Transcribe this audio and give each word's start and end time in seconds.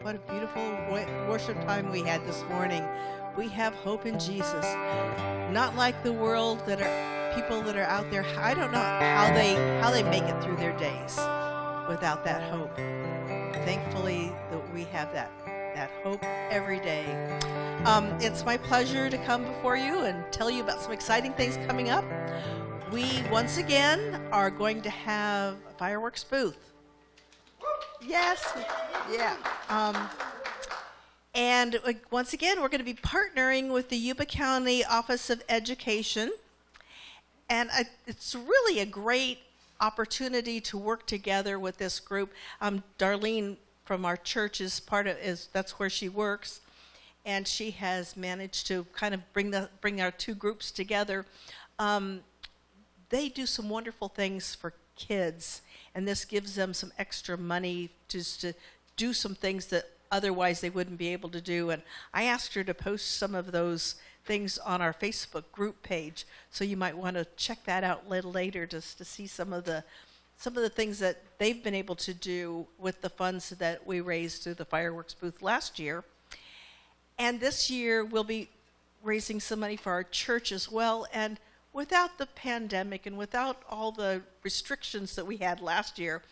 What 0.00 0.16
a 0.16 0.32
beautiful 0.32 0.62
worship 1.28 1.54
time 1.64 1.88
we 1.92 2.02
had 2.02 2.26
this 2.26 2.42
morning. 2.48 2.84
We 3.36 3.46
have 3.50 3.72
hope 3.72 4.04
in 4.04 4.18
Jesus. 4.18 4.64
Not 5.52 5.76
like 5.76 6.02
the 6.02 6.12
world 6.12 6.66
that 6.66 6.82
are 6.82 7.34
people 7.36 7.62
that 7.62 7.76
are 7.76 7.84
out 7.84 8.10
there. 8.10 8.24
I 8.36 8.52
don't 8.52 8.72
know 8.72 8.80
how 8.80 9.32
they 9.32 9.54
how 9.80 9.92
they 9.92 10.02
make 10.02 10.24
it 10.24 10.42
through 10.42 10.56
their 10.56 10.76
days 10.76 11.16
without 11.88 12.24
that 12.24 12.42
hope. 12.50 12.74
Thankfully 13.64 14.32
that 14.50 14.74
we 14.74 14.84
have 14.84 15.12
that 15.12 15.30
that 15.46 15.90
hope 16.02 16.24
every 16.50 16.80
day. 16.80 17.06
Um, 17.84 18.06
it's 18.20 18.44
my 18.44 18.56
pleasure 18.56 19.08
to 19.08 19.18
come 19.18 19.44
before 19.44 19.76
you 19.76 20.00
and 20.00 20.24
tell 20.32 20.50
you 20.50 20.64
about 20.64 20.80
some 20.80 20.90
exciting 20.90 21.32
things 21.34 21.56
coming 21.68 21.90
up. 21.90 22.04
We 22.90 23.22
once 23.30 23.56
again 23.56 24.20
are 24.32 24.50
going 24.50 24.82
to 24.82 24.90
have 24.90 25.58
a 25.68 25.72
fireworks 25.78 26.24
booth 26.24 26.71
Yes. 28.06 28.52
Yeah. 29.10 29.36
Um, 29.68 29.96
and 31.34 31.76
uh, 31.76 31.92
once 32.10 32.32
again, 32.32 32.60
we're 32.60 32.68
going 32.68 32.80
to 32.80 32.84
be 32.84 32.94
partnering 32.94 33.72
with 33.72 33.88
the 33.88 33.96
Yuba 33.96 34.26
County 34.26 34.84
Office 34.84 35.30
of 35.30 35.42
Education. 35.48 36.32
And 37.48 37.70
I, 37.72 37.84
it's 38.06 38.34
really 38.34 38.80
a 38.80 38.86
great 38.86 39.38
opportunity 39.80 40.60
to 40.60 40.78
work 40.78 41.06
together 41.06 41.58
with 41.58 41.78
this 41.78 42.00
group. 42.00 42.32
Um, 42.60 42.82
Darlene 42.98 43.56
from 43.84 44.04
our 44.04 44.16
church 44.16 44.60
is 44.60 44.80
part 44.80 45.06
of 45.06 45.16
is 45.18 45.48
that's 45.52 45.78
where 45.78 45.90
she 45.90 46.08
works, 46.08 46.60
and 47.24 47.46
she 47.46 47.72
has 47.72 48.16
managed 48.16 48.66
to 48.68 48.86
kind 48.92 49.12
of 49.12 49.32
bring 49.32 49.50
the 49.50 49.68
bring 49.80 50.00
our 50.00 50.10
two 50.10 50.34
groups 50.34 50.70
together. 50.70 51.26
Um, 51.78 52.20
they 53.10 53.28
do 53.28 53.44
some 53.44 53.68
wonderful 53.68 54.08
things 54.08 54.54
for 54.54 54.72
kids 54.96 55.62
and 55.94 56.06
this 56.06 56.24
gives 56.24 56.54
them 56.54 56.74
some 56.74 56.92
extra 56.98 57.36
money 57.36 57.90
just 58.08 58.40
to 58.40 58.54
do 58.96 59.12
some 59.12 59.34
things 59.34 59.66
that 59.66 59.88
otherwise 60.10 60.60
they 60.60 60.70
wouldn't 60.70 60.98
be 60.98 61.08
able 61.08 61.30
to 61.30 61.40
do. 61.40 61.70
And 61.70 61.82
I 62.12 62.24
asked 62.24 62.54
her 62.54 62.64
to 62.64 62.74
post 62.74 63.18
some 63.18 63.34
of 63.34 63.52
those 63.52 63.96
things 64.24 64.58
on 64.58 64.80
our 64.80 64.92
Facebook 64.92 65.44
group 65.52 65.82
page, 65.82 66.26
so 66.50 66.64
you 66.64 66.76
might 66.76 66.96
want 66.96 67.16
to 67.16 67.26
check 67.36 67.64
that 67.64 67.82
out 67.82 68.08
later 68.08 68.66
just 68.66 68.98
to 68.98 69.04
see 69.04 69.26
some 69.26 69.52
of 69.52 69.64
the 69.64 69.84
some 70.38 70.56
of 70.56 70.62
the 70.62 70.68
things 70.68 70.98
that 70.98 71.22
they've 71.38 71.62
been 71.62 71.74
able 71.74 71.94
to 71.94 72.12
do 72.12 72.66
with 72.76 73.00
the 73.00 73.08
funds 73.08 73.50
that 73.50 73.86
we 73.86 74.00
raised 74.00 74.42
through 74.42 74.54
the 74.54 74.64
fireworks 74.64 75.14
booth 75.14 75.40
last 75.40 75.78
year. 75.78 76.02
And 77.16 77.38
this 77.38 77.70
year 77.70 78.04
we'll 78.04 78.24
be 78.24 78.48
raising 79.04 79.38
some 79.38 79.60
money 79.60 79.76
for 79.76 79.92
our 79.92 80.02
church 80.02 80.50
as 80.50 80.68
well. 80.68 81.06
And 81.12 81.38
without 81.72 82.18
the 82.18 82.26
pandemic 82.26 83.06
and 83.06 83.16
without 83.16 83.62
all 83.68 83.92
the 83.92 84.22
restrictions 84.42 85.14
that 85.16 85.26
we 85.26 85.38
had 85.38 85.60
last 85.60 85.98
year, 85.98 86.22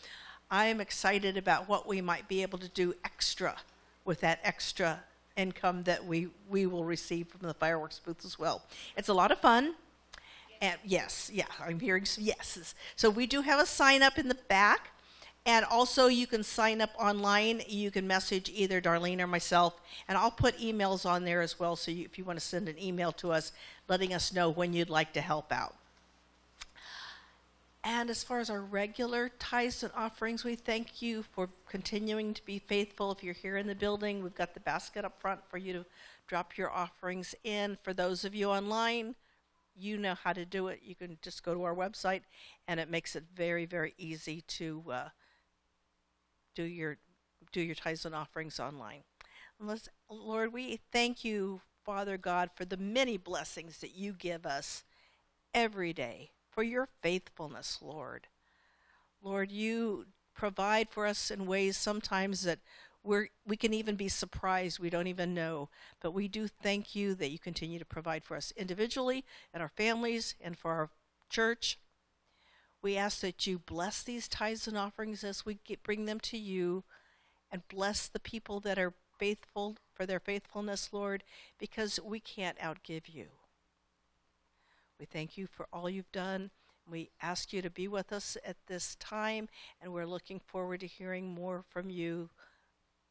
I 0.50 0.66
am 0.66 0.80
excited 0.80 1.36
about 1.36 1.68
what 1.68 1.86
we 1.86 2.00
might 2.00 2.28
be 2.28 2.42
able 2.42 2.58
to 2.58 2.68
do 2.68 2.94
extra 3.04 3.56
with 4.04 4.20
that 4.20 4.40
extra 4.42 5.00
income 5.36 5.82
that 5.84 6.04
we, 6.04 6.28
we 6.48 6.66
will 6.66 6.84
receive 6.84 7.28
from 7.28 7.46
the 7.46 7.54
fireworks 7.54 7.98
booth 7.98 8.24
as 8.24 8.38
well. 8.38 8.62
It's 8.96 9.08
a 9.08 9.14
lot 9.14 9.30
of 9.30 9.40
fun. 9.40 9.74
And 10.60 10.76
yes, 10.84 11.30
yeah, 11.32 11.46
I'm 11.64 11.80
hearing 11.80 12.04
some 12.04 12.24
yeses. 12.24 12.74
So 12.96 13.08
we 13.08 13.26
do 13.26 13.40
have 13.40 13.60
a 13.60 13.66
sign 13.66 14.02
up 14.02 14.18
in 14.18 14.28
the 14.28 14.38
back. 14.48 14.90
And 15.46 15.64
also, 15.64 16.08
you 16.08 16.26
can 16.26 16.42
sign 16.42 16.82
up 16.82 16.90
online. 16.98 17.62
You 17.66 17.90
can 17.90 18.06
message 18.06 18.50
either 18.54 18.78
Darlene 18.78 19.20
or 19.20 19.26
myself, 19.26 19.80
and 20.06 20.18
I'll 20.18 20.30
put 20.30 20.58
emails 20.58 21.08
on 21.08 21.24
there 21.24 21.40
as 21.40 21.58
well. 21.58 21.76
So, 21.76 21.90
you, 21.90 22.04
if 22.04 22.18
you 22.18 22.24
want 22.24 22.38
to 22.38 22.44
send 22.44 22.68
an 22.68 22.78
email 22.78 23.10
to 23.12 23.32
us, 23.32 23.52
letting 23.90 24.14
us 24.14 24.32
know 24.32 24.48
when 24.48 24.72
you'd 24.72 24.88
like 24.88 25.12
to 25.12 25.20
help 25.20 25.52
out. 25.52 25.74
And 27.82 28.08
as 28.08 28.22
far 28.22 28.38
as 28.38 28.48
our 28.48 28.60
regular 28.60 29.30
tithes 29.40 29.82
and 29.82 29.92
offerings, 29.96 30.44
we 30.44 30.54
thank 30.54 31.02
you 31.02 31.24
for 31.24 31.48
continuing 31.68 32.32
to 32.34 32.44
be 32.44 32.60
faithful. 32.60 33.10
If 33.10 33.24
you're 33.24 33.34
here 33.34 33.56
in 33.56 33.66
the 33.66 33.74
building, 33.74 34.22
we've 34.22 34.34
got 34.34 34.54
the 34.54 34.60
basket 34.60 35.04
up 35.04 35.20
front 35.20 35.40
for 35.48 35.58
you 35.58 35.72
to 35.72 35.86
drop 36.28 36.56
your 36.56 36.70
offerings 36.70 37.34
in. 37.42 37.76
For 37.82 37.92
those 37.92 38.24
of 38.24 38.32
you 38.32 38.48
online, 38.50 39.16
you 39.76 39.96
know 39.96 40.14
how 40.14 40.34
to 40.34 40.44
do 40.44 40.68
it. 40.68 40.80
You 40.84 40.94
can 40.94 41.18
just 41.20 41.42
go 41.42 41.52
to 41.52 41.64
our 41.64 41.74
website, 41.74 42.20
and 42.68 42.78
it 42.78 42.90
makes 42.90 43.16
it 43.16 43.24
very, 43.34 43.64
very 43.64 43.94
easy 43.98 44.42
to 44.42 44.84
uh, 44.88 45.08
do 46.54 46.62
your 46.62 46.98
do 47.50 47.60
your 47.60 47.74
tithes 47.74 48.04
and 48.04 48.14
offerings 48.14 48.60
online. 48.60 49.02
Lord, 50.08 50.52
we 50.52 50.78
thank 50.92 51.24
you 51.24 51.62
Father 51.84 52.16
God, 52.16 52.50
for 52.54 52.64
the 52.64 52.76
many 52.76 53.16
blessings 53.16 53.78
that 53.78 53.94
you 53.94 54.12
give 54.12 54.46
us 54.46 54.84
every 55.54 55.92
day, 55.92 56.30
for 56.50 56.62
your 56.62 56.88
faithfulness, 57.02 57.78
Lord. 57.80 58.26
Lord, 59.22 59.50
you 59.50 60.06
provide 60.34 60.88
for 60.88 61.06
us 61.06 61.30
in 61.30 61.46
ways 61.46 61.76
sometimes 61.76 62.42
that 62.42 62.58
we're, 63.02 63.28
we 63.46 63.56
can 63.56 63.72
even 63.72 63.96
be 63.96 64.08
surprised. 64.08 64.78
We 64.78 64.90
don't 64.90 65.06
even 65.06 65.34
know. 65.34 65.68
But 66.00 66.12
we 66.12 66.28
do 66.28 66.48
thank 66.48 66.94
you 66.94 67.14
that 67.14 67.30
you 67.30 67.38
continue 67.38 67.78
to 67.78 67.84
provide 67.84 68.24
for 68.24 68.36
us 68.36 68.52
individually 68.56 69.24
and 69.54 69.62
our 69.62 69.70
families 69.70 70.34
and 70.40 70.56
for 70.56 70.72
our 70.72 70.90
church. 71.28 71.78
We 72.82 72.96
ask 72.96 73.20
that 73.20 73.46
you 73.46 73.58
bless 73.58 74.02
these 74.02 74.28
tithes 74.28 74.66
and 74.66 74.76
offerings 74.76 75.24
as 75.24 75.44
we 75.44 75.58
get, 75.64 75.82
bring 75.82 76.06
them 76.06 76.20
to 76.20 76.38
you 76.38 76.84
and 77.50 77.66
bless 77.68 78.08
the 78.08 78.20
people 78.20 78.60
that 78.60 78.78
are 78.78 78.94
faithful 79.18 79.76
for 80.00 80.06
their 80.06 80.18
faithfulness, 80.18 80.94
Lord, 80.94 81.22
because 81.58 82.00
we 82.02 82.20
can't 82.20 82.58
outgive 82.58 83.12
you. 83.12 83.26
We 84.98 85.04
thank 85.04 85.36
you 85.36 85.46
for 85.46 85.66
all 85.74 85.90
you've 85.90 86.10
done. 86.10 86.52
We 86.90 87.10
ask 87.20 87.52
you 87.52 87.60
to 87.60 87.68
be 87.68 87.86
with 87.86 88.10
us 88.10 88.38
at 88.42 88.56
this 88.66 88.96
time, 88.98 89.50
and 89.78 89.92
we're 89.92 90.06
looking 90.06 90.40
forward 90.40 90.80
to 90.80 90.86
hearing 90.86 91.34
more 91.34 91.64
from 91.68 91.90
you 91.90 92.30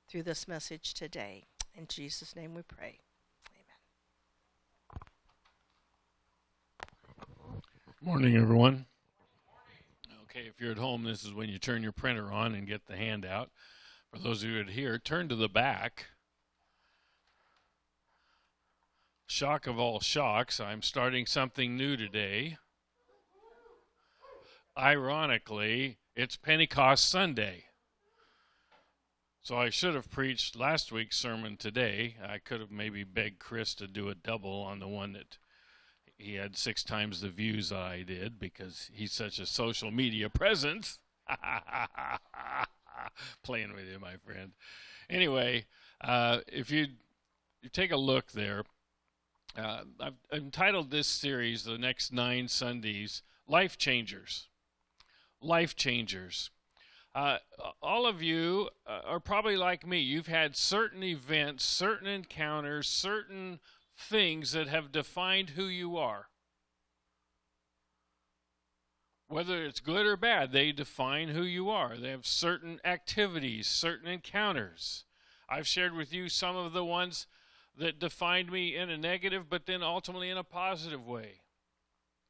through 0.07 0.23
this 0.23 0.47
message 0.47 0.95
today. 0.95 1.43
In 1.75 1.85
Jesus' 1.85 2.35
name 2.35 2.55
we 2.55 2.63
pray. 2.63 2.97
Amen. 4.89 5.01
Morning, 8.01 8.35
everyone. 8.35 8.87
Okay, 10.23 10.47
if 10.47 10.59
you're 10.59 10.71
at 10.71 10.79
home, 10.79 11.03
this 11.03 11.23
is 11.23 11.35
when 11.35 11.49
you 11.49 11.59
turn 11.59 11.83
your 11.83 11.91
printer 11.91 12.31
on 12.31 12.55
and 12.55 12.65
get 12.65 12.87
the 12.87 12.97
handout. 12.97 13.51
For 14.11 14.17
those 14.17 14.41
of 14.41 14.49
you 14.49 14.63
that 14.63 14.71
here, 14.71 14.97
turn 14.97 15.29
to 15.29 15.35
the 15.35 15.47
back. 15.47 16.07
Shock 19.29 19.67
of 19.67 19.77
all 19.77 19.99
shocks, 19.99 20.59
I'm 20.59 20.81
starting 20.81 21.27
something 21.27 21.77
new 21.77 21.95
today. 21.95 22.57
Ironically, 24.75 25.99
it's 26.15 26.35
Pentecost 26.35 27.07
Sunday. 27.07 27.65
So 29.43 29.55
I 29.55 29.69
should 29.69 29.93
have 29.93 30.09
preached 30.09 30.55
last 30.55 30.91
week's 30.91 31.19
sermon 31.19 31.57
today. 31.57 32.15
I 32.27 32.39
could 32.39 32.59
have 32.59 32.71
maybe 32.71 33.03
begged 33.03 33.37
Chris 33.37 33.75
to 33.75 33.87
do 33.87 34.09
a 34.09 34.15
double 34.15 34.63
on 34.63 34.79
the 34.79 34.87
one 34.87 35.13
that 35.13 35.37
he 36.17 36.33
had 36.33 36.57
six 36.57 36.83
times 36.83 37.21
the 37.21 37.29
views 37.29 37.71
I 37.71 38.01
did 38.01 38.39
because 38.39 38.89
he's 38.91 39.13
such 39.13 39.37
a 39.37 39.45
social 39.45 39.91
media 39.91 40.29
presence. 40.31 40.97
Playing 43.43 43.73
with 43.75 43.85
you, 43.85 43.99
my 43.99 44.15
friend. 44.25 44.53
Anyway, 45.07 45.67
uh, 46.01 46.39
if 46.47 46.71
you 46.71 46.87
you 47.61 47.69
take 47.69 47.91
a 47.91 47.97
look 47.97 48.31
there, 48.31 48.63
uh, 49.57 49.81
I've 49.99 50.13
entitled 50.31 50.91
this 50.91 51.07
series, 51.07 51.63
the 51.63 51.77
next 51.77 52.13
nine 52.13 52.47
Sundays, 52.47 53.23
Life 53.47 53.77
Changers. 53.77 54.47
Life 55.41 55.75
Changers. 55.75 56.51
Uh, 57.15 57.37
all 57.81 58.05
of 58.05 58.21
you 58.21 58.69
uh, 58.85 59.01
are 59.05 59.19
probably 59.19 59.57
like 59.57 59.85
me. 59.85 59.99
You've 59.99 60.27
had 60.27 60.55
certain 60.55 61.03
events, 61.03 61.65
certain 61.65 62.07
encounters, 62.07 62.87
certain 62.87 63.59
things 63.97 64.51
that 64.51 64.67
have 64.67 64.91
defined 64.91 65.51
who 65.51 65.65
you 65.65 65.97
are. 65.97 66.27
Whether 69.27 69.63
it's 69.65 69.79
good 69.79 70.05
or 70.05 70.17
bad, 70.17 70.51
they 70.51 70.71
define 70.71 71.29
who 71.29 71.43
you 71.43 71.69
are. 71.69 71.97
They 71.97 72.09
have 72.09 72.25
certain 72.25 72.79
activities, 72.83 73.67
certain 73.67 74.07
encounters. 74.07 75.05
I've 75.47 75.67
shared 75.67 75.95
with 75.95 76.13
you 76.13 76.29
some 76.29 76.55
of 76.55 76.73
the 76.73 76.85
ones 76.85 77.27
that 77.77 77.99
defined 77.99 78.51
me 78.51 78.75
in 78.75 78.89
a 78.89 78.97
negative, 78.97 79.49
but 79.49 79.65
then 79.65 79.81
ultimately 79.81 80.29
in 80.29 80.37
a 80.37 80.43
positive 80.43 81.05
way. 81.05 81.41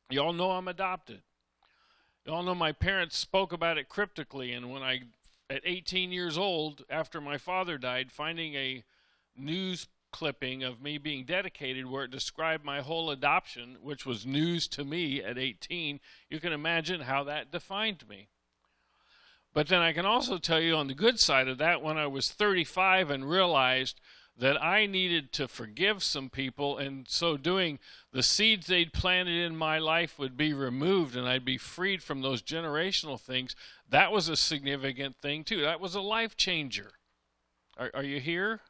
Y'all 0.10 0.34
know 0.34 0.52
I'm 0.52 0.68
adopted. 0.68 1.22
Y'all 2.26 2.44
know 2.44 2.56
my 2.56 2.72
parents 2.72 3.18
spoke 3.18 3.54
about 3.54 3.78
it 3.78 3.90
cryptically, 3.90 4.52
and 4.54 4.72
when 4.72 4.84
I, 4.84 5.02
at 5.50 5.62
18 5.66 6.12
years 6.12 6.38
old, 6.38 6.84
after 6.90 7.22
my 7.22 7.38
father 7.38 7.78
died, 7.78 8.12
finding 8.12 8.56
a 8.56 8.84
news 9.36 9.88
clipping 10.12 10.64
of 10.64 10.82
me 10.82 10.98
being 10.98 11.26
dedicated 11.26 11.86
where 11.86 12.04
it 12.04 12.12
described 12.12 12.66
my 12.66 12.82
whole 12.82 13.10
adoption, 13.12 13.78
which 13.82 14.06
was 14.06 14.26
news 14.26 14.68
to 14.68 14.84
me 14.84 15.24
at 15.24 15.38
18, 15.38 16.00
you 16.30 16.40
can 16.40 16.54
imagine 16.54 17.02
how 17.02 17.24
that 17.24 17.52
defined 17.52 18.08
me. 18.08 18.28
But 19.54 19.68
then 19.68 19.82
I 19.82 19.94
can 19.94 20.06
also 20.06 20.38
tell 20.38 20.60
you 20.60 20.76
on 20.76 20.88
the 20.88 20.94
good 20.94 21.20
side 21.20 21.48
of 21.48 21.58
that, 21.58 21.82
when 21.82 21.98
I 21.98 22.08
was 22.08 22.32
35 22.32 23.10
and 23.10 23.30
realized 23.30 24.00
that 24.40 24.62
I 24.64 24.86
needed 24.86 25.34
to 25.34 25.48
forgive 25.48 26.02
some 26.02 26.30
people, 26.30 26.78
and 26.78 27.06
so 27.10 27.36
doing, 27.36 27.78
the 28.14 28.24
seeds 28.24 28.68
they'd 28.68 28.94
planted 28.94 29.44
in 29.44 29.56
my 29.56 29.80
life 29.80 30.18
would 30.18 30.38
be 30.38 30.54
removed 30.54 31.16
and 31.16 31.28
I'd 31.28 31.44
be 31.44 31.58
freed 31.58 32.02
from 32.02 32.22
those 32.22 32.42
generational 32.42 33.20
things. 33.20 33.56
That 33.90 34.12
was 34.12 34.30
a 34.30 34.38
significant 34.38 35.18
thing, 35.18 35.44
too. 35.44 35.62
That 35.62 35.82
was 35.82 35.94
a 35.94 36.02
life 36.02 36.38
changer. 36.38 36.92
Are, 37.78 37.92
are 37.94 38.04
you 38.04 38.20
here? 38.20 38.62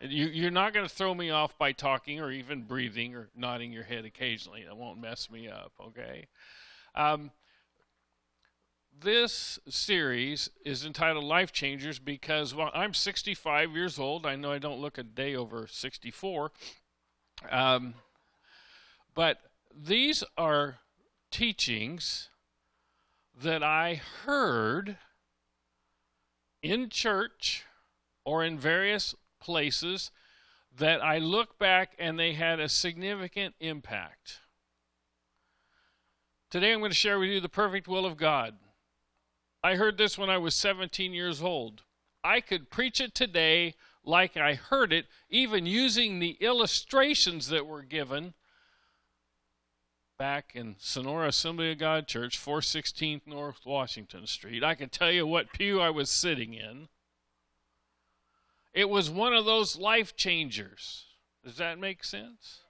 You, 0.00 0.26
you're 0.26 0.50
not 0.50 0.74
going 0.74 0.86
to 0.86 0.94
throw 0.94 1.14
me 1.14 1.30
off 1.30 1.56
by 1.56 1.72
talking 1.72 2.20
or 2.20 2.32
even 2.32 2.62
breathing 2.62 3.14
or 3.14 3.28
nodding 3.36 3.72
your 3.72 3.84
head 3.84 4.04
occasionally. 4.04 4.64
That 4.64 4.76
won't 4.76 5.00
mess 5.00 5.30
me 5.30 5.48
up, 5.48 5.72
okay? 5.80 6.26
Um, 6.96 7.30
this 9.04 9.58
series 9.68 10.48
is 10.64 10.84
entitled 10.84 11.24
Life 11.24 11.52
Changers 11.52 11.98
because 11.98 12.54
well, 12.54 12.70
I'm 12.74 12.94
65 12.94 13.72
years 13.72 13.98
old. 13.98 14.24
I 14.24 14.34
know 14.34 14.50
I 14.50 14.58
don't 14.58 14.80
look 14.80 14.96
a 14.96 15.02
day 15.02 15.36
over 15.36 15.66
64. 15.66 16.50
Um, 17.50 17.94
but 19.14 19.38
these 19.78 20.24
are 20.38 20.78
teachings 21.30 22.30
that 23.40 23.62
I 23.62 24.00
heard 24.24 24.96
in 26.62 26.88
church 26.88 27.64
or 28.24 28.42
in 28.42 28.58
various 28.58 29.14
places 29.38 30.10
that 30.76 31.04
I 31.04 31.18
look 31.18 31.58
back 31.58 31.92
and 31.98 32.18
they 32.18 32.32
had 32.32 32.58
a 32.58 32.70
significant 32.70 33.54
impact. 33.60 34.40
Today 36.50 36.72
I'm 36.72 36.78
going 36.78 36.90
to 36.90 36.96
share 36.96 37.18
with 37.18 37.28
you 37.28 37.40
the 37.40 37.50
perfect 37.50 37.86
will 37.86 38.06
of 38.06 38.16
God. 38.16 38.54
I 39.64 39.76
heard 39.76 39.96
this 39.96 40.18
when 40.18 40.28
I 40.28 40.36
was 40.36 40.54
17 40.54 41.14
years 41.14 41.40
old. 41.40 41.84
I 42.22 42.42
could 42.42 42.68
preach 42.68 43.00
it 43.00 43.14
today 43.14 43.74
like 44.04 44.36
I 44.36 44.52
heard 44.52 44.92
it, 44.92 45.06
even 45.30 45.64
using 45.64 46.18
the 46.18 46.36
illustrations 46.38 47.48
that 47.48 47.66
were 47.66 47.80
given 47.80 48.34
back 50.18 50.52
in 50.54 50.76
Sonora 50.78 51.28
Assembly 51.28 51.72
of 51.72 51.78
God 51.78 52.06
Church, 52.06 52.38
416th 52.38 53.26
North 53.26 53.64
Washington 53.64 54.26
Street. 54.26 54.62
I 54.62 54.74
can 54.74 54.90
tell 54.90 55.10
you 55.10 55.26
what 55.26 55.54
pew 55.54 55.80
I 55.80 55.88
was 55.88 56.10
sitting 56.10 56.52
in. 56.52 56.88
It 58.74 58.90
was 58.90 59.08
one 59.08 59.32
of 59.32 59.46
those 59.46 59.78
life 59.78 60.14
changers. 60.14 61.06
Does 61.42 61.56
that 61.56 61.78
make 61.78 62.04
sense? 62.04 62.63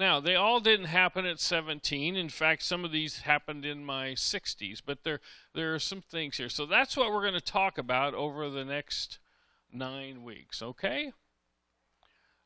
Now, 0.00 0.18
they 0.18 0.34
all 0.34 0.60
didn't 0.60 0.86
happen 0.86 1.26
at 1.26 1.40
17. 1.40 2.16
In 2.16 2.30
fact, 2.30 2.62
some 2.62 2.86
of 2.86 2.90
these 2.90 3.18
happened 3.20 3.66
in 3.66 3.84
my 3.84 4.12
60s, 4.12 4.80
but 4.84 5.04
there 5.04 5.20
there 5.52 5.74
are 5.74 5.78
some 5.78 6.00
things 6.00 6.38
here. 6.38 6.48
So 6.48 6.64
that's 6.64 6.96
what 6.96 7.12
we're 7.12 7.20
going 7.20 7.34
to 7.34 7.40
talk 7.42 7.76
about 7.76 8.14
over 8.14 8.48
the 8.48 8.64
next 8.64 9.18
9 9.70 10.24
weeks, 10.24 10.62
okay? 10.62 11.12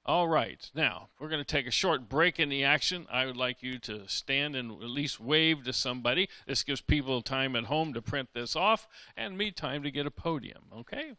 All 0.05 0.27
right. 0.27 0.69
Now, 0.75 1.11
we're 1.21 1.29
going 1.29 1.45
to 1.45 1.47
take 1.47 1.69
a 1.69 1.71
short 1.71 2.09
break 2.09 2.41
in 2.41 2.49
the 2.49 2.65
action. 2.65 3.07
I 3.09 3.25
would 3.25 3.37
like 3.37 3.63
you 3.63 3.79
to 3.79 4.09
stand 4.09 4.57
and 4.57 4.73
at 4.73 4.89
least 4.89 5.21
wave 5.21 5.63
to 5.63 5.73
somebody. 5.73 6.29
This 6.49 6.65
gives 6.65 6.81
people 6.81 7.23
time 7.23 7.55
at 7.55 7.67
home 7.67 7.95
to 7.95 8.03
print 8.03 8.31
this 8.35 8.57
off 8.57 8.89
and 9.17 9.39
me 9.39 9.53
time 9.53 9.85
to 9.85 9.93
get 9.93 10.07
a 10.07 10.11
podium, 10.11 10.65
okay? 10.77 11.13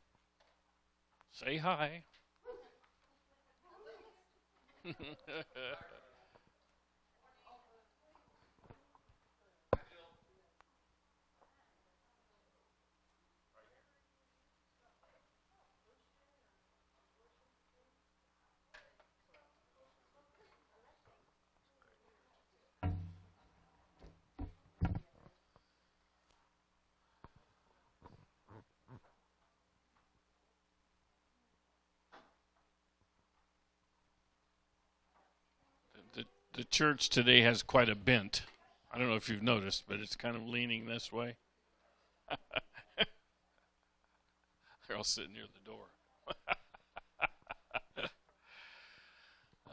Say 1.31 1.59
hi. 1.59 2.03
church 36.75 37.07
today 37.07 37.39
has 37.39 37.63
quite 37.63 37.87
a 37.87 37.95
bent. 37.95 38.41
I 38.91 38.97
don't 38.97 39.07
know 39.07 39.15
if 39.15 39.29
you've 39.29 39.41
noticed, 39.41 39.85
but 39.87 40.01
it's 40.01 40.17
kind 40.17 40.35
of 40.35 40.45
leaning 40.45 40.85
this 40.85 41.09
way. 41.09 41.37
They're 42.97 44.97
all 44.97 45.05
sitting 45.05 45.31
near 45.31 45.45
the 45.53 45.65
door. 45.65 45.85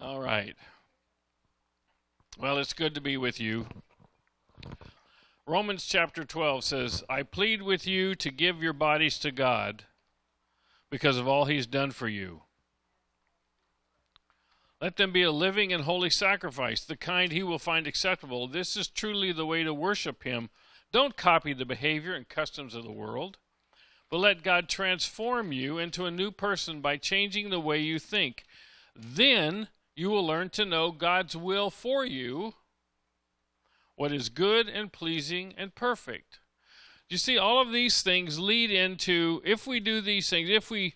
all 0.00 0.20
right. 0.20 0.54
Well, 2.38 2.58
it's 2.58 2.72
good 2.72 2.94
to 2.94 3.00
be 3.00 3.16
with 3.16 3.40
you. 3.40 3.66
Romans 5.44 5.84
chapter 5.84 6.22
12 6.22 6.62
says, 6.62 7.02
I 7.08 7.24
plead 7.24 7.62
with 7.62 7.84
you 7.84 8.14
to 8.14 8.30
give 8.30 8.62
your 8.62 8.72
bodies 8.72 9.18
to 9.18 9.32
God 9.32 9.86
because 10.88 11.18
of 11.18 11.26
all 11.26 11.46
he's 11.46 11.66
done 11.66 11.90
for 11.90 12.06
you. 12.06 12.42
Let 14.82 14.96
them 14.96 15.12
be 15.12 15.22
a 15.22 15.30
living 15.30 15.72
and 15.72 15.84
holy 15.84 16.10
sacrifice, 16.10 16.84
the 16.84 16.96
kind 16.96 17.30
he 17.30 17.44
will 17.44 17.60
find 17.60 17.86
acceptable. 17.86 18.48
This 18.48 18.76
is 18.76 18.88
truly 18.88 19.30
the 19.30 19.46
way 19.46 19.62
to 19.62 19.72
worship 19.72 20.24
him. 20.24 20.50
Don't 20.90 21.16
copy 21.16 21.52
the 21.52 21.64
behavior 21.64 22.14
and 22.14 22.28
customs 22.28 22.74
of 22.74 22.82
the 22.82 22.90
world, 22.90 23.38
but 24.10 24.18
let 24.18 24.42
God 24.42 24.68
transform 24.68 25.52
you 25.52 25.78
into 25.78 26.04
a 26.04 26.10
new 26.10 26.32
person 26.32 26.80
by 26.80 26.96
changing 26.96 27.48
the 27.48 27.60
way 27.60 27.78
you 27.78 28.00
think. 28.00 28.42
Then 28.96 29.68
you 29.94 30.10
will 30.10 30.26
learn 30.26 30.50
to 30.50 30.64
know 30.64 30.90
God's 30.90 31.36
will 31.36 31.70
for 31.70 32.04
you, 32.04 32.54
what 33.94 34.12
is 34.12 34.30
good 34.30 34.68
and 34.68 34.92
pleasing 34.92 35.54
and 35.56 35.76
perfect. 35.76 36.40
You 37.08 37.18
see, 37.18 37.38
all 37.38 37.62
of 37.62 37.70
these 37.70 38.02
things 38.02 38.40
lead 38.40 38.72
into 38.72 39.42
if 39.44 39.64
we 39.64 39.78
do 39.78 40.00
these 40.00 40.28
things, 40.28 40.50
if 40.50 40.72
we 40.72 40.94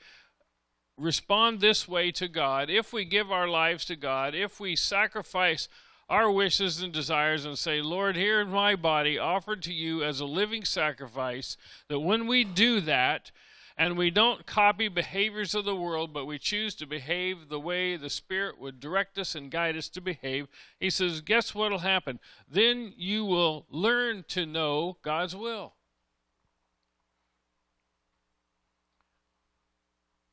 respond 0.96 1.60
this 1.60 1.86
way 1.86 2.10
to 2.12 2.28
God, 2.28 2.70
if 2.70 2.92
we 2.92 3.04
give 3.04 3.30
our 3.30 3.48
lives 3.48 3.84
to 3.86 3.96
God, 3.96 4.34
if 4.34 4.58
we 4.58 4.76
sacrifice 4.76 5.68
our 6.08 6.30
wishes 6.30 6.80
and 6.80 6.92
desires 6.92 7.44
and 7.44 7.58
say, 7.58 7.80
Lord, 7.82 8.16
here's 8.16 8.48
my 8.48 8.76
body 8.76 9.18
offered 9.18 9.62
to 9.64 9.72
you 9.72 10.04
as 10.04 10.20
a 10.20 10.24
living 10.24 10.64
sacrifice, 10.64 11.56
that 11.88 12.00
when 12.00 12.26
we 12.26 12.44
do 12.44 12.80
that, 12.80 13.30
and 13.78 13.98
we 13.98 14.10
don't 14.10 14.46
copy 14.46 14.88
behaviors 14.88 15.54
of 15.54 15.66
the 15.66 15.76
world, 15.76 16.12
but 16.12 16.24
we 16.24 16.38
choose 16.38 16.74
to 16.74 16.86
behave 16.86 17.48
the 17.48 17.60
way 17.60 17.96
the 17.96 18.08
Spirit 18.08 18.58
would 18.58 18.80
direct 18.80 19.18
us 19.18 19.34
and 19.34 19.50
guide 19.50 19.76
us 19.76 19.88
to 19.90 20.00
behave, 20.00 20.48
he 20.80 20.88
says, 20.88 21.20
guess 21.20 21.54
what 21.54 21.70
will 21.70 21.80
happen? 21.80 22.18
Then 22.50 22.94
you 22.96 23.24
will 23.24 23.66
learn 23.68 24.24
to 24.28 24.46
know 24.46 24.96
God's 25.02 25.36
will. 25.36 25.74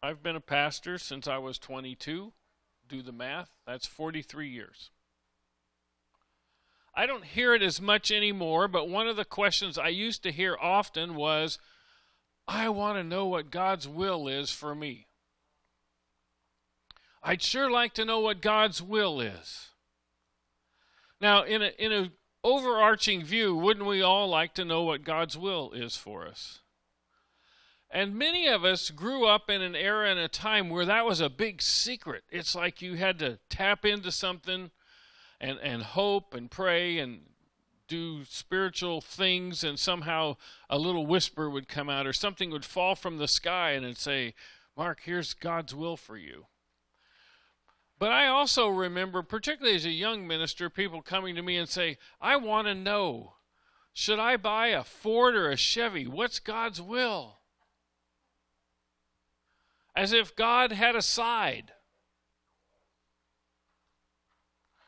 I've 0.03 0.21
been 0.21 0.35
a 0.35 0.41
pastor 0.41 0.97
since 0.97 1.29
I 1.29 1.38
was 1.38 1.57
22. 1.57 2.33
Do 2.89 3.01
the 3.01 3.13
math, 3.13 3.51
that's 3.65 3.88
43 3.88 4.50
years. 4.50 4.91
I 6.93 7.05
don't 7.05 7.24
hear 7.24 7.55
it 7.55 7.63
as 7.63 7.79
much 7.79 8.12
anymore, 8.12 8.67
but 8.67 8.89
one 8.89 9.07
of 9.07 9.15
the 9.15 9.24
questions 9.24 9.77
I 9.77 9.88
used 9.88 10.22
to 10.24 10.31
hear 10.33 10.57
often 10.62 11.15
was 11.15 11.57
I 12.50 12.67
want 12.67 12.98
to 12.98 13.03
know 13.03 13.25
what 13.25 13.50
God's 13.50 13.88
will 13.88 14.27
is 14.27 14.51
for 14.51 14.75
me. 14.75 15.07
I'd 17.24 17.41
sure 17.41 17.72
like 17.72 17.93
to 17.93 18.03
know 18.03 18.19
what 18.19 18.41
God's 18.41 18.81
will 18.81 19.22
is. 19.22 19.69
Now, 21.22 21.43
in 21.43 21.62
a 21.62 21.72
in 21.79 21.93
a 21.93 22.12
overarching 22.43 23.24
view, 23.24 23.55
wouldn't 23.55 23.88
we 23.88 24.01
all 24.01 24.27
like 24.27 24.53
to 24.55 24.65
know 24.65 24.83
what 24.83 25.05
God's 25.05 25.38
will 25.38 25.72
is 25.72 25.95
for 25.95 26.27
us? 26.27 26.60
And 27.93 28.15
many 28.15 28.47
of 28.47 28.65
us 28.65 28.89
grew 28.89 29.27
up 29.27 29.51
in 29.51 29.62
an 29.62 29.75
era 29.75 30.09
and 30.09 30.19
a 30.19 30.27
time 30.27 30.71
where 30.71 30.83
that 30.83 31.05
was 31.05 31.21
a 31.21 31.29
big 31.29 31.62
secret. 31.62 32.23
It's 32.31 32.55
like 32.55 32.81
you 32.81 32.95
had 32.95 33.19
to 33.19 33.38
tap 33.50 33.85
into 33.85 34.12
something 34.12 34.71
and, 35.39 35.59
and 35.62 35.83
hope 35.83 36.33
and 36.33 36.50
pray 36.50 36.97
and 36.97 37.21
do 37.88 38.25
spiritual 38.25 39.00
things, 39.00 39.63
and 39.63 39.77
somehow 39.77 40.38
a 40.71 40.79
little 40.79 41.05
whisper 41.05 41.51
would 41.51 41.67
come 41.67 41.88
out, 41.88 42.07
or 42.07 42.13
something 42.13 42.50
would 42.50 42.65
fall 42.65 42.95
from 42.95 43.19
the 43.19 43.27
sky 43.27 43.71
and 43.71 43.85
it'd 43.85 43.97
say, 43.97 44.33
Mark, 44.75 45.01
here's 45.03 45.35
God's 45.35 45.75
will 45.75 45.95
for 45.95 46.17
you. 46.17 46.47
But 48.00 48.12
I 48.12 48.25
also 48.25 48.69
remember, 48.69 49.21
particularly 49.21 49.75
as 49.75 49.85
a 49.85 49.91
young 49.91 50.25
minister, 50.25 50.67
people 50.67 51.03
coming 51.03 51.35
to 51.35 51.43
me 51.43 51.57
and 51.57 51.69
say, 51.69 52.00
I 52.19 52.38
want 52.38 52.65
to 52.65 52.73
know, 52.73 53.35
should 53.93 54.17
I 54.17 54.38
buy 54.38 54.69
a 54.69 54.83
Ford 54.83 55.35
or 55.35 55.51
a 55.51 55.57
Chevy? 55.57 56.07
What's 56.07 56.39
God's 56.39 56.81
will? 56.81 57.38
As 59.95 60.13
if 60.13 60.35
God 60.35 60.71
had 60.71 60.95
a 60.95 61.01
side. 61.01 61.71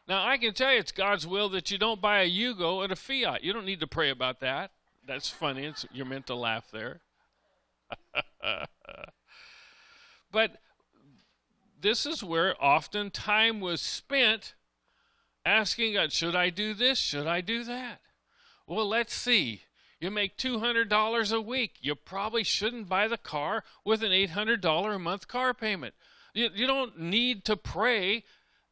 Now, 0.08 0.28
I 0.28 0.38
can 0.38 0.54
tell 0.54 0.72
you 0.72 0.80
it's 0.80 0.92
God's 0.92 1.26
will 1.26 1.50
that 1.50 1.72
you 1.72 1.78
don't 1.78 2.02
buy 2.02 2.22
a 2.22 2.30
Yugo 2.30 2.84
and 2.84 2.92
a 2.92 2.96
Fiat. 2.96 3.44
You 3.44 3.54
don't 3.54 3.66
need 3.66 3.80
to 3.80 3.88
pray 3.88 4.12
about 4.12 4.40
that. 4.42 4.72
That's 5.08 5.30
funny. 5.30 5.66
It's, 5.66 5.86
you're 5.92 6.06
meant 6.06 6.28
to 6.28 6.36
laugh 6.36 6.70
there. 6.72 7.02
but 10.32 10.58
this 11.80 12.06
is 12.06 12.24
where 12.24 12.62
often 12.64 13.10
time 13.10 13.60
was 13.60 13.82
spent 13.82 14.54
asking 15.44 15.94
God, 15.94 16.12
should 16.12 16.36
I 16.36 16.50
do 16.50 16.74
this? 16.74 16.98
Should 16.98 17.28
I 17.28 17.42
do 17.42 17.64
that? 17.64 18.02
Well, 18.68 18.88
let's 18.88 19.14
see. 19.14 19.64
You 20.00 20.12
make 20.12 20.38
$200 20.38 21.32
a 21.32 21.42
week. 21.42 21.76
You 21.82 21.96
probably 21.96 22.44
shouldn't 22.44 22.90
buy 22.90 23.08
the 23.08 23.18
car 23.18 23.64
with 23.84 24.04
an 24.04 24.12
$800 24.12 24.96
a 24.96 25.00
month 25.00 25.28
car 25.28 25.54
payment. 25.54 25.96
You, 26.34 26.50
you 26.54 26.68
don't 26.68 27.00
need 27.00 27.46
to 27.46 27.56
pray. 27.56 28.24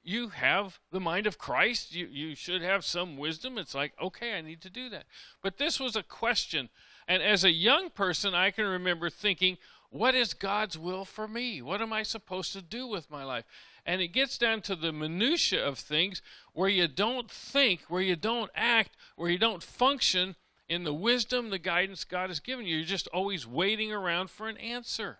You 0.03 0.29
have 0.29 0.79
the 0.91 0.99
mind 0.99 1.25
of 1.25 1.37
Christ. 1.37 1.95
You, 1.95 2.07
you 2.07 2.35
should 2.35 2.61
have 2.61 2.83
some 2.83 3.17
wisdom. 3.17 3.57
It's 3.57 3.73
like, 3.73 3.93
okay, 4.01 4.33
I 4.37 4.41
need 4.41 4.61
to 4.61 4.69
do 4.69 4.89
that. 4.89 5.05
But 5.41 5.57
this 5.57 5.79
was 5.79 5.95
a 5.95 6.03
question. 6.03 6.69
And 7.07 7.23
as 7.23 7.43
a 7.43 7.51
young 7.51 7.89
person, 7.89 8.35
I 8.35 8.51
can 8.51 8.65
remember 8.65 9.09
thinking, 9.09 9.57
what 9.89 10.15
is 10.15 10.33
God's 10.33 10.77
will 10.77 11.05
for 11.05 11.27
me? 11.27 11.61
What 11.61 11.81
am 11.81 11.93
I 11.93 12.03
supposed 12.03 12.51
to 12.53 12.61
do 12.61 12.87
with 12.87 13.11
my 13.11 13.23
life? 13.23 13.45
And 13.85 14.01
it 14.01 14.07
gets 14.09 14.37
down 14.37 14.61
to 14.61 14.75
the 14.75 14.91
minutia 14.91 15.65
of 15.65 15.77
things 15.77 16.21
where 16.53 16.69
you 16.69 16.87
don't 16.87 17.29
think, 17.29 17.81
where 17.87 18.01
you 18.01 18.15
don't 18.15 18.51
act, 18.55 18.97
where 19.15 19.29
you 19.29 19.37
don't 19.37 19.61
function 19.61 20.35
in 20.69 20.83
the 20.83 20.93
wisdom, 20.93 21.49
the 21.49 21.59
guidance 21.59 22.03
God 22.03 22.29
has 22.29 22.39
given 22.39 22.65
you. 22.65 22.77
You're 22.77 22.85
just 22.85 23.07
always 23.07 23.45
waiting 23.45 23.91
around 23.91 24.29
for 24.29 24.47
an 24.47 24.57
answer. 24.57 25.19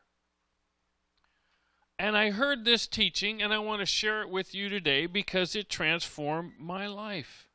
And 2.00 2.18
I 2.18 2.32
heard 2.32 2.66
this 2.66 2.88
teaching, 2.88 3.42
and 3.42 3.54
I 3.54 3.60
want 3.60 3.82
to 3.82 3.86
share 3.86 4.22
it 4.22 4.30
with 4.30 4.56
you 4.56 4.68
today 4.68 5.06
because 5.06 5.56
it 5.56 5.70
transformed 5.70 6.54
my 6.60 6.88
life. 6.88 7.48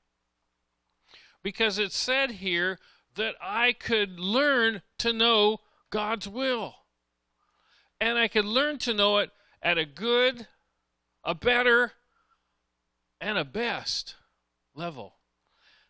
Because 1.42 1.78
it 1.78 1.92
said 1.92 2.32
here 2.32 2.78
that 3.16 3.34
I 3.42 3.72
could 3.72 4.18
learn 4.20 4.82
to 4.98 5.12
know 5.12 5.58
God's 5.90 6.28
will. 6.28 6.76
And 8.00 8.16
I 8.16 8.28
could 8.28 8.44
learn 8.44 8.78
to 8.78 8.94
know 8.94 9.18
it 9.18 9.30
at 9.60 9.76
a 9.76 9.84
good, 9.84 10.46
a 11.24 11.34
better, 11.34 11.92
and 13.20 13.36
a 13.36 13.44
best 13.44 14.14
level. 14.74 15.16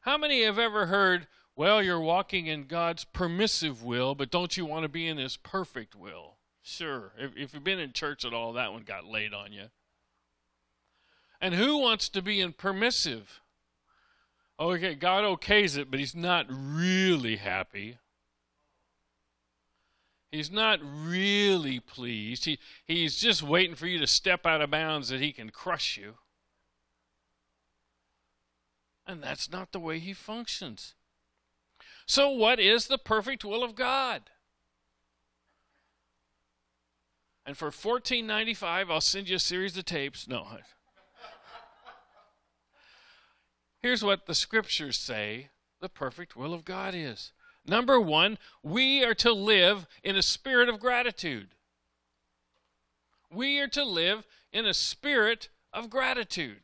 How 0.00 0.16
many 0.16 0.42
have 0.44 0.58
ever 0.58 0.86
heard, 0.86 1.26
well, 1.58 1.82
you're 1.82 1.98
walking 1.98 2.46
in 2.46 2.66
God's 2.68 3.02
permissive 3.02 3.82
will, 3.82 4.14
but 4.14 4.30
don't 4.30 4.56
you 4.56 4.64
want 4.64 4.84
to 4.84 4.88
be 4.88 5.08
in 5.08 5.16
His 5.16 5.36
perfect 5.36 5.96
will? 5.96 6.36
Sure. 6.62 7.10
If, 7.18 7.36
if 7.36 7.52
you've 7.52 7.64
been 7.64 7.80
in 7.80 7.92
church 7.92 8.24
at 8.24 8.32
all, 8.32 8.52
that 8.52 8.72
one 8.72 8.84
got 8.84 9.06
laid 9.06 9.34
on 9.34 9.52
you. 9.52 9.64
And 11.40 11.54
who 11.54 11.78
wants 11.78 12.08
to 12.10 12.22
be 12.22 12.40
in 12.40 12.52
permissive? 12.52 13.40
Okay, 14.60 14.94
God 14.94 15.24
okays 15.24 15.76
it, 15.76 15.90
but 15.90 15.98
He's 15.98 16.14
not 16.14 16.46
really 16.48 17.34
happy. 17.34 17.98
He's 20.30 20.52
not 20.52 20.78
really 20.80 21.80
pleased. 21.80 22.44
He, 22.44 22.60
he's 22.86 23.16
just 23.16 23.42
waiting 23.42 23.74
for 23.74 23.88
you 23.88 23.98
to 23.98 24.06
step 24.06 24.46
out 24.46 24.60
of 24.60 24.70
bounds 24.70 25.08
that 25.08 25.20
He 25.20 25.32
can 25.32 25.50
crush 25.50 25.96
you. 25.96 26.14
And 29.04 29.20
that's 29.20 29.50
not 29.50 29.72
the 29.72 29.80
way 29.80 29.98
He 29.98 30.12
functions. 30.12 30.94
So, 32.08 32.30
what 32.30 32.58
is 32.58 32.86
the 32.86 32.96
perfect 32.96 33.44
will 33.44 33.62
of 33.62 33.74
God? 33.74 34.22
And 37.44 37.54
for 37.54 37.70
fourteen 37.70 38.26
ninety 38.26 38.54
five, 38.54 38.90
I'll 38.90 39.02
send 39.02 39.28
you 39.28 39.36
a 39.36 39.38
series 39.38 39.76
of 39.76 39.84
tapes. 39.84 40.26
No. 40.26 40.46
Here's 43.82 44.02
what 44.02 44.26
the 44.26 44.34
scriptures 44.34 44.98
say 44.98 45.50
the 45.80 45.90
perfect 45.90 46.34
will 46.34 46.54
of 46.54 46.64
God 46.64 46.94
is. 46.94 47.32
Number 47.66 48.00
one, 48.00 48.38
we 48.62 49.04
are 49.04 49.14
to 49.16 49.32
live 49.32 49.86
in 50.02 50.16
a 50.16 50.22
spirit 50.22 50.70
of 50.70 50.80
gratitude. 50.80 51.48
We 53.30 53.60
are 53.60 53.68
to 53.68 53.84
live 53.84 54.26
in 54.50 54.64
a 54.64 54.72
spirit 54.72 55.50
of 55.74 55.90
gratitude. 55.90 56.62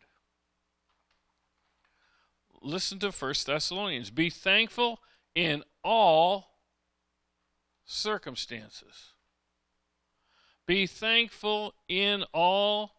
Listen 2.63 2.99
to 3.01 3.11
1 3.11 3.35
Thessalonians. 3.47 4.09
Be 4.09 4.31
thankful 4.31 5.01
in 5.35 5.63
all 5.83 6.51
circumstances. 7.85 9.13
Be 10.67 10.87
thankful 10.87 11.75
in 11.89 12.25
all 12.33 12.93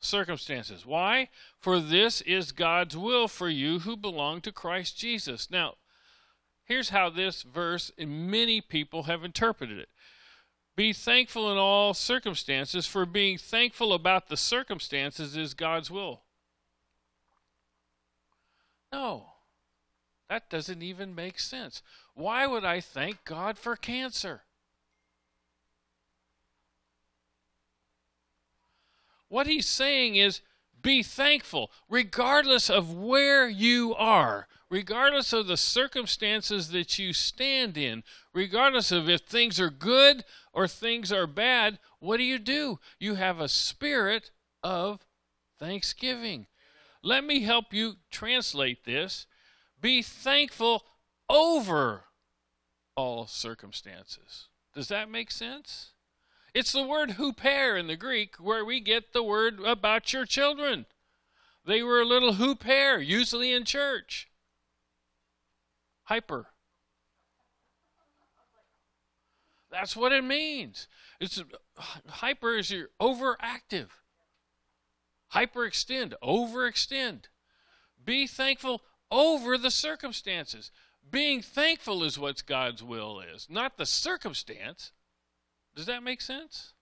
circumstances. 0.00 0.86
Why? 0.86 1.28
For 1.58 1.80
this 1.80 2.20
is 2.20 2.52
God's 2.52 2.96
will 2.96 3.26
for 3.26 3.48
you 3.48 3.80
who 3.80 3.96
belong 3.96 4.40
to 4.42 4.52
Christ 4.52 4.96
Jesus. 4.96 5.50
Now, 5.50 5.74
here's 6.64 6.90
how 6.90 7.10
this 7.10 7.42
verse 7.42 7.90
and 7.98 8.30
many 8.30 8.60
people 8.60 9.04
have 9.04 9.24
interpreted 9.24 9.78
it. 9.78 9.88
Be 10.76 10.92
thankful 10.92 11.50
in 11.50 11.58
all 11.58 11.92
circumstances, 11.92 12.86
for 12.86 13.04
being 13.04 13.36
thankful 13.36 13.92
about 13.92 14.28
the 14.28 14.36
circumstances 14.36 15.36
is 15.36 15.52
God's 15.54 15.90
will. 15.90 16.22
No. 18.92 19.26
That 20.28 20.50
doesn't 20.50 20.82
even 20.82 21.14
make 21.14 21.38
sense. 21.38 21.82
Why 22.14 22.46
would 22.46 22.64
I 22.64 22.80
thank 22.80 23.24
God 23.24 23.58
for 23.58 23.76
cancer? 23.76 24.42
What 29.28 29.46
he's 29.46 29.66
saying 29.66 30.16
is 30.16 30.40
be 30.80 31.02
thankful, 31.02 31.70
regardless 31.88 32.70
of 32.70 32.94
where 32.94 33.48
you 33.48 33.94
are, 33.94 34.46
regardless 34.70 35.32
of 35.32 35.46
the 35.46 35.56
circumstances 35.56 36.68
that 36.70 36.98
you 36.98 37.12
stand 37.12 37.76
in, 37.76 38.04
regardless 38.32 38.92
of 38.92 39.08
if 39.08 39.22
things 39.22 39.58
are 39.58 39.70
good 39.70 40.24
or 40.52 40.68
things 40.68 41.10
are 41.12 41.26
bad. 41.26 41.78
What 42.00 42.18
do 42.18 42.22
you 42.22 42.38
do? 42.38 42.78
You 42.98 43.16
have 43.16 43.40
a 43.40 43.48
spirit 43.48 44.30
of 44.62 45.06
thanksgiving. 45.58 46.46
Let 47.02 47.24
me 47.24 47.40
help 47.40 47.72
you 47.72 47.96
translate 48.10 48.84
this. 48.84 49.26
Be 49.80 50.02
thankful 50.02 50.84
over 51.28 52.04
all 52.96 53.26
circumstances. 53.26 54.48
Does 54.74 54.88
that 54.88 55.10
make 55.10 55.30
sense? 55.30 55.92
It's 56.54 56.72
the 56.72 56.82
word 56.82 57.10
huper 57.10 57.78
in 57.78 57.86
the 57.86 57.96
Greek 57.96 58.36
where 58.36 58.64
we 58.64 58.80
get 58.80 59.12
the 59.12 59.22
word 59.22 59.60
about 59.60 60.12
your 60.12 60.24
children. 60.24 60.86
They 61.64 61.82
were 61.82 62.00
a 62.00 62.06
little 62.06 62.34
huper, 62.34 63.04
usually 63.04 63.52
in 63.52 63.64
church. 63.64 64.28
Hyper. 66.04 66.46
That's 69.70 69.94
what 69.94 70.12
it 70.12 70.24
means. 70.24 70.88
It's 71.20 71.42
hyper 72.06 72.56
is 72.56 72.70
your 72.70 72.88
overactive. 73.00 73.88
Hyperextend, 75.34 76.14
overextend. 76.22 77.24
Be 78.02 78.26
thankful 78.26 78.82
over 79.10 79.56
the 79.56 79.70
circumstances. 79.70 80.70
Being 81.10 81.40
thankful 81.40 82.02
is 82.04 82.18
what 82.18 82.44
God's 82.46 82.82
will 82.82 83.20
is, 83.20 83.48
not 83.48 83.76
the 83.76 83.86
circumstance. 83.86 84.92
Does 85.74 85.86
that 85.86 86.02
make 86.02 86.20
sense? 86.20 86.74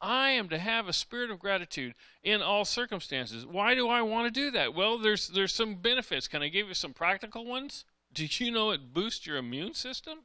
I 0.00 0.30
am 0.30 0.48
to 0.48 0.58
have 0.58 0.88
a 0.88 0.94
spirit 0.94 1.30
of 1.30 1.38
gratitude 1.38 1.94
in 2.22 2.40
all 2.40 2.64
circumstances. 2.64 3.46
Why 3.46 3.74
do 3.74 3.88
I 3.88 4.00
want 4.00 4.32
to 4.32 4.40
do 4.40 4.50
that? 4.52 4.74
Well, 4.74 4.98
there's 4.98 5.28
there's 5.28 5.52
some 5.52 5.74
benefits. 5.74 6.26
Can 6.26 6.42
I 6.42 6.48
give 6.48 6.68
you 6.68 6.74
some 6.74 6.94
practical 6.94 7.44
ones? 7.44 7.84
Did 8.12 8.40
you 8.40 8.50
know 8.50 8.70
it 8.70 8.94
boosts 8.94 9.26
your 9.26 9.36
immune 9.36 9.74
system? 9.74 10.20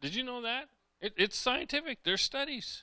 Did 0.00 0.14
you 0.14 0.24
know 0.24 0.42
that? 0.42 0.68
It, 1.00 1.14
it's 1.16 1.38
scientific. 1.38 1.98
There's 2.02 2.22
studies. 2.22 2.82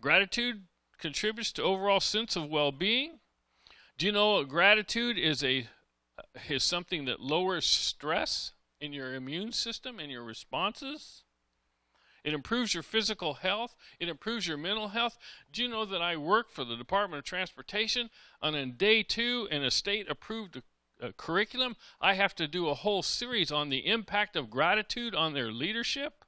Gratitude 0.00 0.64
contributes 1.00 1.52
to 1.52 1.62
overall 1.62 2.00
sense 2.00 2.36
of 2.36 2.48
well-being. 2.48 3.18
Do 3.98 4.06
you 4.06 4.12
know 4.12 4.44
gratitude 4.44 5.18
is 5.18 5.42
a 5.42 5.68
is 6.48 6.62
something 6.62 7.06
that 7.06 7.20
lowers 7.20 7.64
stress 7.64 8.52
in 8.80 8.92
your 8.92 9.14
immune 9.14 9.52
system 9.52 9.98
and 9.98 10.10
your 10.10 10.22
responses? 10.22 11.24
It 12.22 12.34
improves 12.34 12.74
your 12.74 12.82
physical 12.82 13.34
health. 13.34 13.74
It 13.98 14.08
improves 14.08 14.46
your 14.46 14.58
mental 14.58 14.88
health. 14.88 15.16
Do 15.52 15.62
you 15.62 15.68
know 15.68 15.84
that 15.86 16.02
I 16.02 16.16
work 16.16 16.50
for 16.50 16.64
the 16.64 16.76
Department 16.76 17.18
of 17.18 17.24
Transportation 17.24 18.10
on 18.42 18.54
a 18.54 18.66
day 18.66 19.02
two 19.02 19.48
in 19.50 19.62
a 19.64 19.70
state 19.70 20.10
approved 20.10 20.62
uh, 21.02 21.12
curriculum? 21.16 21.76
I 22.00 22.14
have 22.14 22.34
to 22.36 22.46
do 22.46 22.68
a 22.68 22.74
whole 22.74 23.02
series 23.02 23.50
on 23.50 23.70
the 23.70 23.86
impact 23.86 24.36
of 24.36 24.50
gratitude 24.50 25.14
on 25.14 25.32
their 25.32 25.50
leadership. 25.50 26.19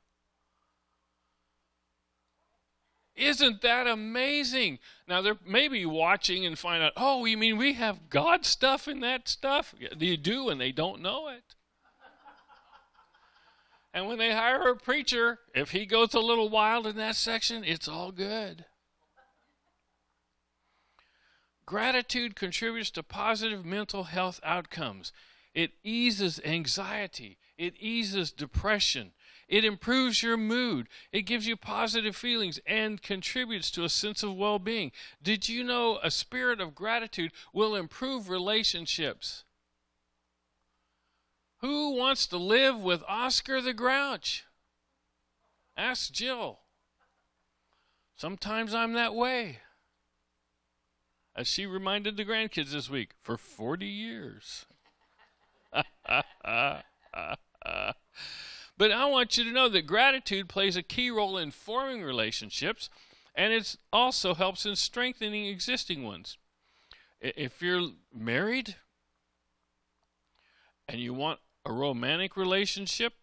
Isn't 3.15 3.61
that 3.61 3.87
amazing? 3.87 4.79
Now, 5.07 5.21
they're 5.21 5.39
maybe 5.47 5.85
watching 5.85 6.47
and 6.47 6.59
find 6.59 6.83
out, 6.83 6.93
oh, 6.97 7.25
you 7.25 7.37
mean 7.37 7.59
we 7.59 7.75
have 7.75 8.09
God 8.09 8.47
stuff 8.47 8.89
in 8.89 9.01
that 9.01 9.29
stuff? 9.29 9.75
You 9.99 10.17
do, 10.17 10.49
and 10.49 10.61
they 10.61 10.73
don't 10.73 11.03
know 11.03 11.29
it. 11.29 11.55
and 13.93 14.07
when 14.09 14.19
they 14.19 14.33
hire 14.33 14.69
a 14.69 14.77
preacher, 14.77 15.41
if 15.55 15.73
he 15.73 15.85
goes 15.85 16.15
a 16.15 16.21
little 16.21 16.49
wild 16.49 16.87
in 16.87 16.97
that 16.97 17.17
section, 17.17 17.65
it's 17.65 17.87
all 17.87 18.13
good. 18.13 18.65
Gratitude 21.67 22.35
contributes 22.35 22.91
to 22.91 23.03
positive 23.03 23.65
mental 23.65 24.05
health 24.05 24.41
outcomes. 24.43 25.13
It 25.55 25.73
eases 25.83 26.41
anxiety. 26.45 27.39
It 27.59 27.75
eases 27.79 28.33
depression. 28.33 29.13
It 29.49 29.65
improves 29.65 30.23
your 30.23 30.39
mood. 30.39 30.89
It 31.13 31.23
gives 31.23 31.47
you 31.47 31.57
positive 31.57 32.17
feelings 32.17 32.59
and 32.67 33.03
contributes 33.03 33.71
to 33.73 33.85
a 33.85 33.91
sense 33.91 34.23
of 34.23 34.35
well 34.35 34.59
being. 34.59 34.93
Did 35.23 35.49
you 35.49 35.63
know 35.63 35.99
a 36.03 36.11
spirit 36.11 36.61
of 36.61 36.75
gratitude 36.75 37.33
will 37.53 37.75
improve 37.75 38.31
relationships? 38.31 39.45
Who 41.59 41.95
wants 41.97 42.27
to 42.29 42.39
live 42.39 42.81
with 42.81 43.05
Oscar 43.07 43.61
the 43.61 43.75
Grouch? 43.75 44.45
Ask 45.77 46.13
Jill. 46.13 46.59
Sometimes 48.17 48.75
I'm 48.75 48.95
that 48.95 49.15
way. 49.15 49.59
As 51.37 51.47
she 51.47 51.67
reminded 51.67 52.17
the 52.17 52.25
grandkids 52.25 52.73
this 52.73 52.91
week, 52.91 53.11
for 53.23 53.37
40 53.37 53.87
years. 53.87 54.67
But 55.73 55.85
I 58.91 59.05
want 59.07 59.37
you 59.37 59.45
to 59.45 59.53
know 59.53 59.69
that 59.69 59.87
gratitude 59.87 60.49
plays 60.49 60.77
a 60.77 60.83
key 60.83 61.11
role 61.11 61.39
in 61.39 61.51
forming 61.51 62.03
relationships 62.03 62.89
and 63.35 63.53
it 63.53 63.77
also 63.93 64.35
helps 64.35 64.67
in 64.67 64.77
strengthening 64.77 65.47
existing 65.47 66.05
ones. 66.05 66.37
If 67.21 67.63
you're 67.63 67.91
married 68.13 68.77
and 70.89 71.01
you 71.01 71.15
want 71.15 71.39
a 71.65 71.73
romantic 71.73 72.37
relationship, 72.37 73.15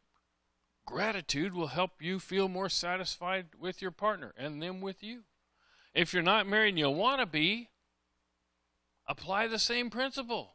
gratitude 0.86 1.54
will 1.54 1.68
help 1.68 2.02
you 2.02 2.20
feel 2.20 2.48
more 2.48 2.70
satisfied 2.70 3.48
with 3.60 3.82
your 3.82 3.92
partner 3.92 4.34
and 4.38 4.62
them 4.62 4.82
with 4.82 5.04
you. 5.04 5.24
If 5.94 6.14
you're 6.14 6.24
not 6.24 6.48
married 6.48 6.70
and 6.70 6.80
you 6.80 6.90
want 6.90 7.20
to 7.20 7.26
be, 7.26 7.70
apply 9.08 9.48
the 9.48 9.60
same 9.60 9.90
principle. 9.90 10.54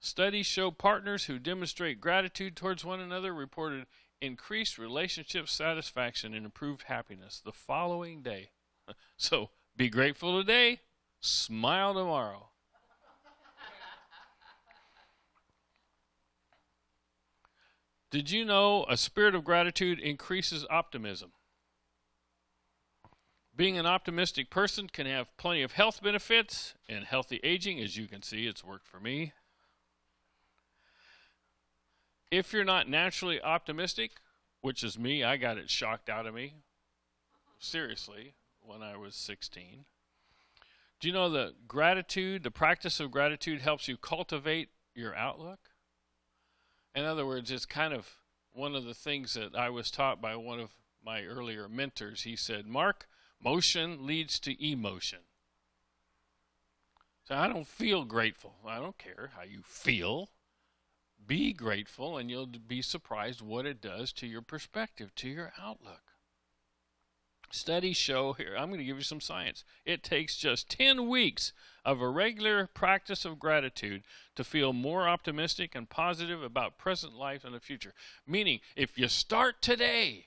Studies 0.00 0.46
show 0.46 0.70
partners 0.70 1.24
who 1.24 1.38
demonstrate 1.38 2.00
gratitude 2.00 2.54
towards 2.56 2.84
one 2.84 3.00
another 3.00 3.34
reported 3.34 3.86
increased 4.20 4.78
relationship 4.78 5.48
satisfaction 5.48 6.34
and 6.34 6.44
improved 6.44 6.84
happiness 6.84 7.40
the 7.44 7.52
following 7.52 8.22
day. 8.22 8.50
So 9.18 9.50
be 9.76 9.90
grateful 9.90 10.38
today, 10.40 10.80
smile 11.20 11.92
tomorrow. 11.92 12.48
Did 18.10 18.30
you 18.30 18.44
know 18.46 18.86
a 18.88 18.96
spirit 18.96 19.34
of 19.34 19.44
gratitude 19.44 20.00
increases 20.00 20.64
optimism? 20.70 21.32
Being 23.54 23.76
an 23.76 23.86
optimistic 23.86 24.48
person 24.48 24.88
can 24.88 25.06
have 25.06 25.36
plenty 25.36 25.62
of 25.62 25.72
health 25.72 26.02
benefits 26.02 26.74
and 26.88 27.04
healthy 27.04 27.40
aging. 27.42 27.80
As 27.80 27.96
you 27.96 28.06
can 28.06 28.22
see, 28.22 28.46
it's 28.46 28.64
worked 28.64 28.86
for 28.86 29.00
me. 29.00 29.32
If 32.30 32.52
you're 32.52 32.64
not 32.64 32.88
naturally 32.88 33.40
optimistic, 33.40 34.12
which 34.60 34.82
is 34.82 34.98
me, 34.98 35.24
I 35.24 35.36
got 35.36 35.56
it 35.56 35.70
shocked 35.70 36.10
out 36.10 36.26
of 36.26 36.34
me, 36.34 36.56
seriously, 37.58 38.34
when 38.60 38.82
I 38.82 38.96
was 38.96 39.14
16. 39.14 39.84
Do 41.00 41.08
you 41.08 41.14
know 41.14 41.30
that 41.30 41.68
gratitude, 41.68 42.42
the 42.42 42.50
practice 42.50 43.00
of 43.00 43.10
gratitude, 43.10 43.60
helps 43.60 43.88
you 43.88 43.96
cultivate 43.96 44.70
your 44.94 45.14
outlook? 45.14 45.70
In 46.94 47.04
other 47.04 47.24
words, 47.24 47.50
it's 47.50 47.64
kind 47.64 47.94
of 47.94 48.16
one 48.52 48.74
of 48.74 48.84
the 48.84 48.94
things 48.94 49.34
that 49.34 49.54
I 49.54 49.70
was 49.70 49.90
taught 49.90 50.20
by 50.20 50.34
one 50.36 50.58
of 50.58 50.70
my 51.04 51.24
earlier 51.24 51.68
mentors. 51.68 52.22
He 52.22 52.34
said, 52.36 52.66
Mark, 52.66 53.06
motion 53.42 54.06
leads 54.06 54.38
to 54.40 54.62
emotion. 54.62 55.20
So 57.24 57.36
I 57.36 57.46
don't 57.46 57.66
feel 57.66 58.04
grateful. 58.04 58.56
I 58.66 58.78
don't 58.78 58.98
care 58.98 59.30
how 59.36 59.42
you 59.42 59.60
feel 59.62 60.30
be 61.28 61.52
grateful 61.52 62.16
and 62.16 62.28
you'll 62.28 62.46
be 62.46 62.82
surprised 62.82 63.40
what 63.40 63.66
it 63.66 63.80
does 63.80 64.12
to 64.14 64.26
your 64.26 64.42
perspective, 64.42 65.14
to 65.16 65.28
your 65.28 65.52
outlook. 65.60 66.00
Studies 67.50 67.96
show 67.96 68.32
here, 68.34 68.54
I'm 68.58 68.68
going 68.68 68.80
to 68.80 68.84
give 68.84 68.96
you 68.96 69.02
some 69.02 69.20
science. 69.20 69.64
It 69.86 70.02
takes 70.02 70.36
just 70.36 70.68
10 70.70 71.08
weeks 71.08 71.52
of 71.84 72.00
a 72.00 72.08
regular 72.08 72.66
practice 72.66 73.24
of 73.24 73.38
gratitude 73.38 74.02
to 74.36 74.44
feel 74.44 74.72
more 74.72 75.08
optimistic 75.08 75.74
and 75.74 75.88
positive 75.88 76.42
about 76.42 76.76
present 76.76 77.14
life 77.14 77.44
and 77.44 77.54
the 77.54 77.60
future. 77.60 77.94
Meaning, 78.26 78.60
if 78.76 78.98
you 78.98 79.08
start 79.08 79.62
today, 79.62 80.26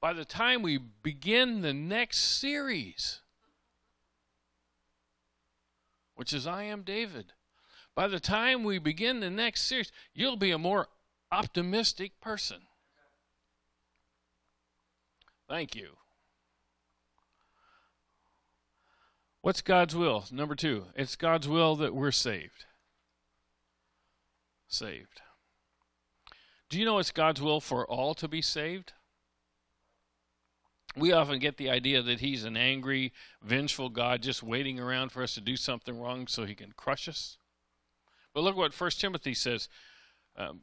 by 0.00 0.12
the 0.12 0.24
time 0.24 0.62
we 0.62 0.78
begin 0.78 1.62
the 1.62 1.72
next 1.72 2.18
series, 2.18 3.20
which 6.14 6.32
is 6.32 6.46
I 6.46 6.64
Am 6.64 6.82
David, 6.82 7.32
by 7.94 8.08
the 8.08 8.20
time 8.20 8.64
we 8.64 8.78
begin 8.78 9.20
the 9.20 9.30
next 9.30 9.62
series, 9.62 9.92
you'll 10.14 10.36
be 10.36 10.50
a 10.50 10.58
more 10.58 10.88
optimistic 11.30 12.20
person. 12.20 12.62
Thank 15.48 15.74
you. 15.74 15.96
What's 19.42 19.60
God's 19.60 19.94
will? 19.94 20.24
Number 20.30 20.54
two, 20.54 20.84
it's 20.94 21.16
God's 21.16 21.48
will 21.48 21.76
that 21.76 21.94
we're 21.94 22.12
saved. 22.12 22.64
Saved. 24.68 25.20
Do 26.70 26.78
you 26.78 26.86
know 26.86 26.98
it's 26.98 27.10
God's 27.10 27.42
will 27.42 27.60
for 27.60 27.84
all 27.86 28.14
to 28.14 28.28
be 28.28 28.40
saved? 28.40 28.92
We 30.96 31.12
often 31.12 31.38
get 31.38 31.56
the 31.56 31.68
idea 31.68 32.02
that 32.02 32.20
He's 32.20 32.44
an 32.44 32.56
angry, 32.56 33.12
vengeful 33.42 33.88
God 33.88 34.22
just 34.22 34.42
waiting 34.42 34.78
around 34.78 35.10
for 35.10 35.22
us 35.22 35.34
to 35.34 35.40
do 35.40 35.56
something 35.56 36.00
wrong 36.00 36.26
so 36.26 36.44
He 36.44 36.54
can 36.54 36.72
crush 36.76 37.08
us. 37.08 37.36
But 38.34 38.42
look 38.42 38.56
what 38.56 38.74
First 38.74 39.00
Timothy 39.00 39.34
says. 39.34 39.68
Um, 40.36 40.62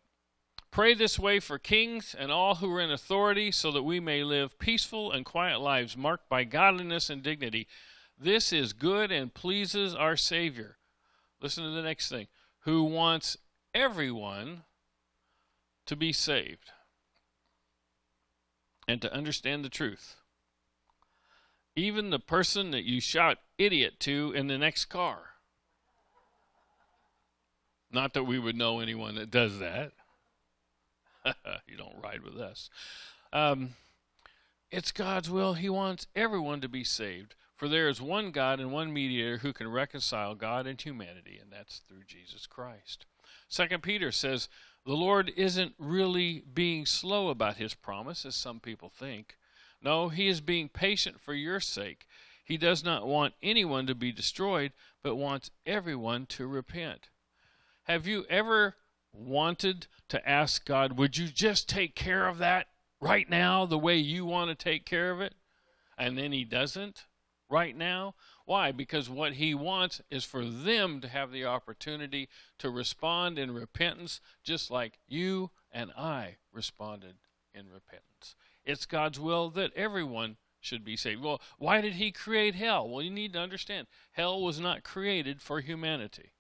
Pray 0.72 0.94
this 0.94 1.18
way 1.18 1.40
for 1.40 1.58
kings 1.58 2.16
and 2.18 2.32
all 2.32 2.56
who 2.56 2.72
are 2.76 2.80
in 2.80 2.92
authority, 2.92 3.52
so 3.52 3.72
that 3.72 3.84
we 3.84 4.00
may 4.00 4.24
live 4.24 4.60
peaceful 4.60 5.12
and 5.12 5.26
quiet 5.26 5.60
lives 5.60 5.98
marked 5.98 6.30
by 6.30 6.44
godliness 6.44 7.10
and 7.10 7.24
dignity. 7.24 7.68
This 8.20 8.54
is 8.54 8.74
good 8.74 9.12
and 9.12 9.34
pleases 9.34 9.96
our 9.96 10.16
Savior. 10.16 10.78
Listen 11.42 11.64
to 11.64 11.72
the 11.72 11.82
next 11.82 12.10
thing. 12.10 12.28
Who 12.66 12.84
wants 12.84 13.38
everyone 13.74 14.64
to 15.88 15.96
be 15.96 16.14
saved 16.14 16.72
and 18.88 19.02
to 19.02 19.12
understand 19.12 19.66
the 19.66 19.70
truth. 19.70 20.18
Even 21.76 22.10
the 22.10 22.20
person 22.20 22.70
that 22.72 22.84
you 22.84 23.02
shout 23.02 23.38
idiot 23.58 24.00
to 24.02 24.34
in 24.36 24.48
the 24.48 24.58
next 24.58 24.86
car. 24.86 25.20
Not 27.91 28.13
that 28.13 28.23
we 28.23 28.39
would 28.39 28.56
know 28.56 28.80
anyone 28.80 29.15
that 29.15 29.32
does 29.32 29.60
that. 29.60 29.91
you 31.67 31.78
don't 31.78 32.02
ride 32.02 32.23
with 32.23 32.38
us. 32.38 32.69
Um, 33.34 33.71
it's 34.71 34.91
God's 34.91 35.30
will. 35.30 35.56
He 35.56 35.69
wants 35.69 36.08
everyone 36.15 36.62
to 36.62 36.69
be 36.69 36.84
saved. 36.84 37.36
For 37.56 37.67
there 37.67 37.89
is 37.89 38.02
one 38.02 38.32
God 38.32 38.62
and 38.62 38.71
one 38.71 38.93
mediator 38.93 39.39
who 39.39 39.52
can 39.52 39.69
reconcile 39.69 40.34
God 40.34 40.65
and 40.65 40.80
humanity, 40.80 41.38
and 41.41 41.52
that's 41.52 41.80
through 41.80 42.04
Jesus 42.08 42.47
Christ. 42.47 43.06
Second 43.49 43.84
Peter 43.84 44.13
says, 44.13 44.47
The 44.86 44.93
Lord 44.93 45.34
isn't 45.36 45.73
really 45.78 46.41
being 46.54 46.86
slow 46.86 47.28
about 47.28 47.58
his 47.58 47.73
promise, 47.73 48.25
as 48.25 48.36
some 48.36 48.62
people 48.62 48.89
think. 48.89 49.36
No, 49.82 50.08
he 50.08 50.28
is 50.28 50.39
being 50.39 50.69
patient 50.69 51.19
for 51.19 51.34
your 51.34 51.60
sake. 51.60 52.06
He 52.45 52.56
does 52.56 52.84
not 52.84 53.06
want 53.06 53.34
anyone 53.43 53.88
to 53.88 53.95
be 53.95 54.13
destroyed, 54.13 54.71
but 55.04 55.17
wants 55.17 55.52
everyone 55.65 56.28
to 56.28 56.47
repent. 56.47 57.10
Have 57.89 58.06
you 58.06 58.23
ever 58.30 58.75
wanted 59.12 59.88
to 60.10 60.30
ask 60.30 60.63
God, 60.63 60.99
would 60.99 61.17
you 61.17 61.25
just 61.28 61.67
take 61.67 61.95
care 61.95 62.28
of 62.28 62.38
that 62.38 62.67
right 63.02 63.28
now 63.28 63.65
the 63.65 63.80
way 63.80 63.97
you 63.97 64.25
want 64.25 64.49
to 64.52 64.63
take 64.63 64.86
care 64.86 65.10
of 65.10 65.21
it? 65.21 65.34
And 65.97 66.15
then 66.15 66.32
He 66.32 66.43
doesn't 66.43 67.08
right 67.49 67.75
now? 67.75 68.13
Why? 68.45 68.71
Because 68.71 69.10
what 69.10 69.34
He 69.34 69.56
wants 69.56 70.02
is 70.12 70.23
for 70.23 70.45
them 70.45 71.02
to 71.02 71.08
have 71.08 71.32
the 71.32 71.45
opportunity 71.45 72.30
to 72.60 72.69
respond 72.69 73.39
in 73.39 73.56
repentance, 73.56 74.21
just 74.43 74.69
like 74.69 74.99
you 75.08 75.49
and 75.71 75.89
I 75.97 76.36
responded 76.54 77.15
in 77.56 77.71
repentance. 77.71 78.36
It's 78.65 78.86
God's 78.86 79.19
will 79.19 79.49
that 79.49 79.73
everyone 79.75 80.38
should 80.62 80.86
be 80.86 80.95
saved. 80.95 81.23
Well, 81.23 81.41
why 81.58 81.82
did 81.82 81.93
He 81.93 82.12
create 82.12 82.54
hell? 82.54 82.88
Well, 82.88 83.02
you 83.02 83.10
need 83.10 83.34
to 83.34 83.39
understand 83.39 83.88
hell 84.12 84.39
was 84.39 84.60
not 84.60 84.84
created 84.84 85.41
for 85.41 85.60
humanity. 85.60 86.34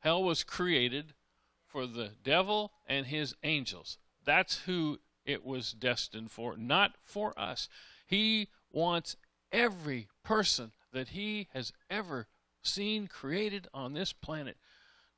Hell 0.00 0.22
was 0.22 0.44
created 0.44 1.14
for 1.66 1.86
the 1.86 2.10
devil 2.22 2.72
and 2.86 3.06
his 3.06 3.34
angels. 3.42 3.98
That's 4.24 4.60
who 4.60 5.00
it 5.24 5.44
was 5.44 5.72
destined 5.72 6.30
for, 6.30 6.56
not 6.56 6.96
for 7.04 7.38
us. 7.38 7.68
He 8.06 8.48
wants 8.70 9.16
every 9.52 10.08
person 10.22 10.72
that 10.92 11.08
he 11.08 11.48
has 11.52 11.72
ever 11.90 12.26
seen 12.62 13.06
created 13.06 13.68
on 13.74 13.92
this 13.92 14.12
planet 14.12 14.56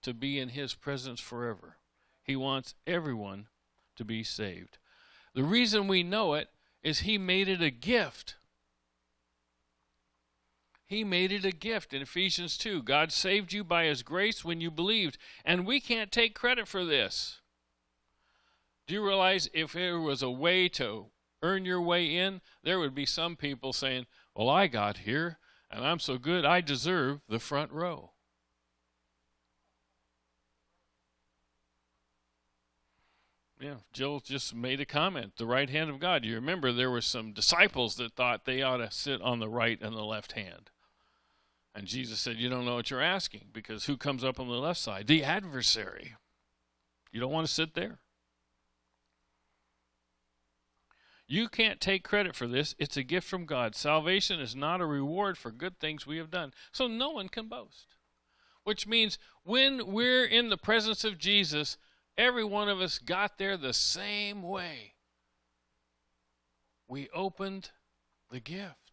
to 0.03 0.15
be 0.15 0.39
in 0.39 0.51
his 0.51 0.75
presence 0.75 1.21
forever. 1.21 1.77
He 2.23 2.37
wants 2.37 2.75
everyone 2.87 3.47
to 3.97 4.05
be 4.05 4.23
saved. 4.25 4.79
The 5.35 5.45
reason 5.45 5.89
we 5.89 6.03
know 6.03 6.35
it 6.35 6.49
is 6.83 7.01
he 7.01 7.19
made 7.19 7.49
it 7.49 7.63
a 7.63 7.71
gift. 7.71 8.37
He 10.91 11.05
made 11.05 11.31
it 11.31 11.45
a 11.45 11.53
gift 11.53 11.95
in 11.95 12.03
Ephesians 12.03 12.59
2. 12.59 12.83
God 12.83 13.13
saved 13.13 13.53
you 13.53 13.63
by 13.63 13.85
His 13.85 14.03
grace 14.03 14.45
when 14.45 14.61
you 14.61 14.73
believed, 14.73 15.19
and 15.45 15.65
we 15.65 15.79
can't 15.79 16.11
take 16.11 16.35
credit 16.35 16.67
for 16.67 16.85
this. 16.85 17.41
Do 18.89 18.95
you 18.95 19.07
realize 19.07 19.49
if 19.55 19.73
there 19.73 20.01
was 20.01 20.21
a 20.21 20.29
way 20.33 20.69
to 20.71 21.07
earn 21.45 21.65
your 21.65 21.81
way 21.81 22.17
in, 22.17 22.41
there 22.65 22.81
would 22.81 22.93
be 22.93 23.07
some 23.07 23.37
people 23.37 23.73
saying, 23.73 24.07
Well, 24.35 24.49
I 24.49 24.67
got 24.67 24.99
here 24.99 25.39
and 25.71 25.87
I'm 25.87 26.01
so 26.01 26.19
good, 26.19 26.45
I 26.45 26.61
deserve 26.61 27.21
the 27.29 27.39
front 27.39 27.71
row. 27.71 28.11
Yeah, 33.61 33.77
Jill 33.93 34.19
just 34.19 34.57
made 34.57 34.81
a 34.81 34.87
comment. 34.87 35.35
The 35.37 35.47
right 35.47 35.71
hand 35.71 35.89
of 35.89 36.01
God. 36.01 36.25
You 36.25 36.35
remember 36.35 36.73
there 36.73 36.91
were 36.91 37.03
some 37.03 37.33
disciples 37.33 37.95
that 37.97 38.15
thought 38.15 38.45
they 38.45 38.63
ought 38.63 38.79
to 38.79 38.91
sit 38.91 39.21
on 39.21 39.39
the 39.39 39.51
right 39.51 39.81
and 39.81 39.95
the 39.95 40.03
left 40.03 40.33
hand. 40.33 40.71
And 41.81 41.89
Jesus 41.89 42.21
said, 42.21 42.37
You 42.37 42.51
don't 42.51 42.67
know 42.67 42.75
what 42.75 42.91
you're 42.91 43.01
asking 43.01 43.47
because 43.55 43.87
who 43.87 43.97
comes 43.97 44.23
up 44.23 44.39
on 44.39 44.49
the 44.49 44.53
left 44.53 44.79
side? 44.79 45.07
The 45.07 45.25
adversary. 45.25 46.15
You 47.11 47.21
don't 47.21 47.33
want 47.33 47.47
to 47.47 47.53
sit 47.53 47.73
there. 47.73 48.01
You 51.27 51.49
can't 51.49 51.81
take 51.81 52.05
credit 52.05 52.37
for 52.37 52.47
this. 52.47 52.75
It's 52.79 52.99
a 52.99 53.03
gift 53.03 53.27
from 53.27 53.47
God. 53.47 53.75
Salvation 53.75 54.41
is 54.41 54.55
not 54.55 54.83
a 54.83 54.85
reward 54.85 55.39
for 55.39 55.51
good 55.51 55.81
things 55.81 56.07
we 56.07 56.19
have 56.19 56.31
done. 56.31 56.53
So 56.71 56.87
no 56.87 57.09
one 57.09 57.31
can 57.31 57.49
boast. 57.49 57.97
Which 58.63 58.87
means 58.87 59.19
when 59.43 59.91
we're 59.91 60.27
in 60.27 60.51
the 60.51 60.59
presence 60.59 61.03
of 61.03 61.17
Jesus, 61.17 61.79
every 62.19 62.45
one 62.45 62.69
of 62.69 62.83
us 62.83 62.99
got 62.99 63.39
there 63.39 63.57
the 63.57 63.73
same 63.73 64.43
way. 64.43 64.97
We 66.87 67.09
opened 67.15 67.71
the 68.31 68.41
gift. 68.41 68.90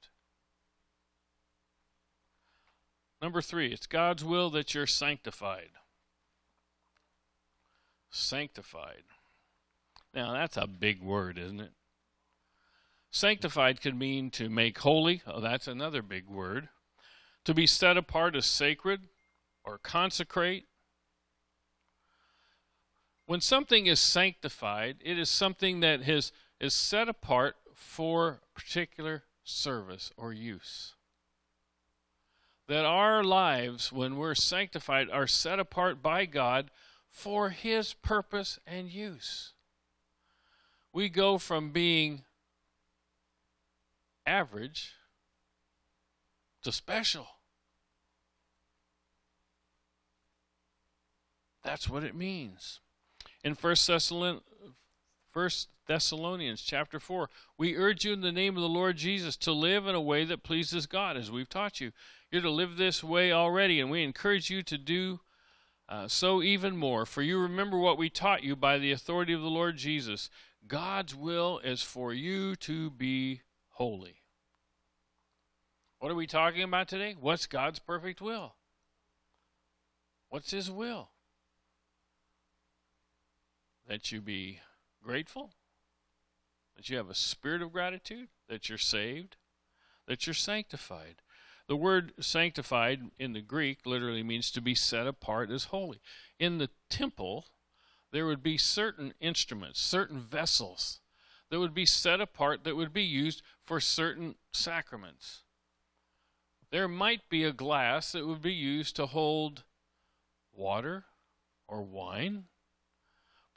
Number 3.22 3.42
three, 3.42 3.72
it's 3.72 3.88
God's 3.88 4.24
will 4.24 4.50
that 4.52 4.74
you're 4.76 4.86
sanctified. 4.86 5.70
Sanctified. 8.12 9.04
Now, 10.14 10.34
that's 10.34 10.58
a 10.58 10.68
big 10.68 11.02
word, 11.02 11.38
isn't 11.38 11.60
it? 11.60 11.72
Sanctified 13.10 13.82
could 13.82 13.98
mean 13.98 14.30
to 14.32 14.50
make 14.50 14.78
holy. 14.80 15.22
Oh, 15.26 15.42
that's 15.42 15.68
another 15.68 16.02
big 16.02 16.28
word. 16.28 16.70
To 17.46 17.54
be 17.54 17.66
set 17.66 17.98
apart 17.98 18.36
as 18.36 18.46
sacred 18.46 19.02
or 19.64 19.78
consecrate. 19.78 20.66
When 23.26 23.42
something 23.42 23.88
is 23.88 24.00
sanctified, 24.00 24.98
it 25.04 25.18
is 25.18 25.30
something 25.30 25.80
that 25.80 26.08
is, 26.08 26.32
is 26.60 26.74
set 26.74 27.10
apart 27.10 27.56
for 27.74 28.42
particular 28.54 29.24
service 29.44 30.12
or 30.18 30.34
use 30.34 30.94
that 32.68 32.86
our 32.86 33.24
lives, 33.24 33.92
when 33.92 34.18
we're 34.18 34.36
sanctified, 34.36 35.10
are 35.10 35.28
set 35.28 35.60
apart 35.60 36.02
by 36.02 36.26
God 36.26 36.70
for 37.10 37.50
His 37.50 37.94
purpose 37.94 38.60
and 38.68 38.90
use. 38.90 39.54
We 40.92 41.10
go 41.10 41.38
from 41.38 41.72
being 41.72 42.24
average 44.26 44.94
to 46.64 46.72
special. 46.72 47.28
That's 51.64 51.90
what 51.90 52.04
it 52.04 52.16
means. 52.16 52.80
In 53.44 53.54
1 53.54 53.76
Thessalonians, 53.88 54.44
1 55.34 55.50
Thessalonians 55.88 56.62
chapter 56.62 57.00
4, 57.00 57.30
we 57.58 57.78
urge 57.78 58.04
you 58.04 58.12
in 58.12 58.22
the 58.22 58.32
name 58.32 58.58
of 58.58 58.62
the 58.62 58.70
Lord 58.70 58.98
Jesus 58.98 59.38
to 59.38 59.54
live 59.54 59.88
in 59.88 59.96
a 59.96 60.02
way 60.02 60.26
that 60.26 60.44
pleases 60.44 60.86
God, 60.86 61.16
as 61.16 61.32
we've 61.32 61.50
taught 61.50 61.80
you. 61.80 61.94
You're 62.30 62.42
to 62.42 62.50
live 62.50 62.76
this 62.76 63.04
way 63.04 63.32
already, 63.32 63.80
and 63.80 63.90
we 63.90 64.04
encourage 64.04 64.50
you 64.50 64.62
to 64.64 64.78
do 64.78 65.22
uh, 65.88 66.10
so 66.10 66.44
even 66.44 66.76
more. 66.76 67.06
For 67.06 67.22
you 67.22 67.40
remember 67.40 67.78
what 67.78 67.98
we 67.98 68.10
taught 68.10 68.44
you 68.44 68.56
by 68.56 68.78
the 68.78 68.92
authority 68.92 69.32
of 69.32 69.42
the 69.42 69.48
Lord 69.48 69.78
Jesus. 69.78 70.30
God's 70.68 71.16
will 71.16 71.60
is 71.60 71.82
for 71.82 72.14
you 72.14 72.58
to 72.58 72.90
be 72.90 73.42
holy. 73.70 74.24
What 76.00 76.12
are 76.12 76.16
we 76.16 76.28
talking 76.28 76.64
about 76.64 76.90
today? 76.90 77.16
What's 77.20 77.46
God's 77.46 77.80
perfect 77.80 78.22
will? 78.22 78.56
What's 80.30 80.52
His 80.52 80.70
will? 80.70 81.12
That 83.88 84.12
you 84.12 84.20
be 84.20 84.60
grateful, 85.02 85.52
that 86.78 86.90
you 86.90 86.96
have 86.96 87.10
a 87.10 87.16
spirit 87.16 87.62
of 87.62 87.74
gratitude, 87.74 88.30
that 88.48 88.70
you're 88.70 88.78
saved, 88.78 89.36
that 90.08 90.26
you're 90.26 90.34
sanctified. 90.34 91.22
The 91.68 91.76
word 91.76 92.14
sanctified 92.22 93.02
in 93.20 93.34
the 93.34 93.42
Greek 93.42 93.80
literally 93.86 94.24
means 94.24 94.52
to 94.52 94.62
be 94.62 94.76
set 94.76 95.06
apart 95.06 95.52
as 95.52 95.66
holy. 95.66 96.00
In 96.40 96.60
the 96.60 96.70
temple, 96.90 97.48
there 98.12 98.26
would 98.26 98.42
be 98.42 98.58
certain 98.58 99.14
instruments, 99.20 99.82
certain 99.82 100.22
vessels 100.22 101.02
that 101.50 101.60
would 101.60 101.74
be 101.74 101.86
set 101.86 102.22
apart 102.22 102.64
that 102.64 102.78
would 102.78 102.94
be 102.94 103.04
used 103.04 103.42
for 103.66 103.82
certain 103.82 104.36
sacraments. 104.54 105.44
There 106.70 106.88
might 106.88 107.30
be 107.30 107.44
a 107.44 107.52
glass 107.52 108.12
that 108.12 108.28
would 108.28 108.42
be 108.42 108.54
used 108.54 108.96
to 108.98 109.08
hold 109.08 109.64
water 110.54 111.06
or 111.68 111.82
wine, 111.82 112.46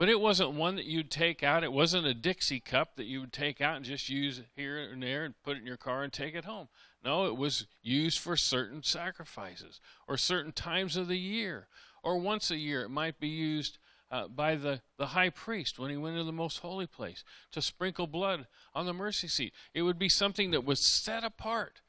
but 0.01 0.09
it 0.09 0.19
wasn't 0.19 0.53
one 0.53 0.77
that 0.77 0.87
you'd 0.87 1.11
take 1.11 1.43
out. 1.43 1.63
It 1.63 1.75
wasn't 1.75 2.07
a 2.07 2.15
Dixie 2.15 2.59
cup 2.59 2.97
that 2.97 3.05
you 3.05 3.21
would 3.21 3.35
take 3.35 3.61
out 3.61 3.77
and 3.77 3.85
just 3.85 4.09
use 4.09 4.41
here 4.57 4.79
and 4.79 5.03
there 5.03 5.27
and 5.27 5.35
put 5.45 5.59
it 5.59 5.61
in 5.61 5.67
your 5.67 5.77
car 5.77 6.03
and 6.03 6.11
take 6.11 6.35
it 6.35 6.47
home. 6.47 6.69
No, 7.05 7.27
it 7.27 7.37
was 7.37 7.67
used 7.83 8.19
for 8.19 8.35
certain 8.35 8.83
sacrifices 8.83 9.79
or 10.09 10.17
certain 10.17 10.53
times 10.53 10.97
of 10.97 11.07
the 11.07 11.19
year. 11.19 11.69
Or 12.03 12.17
once 12.17 12.51
a 12.51 12.57
year, 12.57 12.81
it 12.81 12.89
might 12.89 13.21
be 13.21 13.29
used 13.29 13.77
uh, 14.11 14.29
by 14.29 14.55
the, 14.55 14.81
the 14.97 15.09
high 15.09 15.29
priest 15.29 15.79
when 15.79 15.91
he 15.91 15.99
went 15.99 16.15
into 16.15 16.25
the 16.25 16.33
most 16.33 16.61
holy 16.61 16.87
place 16.87 17.23
to 17.53 17.61
sprinkle 17.61 18.07
blood 18.07 18.47
on 18.75 18.87
the 18.87 18.95
mercy 18.95 19.29
seat. 19.29 19.53
It 19.75 19.83
would 19.83 19.99
be 19.99 20.09
something 20.09 20.51
that 20.53 20.65
was 20.65 20.81
set 20.81 21.25
apart. 21.25 21.83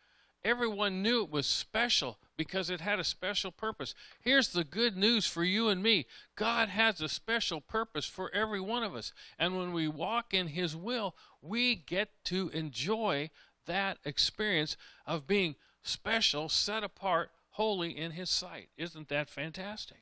Everyone 0.43 1.04
knew 1.04 1.23
it 1.23 1.30
was 1.30 1.45
special 1.45 2.17
because 2.36 2.71
it 2.71 2.82
had 2.82 2.99
a 2.99 3.04
special 3.04 3.51
purpose. 3.51 3.93
Here's 4.19 4.49
the 4.49 4.63
good 4.63 4.97
news 4.97 5.27
for 5.27 5.43
you 5.43 5.69
and 5.69 5.84
me 5.84 6.08
God 6.36 6.69
has 6.69 6.99
a 7.01 7.10
special 7.10 7.62
purpose 7.62 8.06
for 8.06 8.34
every 8.34 8.60
one 8.60 8.84
of 8.84 8.95
us. 8.95 9.13
And 9.38 9.58
when 9.58 9.71
we 9.71 9.88
walk 9.88 10.34
in 10.34 10.47
His 10.47 10.75
will, 10.75 11.15
we 11.41 11.75
get 11.75 12.10
to 12.25 12.49
enjoy 12.49 13.30
that 13.67 13.99
experience 14.04 14.77
of 15.06 15.27
being 15.27 15.56
special, 15.84 16.49
set 16.49 16.84
apart, 16.84 17.30
holy 17.51 17.95
in 17.95 18.12
His 18.12 18.30
sight. 18.30 18.69
Isn't 18.77 19.10
that 19.10 19.30
fantastic? 19.30 20.01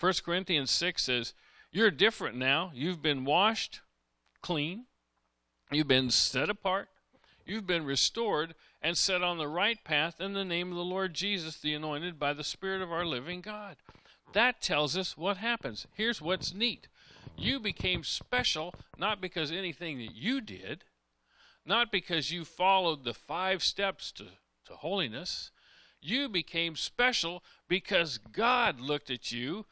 1 0.00 0.12
Corinthians 0.24 0.72
6 0.72 1.04
says, 1.04 1.34
You're 1.70 1.92
different 1.92 2.36
now. 2.36 2.72
You've 2.74 3.02
been 3.02 3.24
washed 3.24 3.80
clean, 4.42 4.84
you've 5.70 5.88
been 5.88 6.10
set 6.10 6.50
apart, 6.50 6.88
you've 7.46 7.66
been 7.66 7.84
restored, 7.84 8.54
and 8.84 8.98
set 8.98 9.22
on 9.22 9.38
the 9.38 9.48
right 9.48 9.82
path 9.82 10.20
in 10.20 10.34
the 10.34 10.44
name 10.44 10.70
of 10.70 10.76
the 10.76 10.84
Lord 10.84 11.14
Jesus, 11.14 11.56
the 11.56 11.72
anointed 11.72 12.18
by 12.18 12.34
the 12.34 12.44
Spirit 12.44 12.82
of 12.82 12.92
our 12.92 13.06
living 13.06 13.40
God. 13.40 13.76
That 14.34 14.60
tells 14.60 14.94
us 14.94 15.16
what 15.16 15.38
happens. 15.38 15.86
Here's 15.94 16.20
what's 16.20 16.52
neat 16.54 16.86
you 17.36 17.58
became 17.58 18.04
special 18.04 18.74
not 18.98 19.22
because 19.22 19.50
anything 19.50 19.98
that 19.98 20.14
you 20.14 20.42
did, 20.42 20.84
not 21.64 21.90
because 21.90 22.30
you 22.30 22.44
followed 22.44 23.04
the 23.04 23.14
five 23.14 23.62
steps 23.62 24.12
to, 24.12 24.24
to 24.66 24.74
holiness. 24.74 25.50
You 26.02 26.28
became 26.28 26.76
special 26.76 27.42
because 27.66 28.18
God 28.18 28.78
looked 28.78 29.10
at 29.10 29.32
you, 29.32 29.64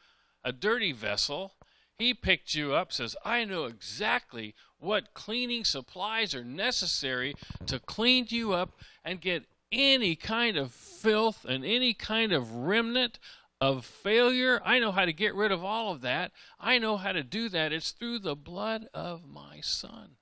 a 0.43 0.51
dirty 0.51 0.91
vessel. 0.91 1.53
He 1.97 2.13
picked 2.13 2.55
you 2.55 2.73
up, 2.73 2.91
says, 2.91 3.15
I 3.23 3.45
know 3.45 3.65
exactly 3.65 4.55
what 4.77 5.13
cleaning 5.13 5.63
supplies 5.63 6.35
are 6.35 6.43
necessary 6.43 7.35
to 7.67 7.79
clean 7.79 8.25
you 8.29 8.53
up 8.53 8.71
and 9.05 9.21
get 9.21 9.45
any 9.71 10.15
kind 10.15 10.57
of 10.57 10.71
filth 10.71 11.45
and 11.45 11.63
any 11.63 11.93
kind 11.93 12.31
of 12.31 12.51
remnant 12.51 13.19
of 13.61 13.85
failure. 13.85 14.61
I 14.65 14.79
know 14.79 14.91
how 14.91 15.05
to 15.05 15.13
get 15.13 15.35
rid 15.35 15.51
of 15.51 15.63
all 15.63 15.93
of 15.93 16.01
that. 16.01 16.31
I 16.59 16.77
know 16.79 16.97
how 16.97 17.13
to 17.13 17.23
do 17.23 17.47
that. 17.49 17.71
It's 17.71 17.91
through 17.91 18.19
the 18.19 18.35
blood 18.35 18.87
of 18.93 19.25
my 19.25 19.61
Son. 19.61 20.17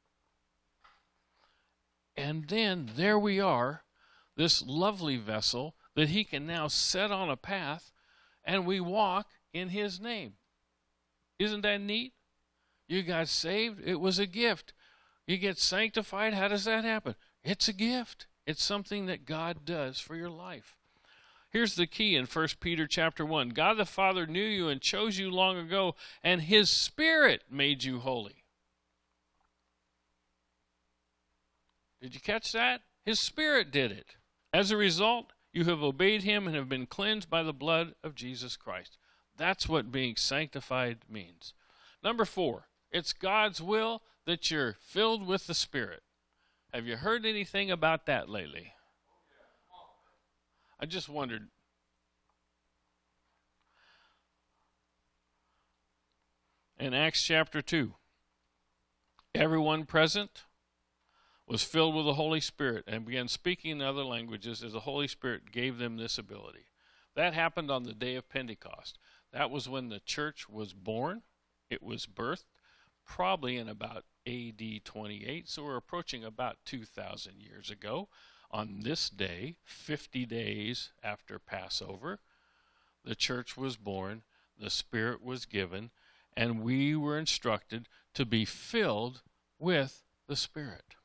And 2.16 2.48
then 2.48 2.92
there 2.96 3.18
we 3.18 3.40
are, 3.40 3.84
this 4.36 4.62
lovely 4.62 5.18
vessel 5.18 5.76
that 5.96 6.10
he 6.10 6.24
can 6.24 6.46
now 6.46 6.68
set 6.68 7.12
on 7.12 7.30
a 7.30 7.38
path, 7.38 7.92
and 8.44 8.66
we 8.66 8.80
walk 8.80 9.28
in 9.54 9.70
his 9.70 10.00
name. 10.00 10.34
Isn't 11.42 11.62
that 11.62 11.82
neat? 11.82 12.14
You 12.88 13.04
got 13.04 13.28
saved, 13.28 13.82
it 13.84 14.00
was 14.00 14.20
a 14.20 14.28
gift. 14.28 14.74
You 15.26 15.38
get 15.38 15.58
sanctified, 15.58 16.34
how 16.34 16.48
does 16.48 16.66
that 16.66 16.84
happen? 16.84 17.16
It's 17.44 17.68
a 17.68 17.74
gift. 17.74 18.28
It's 18.46 18.64
something 18.64 19.06
that 19.06 19.26
God 19.26 19.66
does 19.66 20.00
for 20.00 20.16
your 20.16 20.30
life. 20.30 20.76
Here's 21.50 21.76
the 21.76 21.88
key 21.88 22.16
in 22.16 22.26
1 22.26 22.48
Peter 22.60 22.86
chapter 22.86 23.26
1. 23.26 23.50
God 23.50 23.78
the 23.78 23.86
Father 23.86 24.26
knew 24.28 24.44
you 24.44 24.68
and 24.68 24.82
chose 24.82 25.18
you 25.18 25.32
long 25.32 25.58
ago, 25.58 25.96
and 26.24 26.42
his 26.42 26.70
spirit 26.70 27.44
made 27.50 27.84
you 27.84 28.00
holy. 28.00 28.44
Did 32.02 32.14
you 32.14 32.22
catch 32.22 32.52
that? 32.52 32.82
His 33.06 33.20
Spirit 33.20 33.72
did 33.72 33.92
it. 33.92 34.16
As 34.54 34.72
a 34.72 34.78
result, 34.78 35.34
you 35.54 35.66
have 35.66 35.84
obeyed 35.84 36.24
him 36.24 36.48
and 36.48 36.56
have 36.56 36.70
been 36.70 36.86
cleansed 36.86 37.30
by 37.30 37.44
the 37.44 37.54
blood 37.54 37.96
of 38.04 38.16
Jesus 38.16 38.58
Christ. 38.58 38.98
That's 39.42 39.68
what 39.68 39.92
being 39.92 40.18
sanctified 40.18 41.00
means. 41.10 41.56
Number 42.04 42.26
four, 42.26 42.68
It's 42.92 43.12
God's 43.12 43.60
will 43.60 44.04
that 44.26 44.52
you're 44.52 44.74
filled 44.74 45.26
with 45.26 45.48
the 45.48 45.56
Spirit. 45.56 46.04
Have 46.72 46.86
you 46.86 46.98
heard 46.98 47.26
anything 47.26 47.72
about 47.72 48.06
that 48.06 48.30
lately? 48.30 48.74
I 50.80 50.86
just 50.86 51.10
wondered. 51.10 51.48
In 56.78 56.94
Acts 56.94 57.24
chapter 57.24 57.64
2, 57.64 57.96
everyone 59.34 59.86
present 59.88 60.44
was 61.48 61.64
filled 61.64 61.96
with 61.96 62.06
the 62.06 62.14
Holy 62.14 62.42
Spirit 62.42 62.84
and 62.86 63.08
began 63.08 63.28
speaking 63.28 63.72
in 63.72 63.82
other 63.82 64.04
languages 64.04 64.64
as 64.64 64.74
the 64.74 64.82
Holy 64.82 65.08
Spirit 65.08 65.52
gave 65.52 65.80
them 65.80 65.98
this 65.98 66.20
ability. 66.20 66.68
That 67.16 67.34
happened 67.34 67.72
on 67.72 67.84
the 67.84 67.94
day 67.94 68.16
of 68.16 68.30
Pentecost. 68.30 68.98
That 69.34 69.50
was 69.50 69.70
when 69.70 69.90
the 69.90 70.00
church 70.00 70.50
was 70.50 70.74
born. 70.74 71.24
It 71.70 71.82
was 71.82 72.06
birthed 72.06 72.46
probably 73.06 73.58
in 73.58 73.68
about 73.68 74.06
AD 74.28 74.62
28. 74.84 75.50
So 75.50 75.64
we're 75.64 75.78
approaching 75.78 76.24
about 76.24 76.58
2,000 76.66 77.42
years 77.42 77.70
ago. 77.70 78.08
On 78.52 78.82
this 78.82 79.10
day, 79.10 79.56
50 79.64 80.26
days 80.26 80.92
after 81.02 81.40
Passover, 81.40 82.20
the 83.04 83.16
church 83.16 83.56
was 83.56 83.78
born, 83.78 84.24
the 84.60 84.70
Spirit 84.70 85.24
was 85.24 85.46
given, 85.46 85.92
and 86.36 86.62
we 86.62 86.96
were 86.96 87.18
instructed 87.18 87.88
to 88.14 88.26
be 88.26 88.44
filled 88.44 89.22
with 89.58 90.04
the 90.28 90.36
Spirit. 90.36 90.96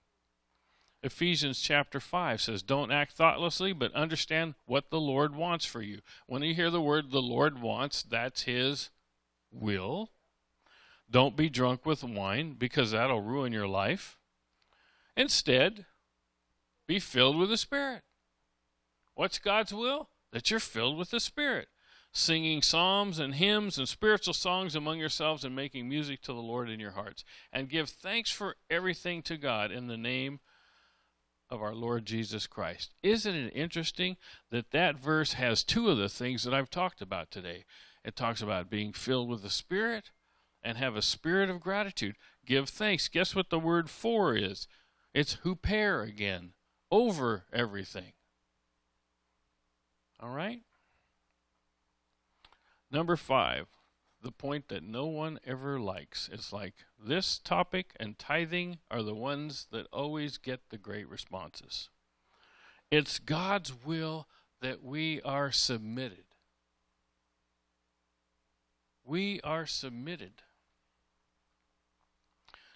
Ephesians 1.02 1.60
chapter 1.60 2.00
5 2.00 2.40
says, 2.40 2.62
Don't 2.62 2.90
act 2.90 3.12
thoughtlessly, 3.12 3.72
but 3.72 3.94
understand 3.94 4.54
what 4.64 4.90
the 4.90 5.00
Lord 5.00 5.36
wants 5.36 5.64
for 5.64 5.82
you. 5.82 6.00
When 6.26 6.42
you 6.42 6.54
hear 6.54 6.70
the 6.70 6.80
word 6.80 7.10
the 7.10 7.22
Lord 7.22 7.60
wants, 7.60 8.02
that's 8.02 8.42
His 8.42 8.90
will. 9.52 10.10
Don't 11.08 11.36
be 11.36 11.48
drunk 11.48 11.86
with 11.86 12.02
wine, 12.02 12.56
because 12.58 12.90
that'll 12.90 13.20
ruin 13.20 13.52
your 13.52 13.68
life. 13.68 14.18
Instead, 15.16 15.86
be 16.86 16.98
filled 16.98 17.36
with 17.36 17.50
the 17.50 17.56
Spirit. 17.56 18.02
What's 19.14 19.38
God's 19.38 19.72
will? 19.72 20.08
That 20.32 20.50
you're 20.50 20.60
filled 20.60 20.98
with 20.98 21.10
the 21.10 21.20
Spirit, 21.20 21.68
singing 22.12 22.62
psalms 22.62 23.18
and 23.18 23.36
hymns 23.36 23.78
and 23.78 23.88
spiritual 23.88 24.34
songs 24.34 24.74
among 24.74 24.98
yourselves 24.98 25.44
and 25.44 25.54
making 25.54 25.88
music 25.88 26.20
to 26.22 26.32
the 26.32 26.40
Lord 26.40 26.68
in 26.68 26.80
your 26.80 26.90
hearts. 26.92 27.24
And 27.52 27.68
give 27.68 27.88
thanks 27.88 28.30
for 28.30 28.56
everything 28.68 29.22
to 29.22 29.36
God 29.36 29.70
in 29.70 29.86
the 29.86 29.96
name 29.96 30.34
of 30.34 30.40
our 31.62 31.74
Lord 31.74 32.06
Jesus 32.06 32.46
Christ. 32.46 32.94
Isn't 33.02 33.34
it 33.34 33.52
interesting 33.54 34.16
that 34.50 34.70
that 34.72 34.98
verse 34.98 35.34
has 35.34 35.62
two 35.62 35.88
of 35.88 35.98
the 35.98 36.08
things 36.08 36.44
that 36.44 36.54
I've 36.54 36.70
talked 36.70 37.00
about 37.00 37.30
today? 37.30 37.64
It 38.04 38.16
talks 38.16 38.42
about 38.42 38.70
being 38.70 38.92
filled 38.92 39.28
with 39.28 39.42
the 39.42 39.50
Spirit 39.50 40.10
and 40.62 40.76
have 40.78 40.96
a 40.96 41.02
spirit 41.02 41.48
of 41.48 41.60
gratitude. 41.60 42.16
Give 42.44 42.68
thanks. 42.68 43.08
Guess 43.08 43.34
what 43.34 43.50
the 43.50 43.58
word 43.58 43.88
for 43.88 44.34
is? 44.34 44.66
It's 45.14 45.38
huper 45.44 46.06
again, 46.06 46.50
over 46.90 47.44
everything. 47.52 48.12
All 50.18 50.30
right? 50.30 50.60
Number 52.90 53.16
five, 53.16 53.66
the 54.26 54.32
point 54.32 54.66
that 54.66 54.82
no 54.82 55.06
one 55.06 55.38
ever 55.46 55.78
likes. 55.78 56.28
It's 56.32 56.52
like 56.52 56.74
this 56.98 57.38
topic 57.38 57.92
and 58.00 58.18
tithing 58.18 58.78
are 58.90 59.04
the 59.04 59.14
ones 59.14 59.68
that 59.70 59.86
always 59.92 60.36
get 60.36 60.70
the 60.70 60.78
great 60.78 61.08
responses. 61.08 61.90
It's 62.90 63.20
God's 63.20 63.72
will 63.72 64.26
that 64.60 64.82
we 64.82 65.22
are 65.22 65.52
submitted. 65.52 66.24
We 69.04 69.40
are 69.42 69.64
submitted. 69.64 70.42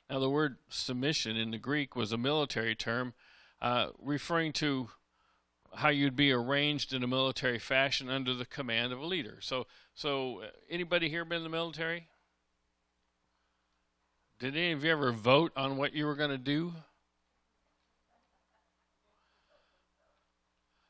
Now, 0.09 0.21
the 0.21 0.31
word 0.31 0.59
submission 0.69 1.37
in 1.37 1.51
the 1.51 1.59
Greek 1.59 1.97
was 1.97 2.13
a 2.13 2.17
military 2.17 2.77
term 2.77 3.13
uh, 3.61 3.89
referring 3.99 4.53
to 4.53 4.91
how 5.75 5.89
you'd 5.89 6.17
be 6.17 6.33
arranged 6.33 6.93
in 6.93 7.03
a 7.03 7.07
military 7.07 7.59
fashion 7.59 8.09
under 8.09 8.35
the 8.35 8.45
command 8.45 8.93
of 8.93 9.01
a 9.01 9.07
leader. 9.07 9.39
So, 9.41 9.67
so 9.95 10.43
uh, 10.43 10.47
anybody 10.69 11.09
here 11.09 11.25
been 11.25 11.39
in 11.39 11.43
the 11.45 11.49
military? 11.49 12.09
Did 14.39 14.57
any 14.57 14.73
of 14.73 14.85
you 14.85 14.91
ever 14.91 15.13
vote 15.13 15.53
on 15.57 15.77
what 15.77 15.93
you 15.93 16.07
were 16.07 16.15
going 16.15 16.31
to 16.31 16.39
do? 16.39 16.73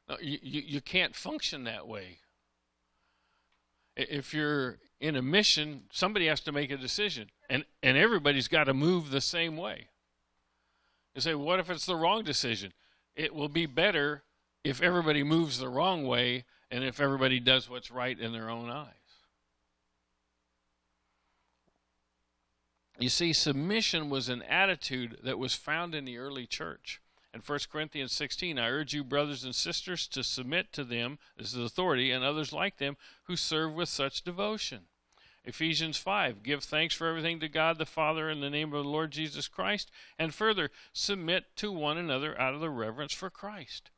No, 0.09 0.16
you, 0.21 0.38
you, 0.43 0.62
you 0.66 0.81
can't 0.81 1.14
function 1.14 1.64
that 1.64 1.87
way. 1.87 2.19
If 3.97 4.33
you're 4.33 4.79
in 5.01 5.16
a 5.16 5.23
mission, 5.23 5.83
somebody 5.93 6.27
has 6.27 6.40
to 6.43 6.53
make 6.53 6.71
a 6.71 6.77
decision, 6.77 7.29
and, 7.49 7.64
and 7.83 7.97
everybody's 7.97 8.49
got 8.49 8.64
to 8.64 8.75
move 8.75 9.11
the 9.11 9.21
same 9.21 9.57
way. 9.57 9.88
You 11.14 11.21
say, 11.21 11.35
what 11.35 11.59
if 11.59 11.69
it's 11.71 11.87
the 11.87 11.97
wrong 11.97 12.23
decision? 12.23 12.73
It 13.16 13.35
will 13.35 13.49
be 13.49 13.66
better 13.66 14.23
if 14.64 14.83
everybody 14.83 15.23
moves 15.23 15.59
the 15.59 15.68
wrong 15.68 16.07
way 16.07 16.44
and 16.70 16.85
if 16.85 17.01
everybody 17.01 17.40
does 17.40 17.68
what's 17.68 17.90
right 17.90 18.18
in 18.18 18.33
their 18.33 18.51
own 18.51 18.70
eyes. 18.70 18.94
You 22.99 23.09
see, 23.09 23.33
submission 23.33 24.11
was 24.11 24.29
an 24.29 24.42
attitude 24.42 25.18
that 25.25 25.38
was 25.38 25.55
found 25.55 25.94
in 25.94 26.05
the 26.05 26.18
early 26.18 26.46
church. 26.46 27.01
In 27.33 27.40
1 27.40 27.59
Corinthians 27.73 28.12
16, 28.12 28.59
I 28.59 28.68
urge 28.68 28.92
you, 28.92 29.03
brothers 29.03 29.42
and 29.42 29.55
sisters, 29.55 30.07
to 30.09 30.23
submit 30.23 30.73
to 30.75 30.85
them, 30.85 31.18
as 31.38 31.55
is 31.55 31.64
authority, 31.64 32.11
and 32.11 32.23
others 32.23 32.53
like 32.53 32.77
them 32.77 32.99
who 33.25 33.37
serve 33.37 33.73
with 33.73 33.88
such 33.88 34.23
devotion. 34.23 34.81
Ephesians 35.44 35.96
5, 35.96 36.42
give 36.42 36.62
thanks 36.62 36.94
for 36.94 37.09
everything 37.09 37.40
to 37.40 37.49
God 37.49 37.79
the 37.79 37.87
Father 37.87 38.29
in 38.29 38.40
the 38.40 38.51
name 38.51 38.75
of 38.75 38.85
the 38.85 38.90
Lord 38.90 39.12
Jesus 39.12 39.49
Christ, 39.49 39.90
and 40.18 40.35
further, 40.35 40.70
submit 40.92 41.57
to 41.57 41.73
one 41.73 41.96
another 41.96 42.38
out 42.38 42.53
of 42.53 42.61
the 42.61 42.68
reverence 42.68 43.14
for 43.14 43.31
Christ. 43.31 43.90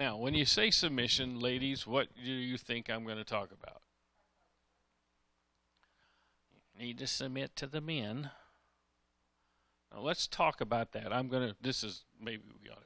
Now, 0.00 0.16
when 0.16 0.32
you 0.32 0.46
say 0.46 0.70
submission, 0.70 1.40
ladies, 1.40 1.86
what 1.86 2.08
do 2.16 2.32
you 2.32 2.56
think 2.56 2.88
I'm 2.88 3.04
going 3.04 3.18
to 3.18 3.24
talk 3.24 3.50
about? 3.52 3.82
You 6.74 6.86
need 6.86 6.98
to 7.00 7.06
submit 7.06 7.54
to 7.56 7.66
the 7.66 7.82
men. 7.82 8.30
Now, 9.92 10.00
let's 10.00 10.26
talk 10.26 10.62
about 10.62 10.92
that. 10.92 11.12
I'm 11.12 11.28
going 11.28 11.50
to, 11.50 11.56
this 11.60 11.84
is, 11.84 12.04
maybe 12.18 12.44
we 12.62 12.70
ought 12.70 12.76
to, 12.76 12.80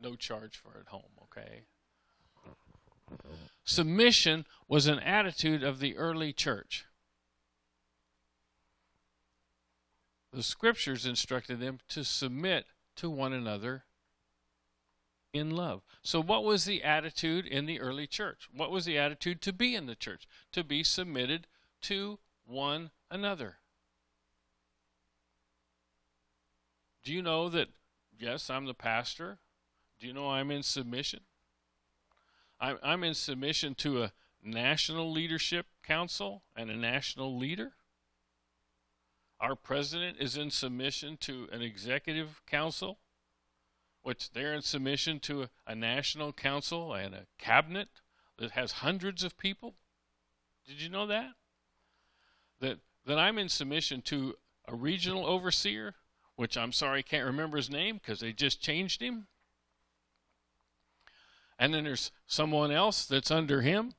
no 0.00 0.14
charge 0.14 0.56
for 0.56 0.78
at 0.78 0.90
home, 0.90 1.10
okay? 1.24 1.62
Submission 3.64 4.46
was 4.68 4.86
an 4.86 5.00
attitude 5.00 5.64
of 5.64 5.80
the 5.80 5.96
early 5.96 6.32
church. 6.32 6.84
The 10.32 10.44
scriptures 10.44 11.06
instructed 11.06 11.58
them 11.58 11.80
to 11.88 12.04
submit 12.04 12.66
to 12.94 13.10
one 13.10 13.32
another 13.32 13.82
in 15.32 15.50
love. 15.50 15.82
So, 16.02 16.20
what 16.20 16.44
was 16.44 16.64
the 16.64 16.82
attitude 16.82 17.46
in 17.46 17.66
the 17.66 17.80
early 17.80 18.06
church? 18.06 18.48
What 18.54 18.70
was 18.70 18.84
the 18.84 18.98
attitude 18.98 19.40
to 19.42 19.52
be 19.52 19.74
in 19.74 19.86
the 19.86 19.94
church? 19.94 20.26
To 20.52 20.64
be 20.64 20.82
submitted 20.82 21.46
to 21.82 22.18
one 22.46 22.90
another. 23.10 23.56
Do 27.02 27.12
you 27.12 27.22
know 27.22 27.48
that, 27.48 27.68
yes, 28.18 28.50
I'm 28.50 28.66
the 28.66 28.74
pastor? 28.74 29.38
Do 29.98 30.06
you 30.06 30.12
know 30.12 30.30
I'm 30.30 30.50
in 30.50 30.62
submission? 30.62 31.20
I'm, 32.60 32.78
I'm 32.82 33.04
in 33.04 33.14
submission 33.14 33.74
to 33.76 34.02
a 34.02 34.12
national 34.42 35.10
leadership 35.10 35.66
council 35.82 36.42
and 36.54 36.70
a 36.70 36.76
national 36.76 37.36
leader. 37.36 37.72
Our 39.40 39.56
president 39.56 40.18
is 40.20 40.36
in 40.36 40.50
submission 40.50 41.16
to 41.22 41.48
an 41.50 41.62
executive 41.62 42.42
council 42.46 42.98
which 44.02 44.32
they're 44.32 44.54
in 44.54 44.62
submission 44.62 45.20
to 45.20 45.42
a, 45.42 45.50
a 45.66 45.74
national 45.74 46.32
council 46.32 46.94
and 46.94 47.14
a 47.14 47.26
cabinet 47.38 47.88
that 48.38 48.52
has 48.52 48.72
hundreds 48.72 49.22
of 49.22 49.36
people. 49.36 49.74
Did 50.66 50.80
you 50.80 50.88
know 50.88 51.06
that? 51.06 51.32
That 52.60 52.78
that 53.06 53.18
I'm 53.18 53.38
in 53.38 53.48
submission 53.48 54.02
to 54.02 54.34
a 54.66 54.74
regional 54.74 55.26
overseer, 55.26 55.94
which 56.36 56.56
I'm 56.56 56.72
sorry 56.72 57.00
I 57.00 57.02
can't 57.02 57.26
remember 57.26 57.56
his 57.56 57.70
name 57.70 57.96
because 57.96 58.20
they 58.20 58.32
just 58.32 58.60
changed 58.60 59.02
him. 59.02 59.26
And 61.58 61.74
then 61.74 61.84
there's 61.84 62.10
someone 62.26 62.70
else 62.70 63.04
that's 63.04 63.30
under 63.30 63.60
him. 63.60 63.94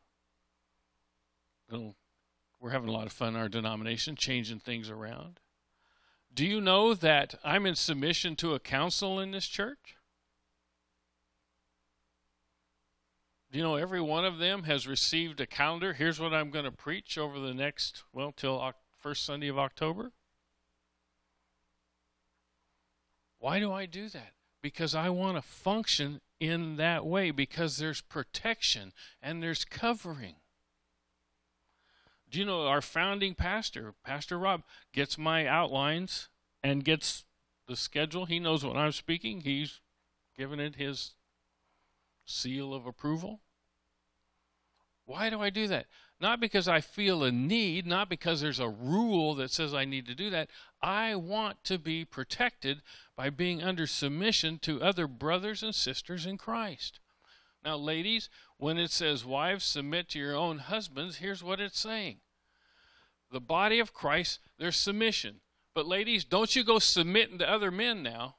We're 1.69 2.71
having 2.71 2.89
a 2.89 2.93
lot 2.93 3.05
of 3.05 3.11
fun 3.11 3.35
in 3.35 3.41
our 3.41 3.49
denomination, 3.49 4.15
changing 4.15 4.59
things 4.59 4.89
around. 4.89 5.39
Do 6.33 6.45
you 6.45 6.61
know 6.61 6.93
that 6.93 7.35
I'm 7.43 7.65
in 7.65 7.75
submission 7.75 8.35
to 8.37 8.53
a 8.53 8.59
council 8.59 9.19
in 9.19 9.31
this 9.31 9.47
church? 9.47 9.97
Do 13.51 13.57
you 13.57 13.63
know 13.65 13.75
every 13.75 13.99
one 13.99 14.23
of 14.23 14.37
them 14.37 14.63
has 14.63 14.87
received 14.87 15.41
a 15.41 15.45
calendar? 15.45 15.91
Here's 15.91 16.21
what 16.21 16.33
I'm 16.33 16.49
going 16.49 16.63
to 16.63 16.71
preach 16.71 17.17
over 17.17 17.37
the 17.37 17.53
next, 17.53 18.03
well, 18.13 18.31
till 18.31 18.73
first 18.97 19.25
Sunday 19.25 19.49
of 19.49 19.59
October. 19.59 20.13
Why 23.39 23.59
do 23.59 23.73
I 23.73 23.85
do 23.85 24.07
that? 24.09 24.33
Because 24.61 24.95
I 24.95 25.09
want 25.09 25.35
to 25.35 25.41
function 25.41 26.21
in 26.39 26.77
that 26.77 27.05
way, 27.05 27.31
because 27.31 27.77
there's 27.77 27.99
protection 27.99 28.93
and 29.21 29.43
there's 29.43 29.65
covering. 29.65 30.35
Do 32.31 32.39
you 32.39 32.45
know 32.45 32.65
our 32.65 32.81
founding 32.81 33.35
pastor, 33.35 33.93
Pastor 34.05 34.39
Rob, 34.39 34.63
gets 34.93 35.17
my 35.17 35.45
outlines 35.45 36.29
and 36.63 36.85
gets 36.85 37.25
the 37.67 37.75
schedule? 37.75 38.25
He 38.25 38.39
knows 38.39 38.63
when 38.63 38.77
I'm 38.77 38.93
speaking. 38.93 39.41
He's 39.41 39.81
given 40.37 40.59
it 40.59 40.75
his 40.77 41.11
seal 42.25 42.73
of 42.73 42.85
approval. 42.85 43.41
Why 45.05 45.29
do 45.29 45.41
I 45.41 45.49
do 45.49 45.67
that? 45.67 45.87
Not 46.21 46.39
because 46.39 46.69
I 46.69 46.79
feel 46.79 47.23
a 47.23 47.31
need, 47.31 47.85
not 47.85 48.07
because 48.07 48.39
there's 48.39 48.59
a 48.59 48.69
rule 48.69 49.35
that 49.35 49.51
says 49.51 49.73
I 49.73 49.83
need 49.83 50.05
to 50.05 50.15
do 50.15 50.29
that. 50.29 50.49
I 50.81 51.15
want 51.15 51.63
to 51.65 51.77
be 51.77 52.05
protected 52.05 52.81
by 53.17 53.29
being 53.29 53.61
under 53.61 53.85
submission 53.85 54.57
to 54.59 54.81
other 54.81 55.05
brothers 55.05 55.63
and 55.63 55.75
sisters 55.75 56.25
in 56.25 56.37
Christ. 56.37 56.99
Now, 57.63 57.75
ladies, 57.75 58.29
when 58.61 58.77
it 58.77 58.91
says, 58.91 59.25
Wives, 59.25 59.65
submit 59.65 60.07
to 60.09 60.19
your 60.19 60.35
own 60.35 60.59
husbands, 60.59 61.17
here's 61.17 61.43
what 61.43 61.59
it's 61.59 61.79
saying 61.79 62.17
the 63.31 63.41
body 63.41 63.79
of 63.79 63.91
Christ, 63.91 64.39
there's 64.59 64.75
submission. 64.75 65.39
But, 65.73 65.87
ladies, 65.87 66.25
don't 66.25 66.55
you 66.55 66.63
go 66.63 66.77
submitting 66.77 67.39
to 67.39 67.49
other 67.49 67.71
men 67.71 68.03
now. 68.03 68.35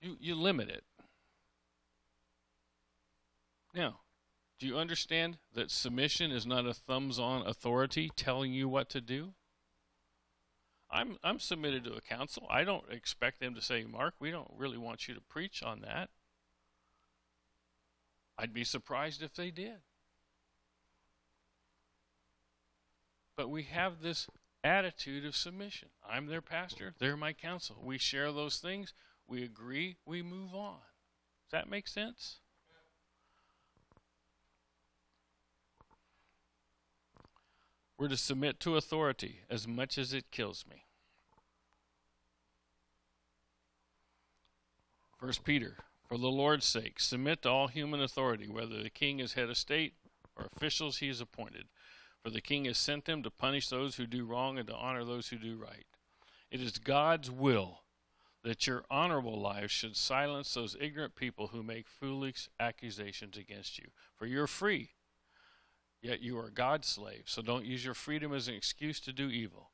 You, 0.00 0.16
you 0.18 0.34
limit 0.34 0.68
it. 0.68 0.82
Now, 3.74 4.00
do 4.58 4.66
you 4.66 4.78
understand 4.78 5.36
that 5.54 5.70
submission 5.70 6.32
is 6.32 6.46
not 6.46 6.66
a 6.66 6.74
thumbs 6.74 7.20
on 7.20 7.46
authority 7.46 8.10
telling 8.16 8.52
you 8.52 8.68
what 8.68 8.88
to 8.90 9.00
do? 9.00 9.34
I'm 10.94 11.18
I'm 11.24 11.40
submitted 11.40 11.84
to 11.84 11.94
a 11.94 12.00
council. 12.00 12.46
I 12.48 12.62
don't 12.62 12.90
expect 12.90 13.40
them 13.40 13.54
to 13.56 13.60
say, 13.60 13.84
"Mark, 13.84 14.14
we 14.20 14.30
don't 14.30 14.50
really 14.56 14.78
want 14.78 15.08
you 15.08 15.14
to 15.14 15.20
preach 15.20 15.62
on 15.62 15.80
that." 15.80 16.08
I'd 18.38 18.54
be 18.54 18.64
surprised 18.64 19.22
if 19.22 19.34
they 19.34 19.50
did. 19.50 19.80
But 23.36 23.48
we 23.48 23.64
have 23.64 24.00
this 24.00 24.28
attitude 24.62 25.24
of 25.24 25.36
submission. 25.36 25.88
I'm 26.08 26.26
their 26.26 26.40
pastor, 26.40 26.94
they're 26.98 27.16
my 27.16 27.32
council. 27.32 27.76
We 27.82 27.98
share 27.98 28.32
those 28.32 28.58
things, 28.58 28.94
we 29.26 29.42
agree, 29.42 29.96
we 30.06 30.22
move 30.22 30.54
on. 30.54 30.78
Does 31.44 31.52
that 31.52 31.68
make 31.68 31.88
sense? 31.88 32.38
We're 37.96 38.08
to 38.08 38.16
submit 38.16 38.58
to 38.60 38.76
authority 38.76 39.40
as 39.48 39.68
much 39.68 39.98
as 39.98 40.12
it 40.12 40.30
kills 40.30 40.64
me. 40.68 40.84
First 45.18 45.44
Peter, 45.44 45.76
for 46.08 46.18
the 46.18 46.28
Lord's 46.28 46.66
sake, 46.66 47.00
submit 47.00 47.42
to 47.42 47.50
all 47.50 47.68
human 47.68 48.02
authority, 48.02 48.48
whether 48.48 48.82
the 48.82 48.90
king 48.90 49.20
is 49.20 49.34
head 49.34 49.48
of 49.48 49.56
state 49.56 49.94
or 50.36 50.48
officials 50.54 50.98
he 50.98 51.08
has 51.08 51.20
appointed. 51.20 51.66
For 52.22 52.30
the 52.30 52.40
king 52.40 52.64
has 52.64 52.78
sent 52.78 53.04
them 53.04 53.22
to 53.22 53.30
punish 53.30 53.68
those 53.68 53.96
who 53.96 54.06
do 54.06 54.24
wrong 54.24 54.58
and 54.58 54.66
to 54.68 54.74
honor 54.74 55.04
those 55.04 55.28
who 55.28 55.38
do 55.38 55.56
right. 55.56 55.86
It 56.50 56.60
is 56.60 56.78
God's 56.78 57.30
will 57.30 57.80
that 58.42 58.66
your 58.66 58.84
honorable 58.90 59.40
lives 59.40 59.72
should 59.72 59.96
silence 59.96 60.52
those 60.52 60.76
ignorant 60.78 61.16
people 61.16 61.48
who 61.48 61.62
make 61.62 61.86
foolish 61.88 62.48
accusations 62.60 63.36
against 63.36 63.78
you. 63.78 63.86
For 64.16 64.26
you're 64.26 64.46
free 64.46 64.90
Yet 66.04 66.20
you 66.20 66.38
are 66.38 66.50
God's 66.50 66.86
slave, 66.86 67.22
so 67.24 67.40
don't 67.40 67.64
use 67.64 67.82
your 67.82 67.94
freedom 67.94 68.34
as 68.34 68.46
an 68.46 68.54
excuse 68.54 69.00
to 69.00 69.10
do 69.10 69.30
evil. 69.30 69.70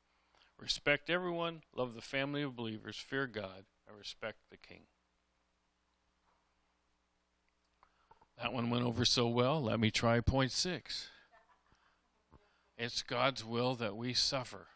Respect 0.57 1.09
everyone, 1.09 1.61
love 1.75 1.93
the 1.93 2.01
family 2.01 2.41
of 2.41 2.55
believers, 2.55 2.95
fear 2.95 3.27
God, 3.27 3.65
and 3.85 3.97
respect 3.97 4.37
the 4.49 4.55
king. 4.55 4.83
That 8.41 8.53
one 8.53 8.69
went 8.69 8.85
over 8.85 9.03
so 9.03 9.27
well. 9.27 9.61
Let 9.61 9.81
me 9.81 9.91
try 9.91 10.21
point 10.21 10.53
six. 10.53 11.09
It's 12.77 13.01
God's 13.01 13.43
will 13.43 13.75
that 13.75 13.97
we 13.97 14.13
suffer. 14.13 14.67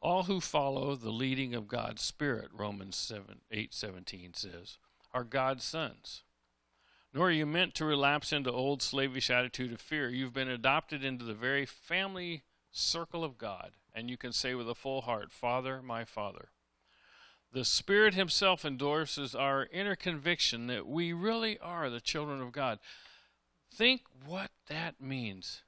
All 0.00 0.24
who 0.24 0.40
follow 0.40 0.96
the 0.96 1.10
leading 1.10 1.54
of 1.54 1.68
God's 1.68 2.02
Spirit, 2.02 2.48
Romans 2.54 2.96
7, 2.96 3.40
8 3.50 3.74
17 3.74 4.34
says, 4.34 4.78
are 5.12 5.24
God's 5.24 5.64
sons. 5.64 6.22
Nor 7.12 7.28
are 7.28 7.32
you 7.32 7.44
meant 7.44 7.74
to 7.74 7.84
relapse 7.84 8.32
into 8.32 8.52
old 8.52 8.82
slavish 8.82 9.30
attitude 9.30 9.72
of 9.72 9.80
fear. 9.80 10.08
You've 10.08 10.32
been 10.32 10.48
adopted 10.48 11.04
into 11.04 11.24
the 11.24 11.34
very 11.34 11.66
family 11.66 12.44
circle 12.70 13.24
of 13.24 13.36
God, 13.36 13.72
and 13.94 14.08
you 14.08 14.16
can 14.16 14.32
say 14.32 14.54
with 14.54 14.70
a 14.70 14.74
full 14.74 15.02
heart, 15.02 15.32
Father, 15.32 15.82
my 15.82 16.04
Father. 16.04 16.50
The 17.52 17.64
Spirit 17.64 18.14
Himself 18.14 18.64
endorses 18.64 19.34
our 19.34 19.66
inner 19.72 19.96
conviction 19.96 20.68
that 20.68 20.86
we 20.86 21.12
really 21.12 21.58
are 21.58 21.90
the 21.90 22.00
children 22.00 22.40
of 22.40 22.52
God. 22.52 22.78
Think 23.74 24.02
what 24.24 24.52
that 24.68 25.00
means. 25.00 25.62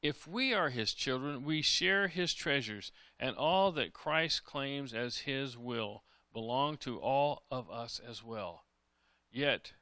If 0.00 0.28
we 0.28 0.54
are 0.54 0.70
his 0.70 0.92
children, 0.92 1.44
we 1.44 1.60
share 1.60 2.08
his 2.08 2.32
treasures, 2.32 2.92
and 3.18 3.36
all 3.36 3.72
that 3.72 3.92
Christ 3.92 4.44
claims 4.44 4.94
as 4.94 5.18
his 5.18 5.58
will 5.58 6.04
belong 6.32 6.76
to 6.78 6.98
all 6.98 7.42
of 7.50 7.68
us 7.70 8.00
as 8.06 8.22
well. 8.22 8.64
Yet, 9.32 9.72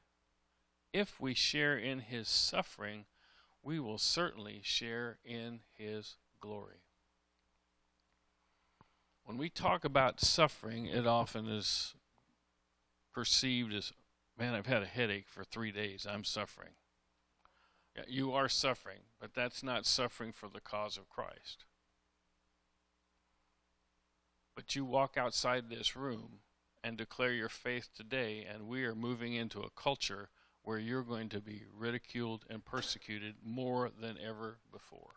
if 0.92 1.20
we 1.20 1.34
share 1.34 1.76
in 1.76 1.98
his 1.98 2.28
suffering, 2.28 3.04
we 3.62 3.78
will 3.78 3.98
certainly 3.98 4.60
share 4.62 5.18
in 5.22 5.60
his 5.74 6.16
glory. 6.40 6.82
When 9.24 9.36
we 9.36 9.50
talk 9.50 9.84
about 9.84 10.20
suffering, 10.20 10.86
it 10.86 11.06
often 11.06 11.46
is 11.46 11.94
perceived 13.12 13.74
as, 13.74 13.92
man, 14.38 14.54
I've 14.54 14.66
had 14.66 14.82
a 14.82 14.86
headache 14.86 15.28
for 15.28 15.44
three 15.44 15.72
days, 15.72 16.06
I'm 16.08 16.24
suffering. 16.24 16.72
You 18.08 18.32
are 18.32 18.48
suffering, 18.48 19.00
but 19.20 19.34
that's 19.34 19.62
not 19.62 19.86
suffering 19.86 20.32
for 20.32 20.48
the 20.48 20.60
cause 20.60 20.96
of 20.96 21.08
Christ. 21.08 21.64
But 24.54 24.74
you 24.74 24.84
walk 24.84 25.16
outside 25.16 25.68
this 25.68 25.96
room 25.96 26.40
and 26.82 26.96
declare 26.96 27.32
your 27.32 27.48
faith 27.48 27.90
today, 27.94 28.46
and 28.48 28.68
we 28.68 28.84
are 28.84 28.94
moving 28.94 29.34
into 29.34 29.60
a 29.60 29.70
culture 29.70 30.30
where 30.62 30.78
you're 30.78 31.02
going 31.02 31.28
to 31.30 31.40
be 31.40 31.62
ridiculed 31.76 32.44
and 32.50 32.64
persecuted 32.64 33.36
more 33.44 33.90
than 34.00 34.16
ever 34.18 34.58
before. 34.72 35.16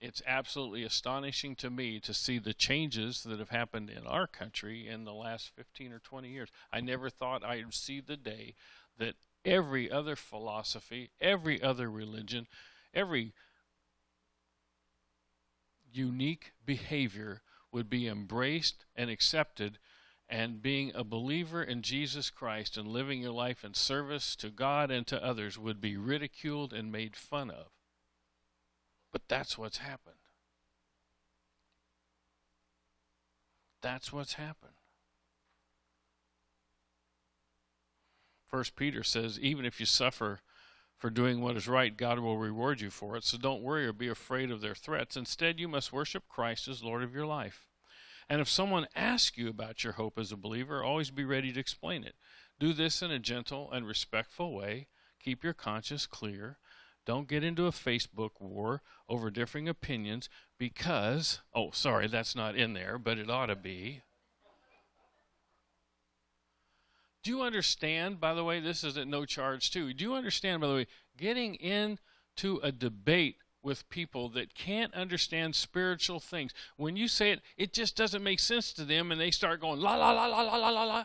It's 0.00 0.22
absolutely 0.26 0.82
astonishing 0.82 1.56
to 1.56 1.68
me 1.68 2.00
to 2.00 2.14
see 2.14 2.38
the 2.38 2.54
changes 2.54 3.22
that 3.24 3.38
have 3.38 3.50
happened 3.50 3.90
in 3.90 4.06
our 4.06 4.26
country 4.26 4.88
in 4.88 5.04
the 5.04 5.12
last 5.12 5.50
15 5.54 5.92
or 5.92 5.98
20 5.98 6.28
years. 6.28 6.48
I 6.72 6.80
never 6.80 7.10
thought 7.10 7.44
I'd 7.44 7.74
see 7.74 8.00
the 8.00 8.16
day 8.16 8.54
that 9.00 9.16
every 9.44 9.90
other 9.90 10.14
philosophy, 10.14 11.10
every 11.20 11.60
other 11.60 11.90
religion, 11.90 12.46
every 12.94 13.32
unique 15.92 16.52
behavior 16.64 17.42
would 17.72 17.90
be 17.90 18.06
embraced 18.06 18.84
and 18.94 19.10
accepted 19.10 19.78
and 20.28 20.62
being 20.62 20.92
a 20.94 21.02
believer 21.02 21.62
in 21.62 21.82
Jesus 21.82 22.30
Christ 22.30 22.76
and 22.76 22.86
living 22.86 23.20
your 23.20 23.32
life 23.32 23.64
in 23.64 23.74
service 23.74 24.36
to 24.36 24.48
God 24.48 24.90
and 24.90 25.04
to 25.08 25.24
others 25.24 25.58
would 25.58 25.80
be 25.80 25.96
ridiculed 25.96 26.72
and 26.72 26.92
made 26.92 27.16
fun 27.16 27.50
of. 27.50 27.66
But 29.12 29.22
that's 29.26 29.58
what's 29.58 29.78
happened. 29.78 30.14
That's 33.82 34.12
what's 34.12 34.34
happened. 34.34 34.74
First 38.50 38.74
Peter 38.74 39.04
says, 39.04 39.38
even 39.38 39.64
if 39.64 39.78
you 39.78 39.86
suffer 39.86 40.40
for 40.96 41.08
doing 41.08 41.40
what 41.40 41.56
is 41.56 41.68
right, 41.68 41.96
God 41.96 42.18
will 42.18 42.36
reward 42.36 42.80
you 42.80 42.90
for 42.90 43.16
it. 43.16 43.24
So 43.24 43.38
don't 43.38 43.62
worry 43.62 43.86
or 43.86 43.92
be 43.92 44.08
afraid 44.08 44.50
of 44.50 44.60
their 44.60 44.74
threats. 44.74 45.16
Instead, 45.16 45.60
you 45.60 45.68
must 45.68 45.92
worship 45.92 46.24
Christ 46.28 46.68
as 46.68 46.82
Lord 46.82 47.02
of 47.02 47.14
your 47.14 47.26
life. 47.26 47.68
And 48.28 48.40
if 48.40 48.48
someone 48.48 48.86
asks 48.94 49.38
you 49.38 49.48
about 49.48 49.82
your 49.82 49.94
hope 49.94 50.18
as 50.18 50.30
a 50.30 50.36
believer, 50.36 50.82
always 50.82 51.10
be 51.10 51.24
ready 51.24 51.52
to 51.52 51.60
explain 51.60 52.04
it. 52.04 52.14
Do 52.58 52.72
this 52.72 53.02
in 53.02 53.10
a 53.10 53.18
gentle 53.18 53.70
and 53.72 53.86
respectful 53.86 54.52
way. 54.52 54.88
Keep 55.22 55.42
your 55.42 55.54
conscience 55.54 56.06
clear. 56.06 56.58
Don't 57.06 57.28
get 57.28 57.42
into 57.42 57.66
a 57.66 57.72
Facebook 57.72 58.32
war 58.40 58.82
over 59.08 59.30
differing 59.30 59.68
opinions 59.68 60.28
because, 60.58 61.40
oh, 61.54 61.70
sorry, 61.72 62.06
that's 62.08 62.36
not 62.36 62.56
in 62.56 62.74
there, 62.74 62.98
but 62.98 63.18
it 63.18 63.30
ought 63.30 63.46
to 63.46 63.56
be. 63.56 64.02
Do 67.22 67.30
you 67.30 67.42
understand, 67.42 68.20
by 68.20 68.34
the 68.34 68.44
way, 68.44 68.60
this 68.60 68.82
is 68.82 68.96
at 68.96 69.06
no 69.06 69.24
charge 69.24 69.70
too. 69.70 69.92
Do 69.92 70.04
you 70.04 70.14
understand, 70.14 70.60
by 70.60 70.68
the 70.68 70.74
way, 70.74 70.86
getting 71.18 71.54
into 71.56 72.60
a 72.62 72.72
debate 72.72 73.36
with 73.62 73.88
people 73.90 74.28
that 74.30 74.54
can't 74.54 74.94
understand 74.94 75.54
spiritual 75.54 76.20
things. 76.20 76.52
When 76.76 76.96
you 76.96 77.08
say 77.08 77.32
it, 77.32 77.42
it 77.56 77.72
just 77.72 77.96
doesn't 77.96 78.22
make 78.22 78.40
sense 78.40 78.72
to 78.74 78.84
them 78.84 79.12
and 79.12 79.20
they 79.20 79.30
start 79.30 79.60
going 79.60 79.80
la 79.80 79.96
la 79.96 80.12
la 80.12 80.26
la 80.26 80.40
la 80.40 80.56
la 80.56 80.70
la 80.70 80.84
la. 80.84 81.04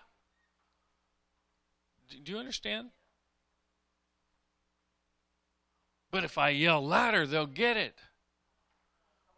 Do 2.23 2.31
you 2.31 2.37
understand? 2.37 2.91
But 6.11 6.23
if 6.23 6.37
I 6.37 6.49
yell 6.49 6.85
louder, 6.85 7.27
they'll 7.27 7.45
get 7.45 7.75
it. 7.75 7.95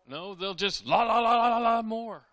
No, 0.08 0.36
they'll 0.36 0.54
just 0.54 0.86
la 0.86 1.04
la 1.04 1.20
la 1.20 1.36
la 1.36 1.48
la 1.48 1.58
la 1.58 1.82
more. 1.82 2.27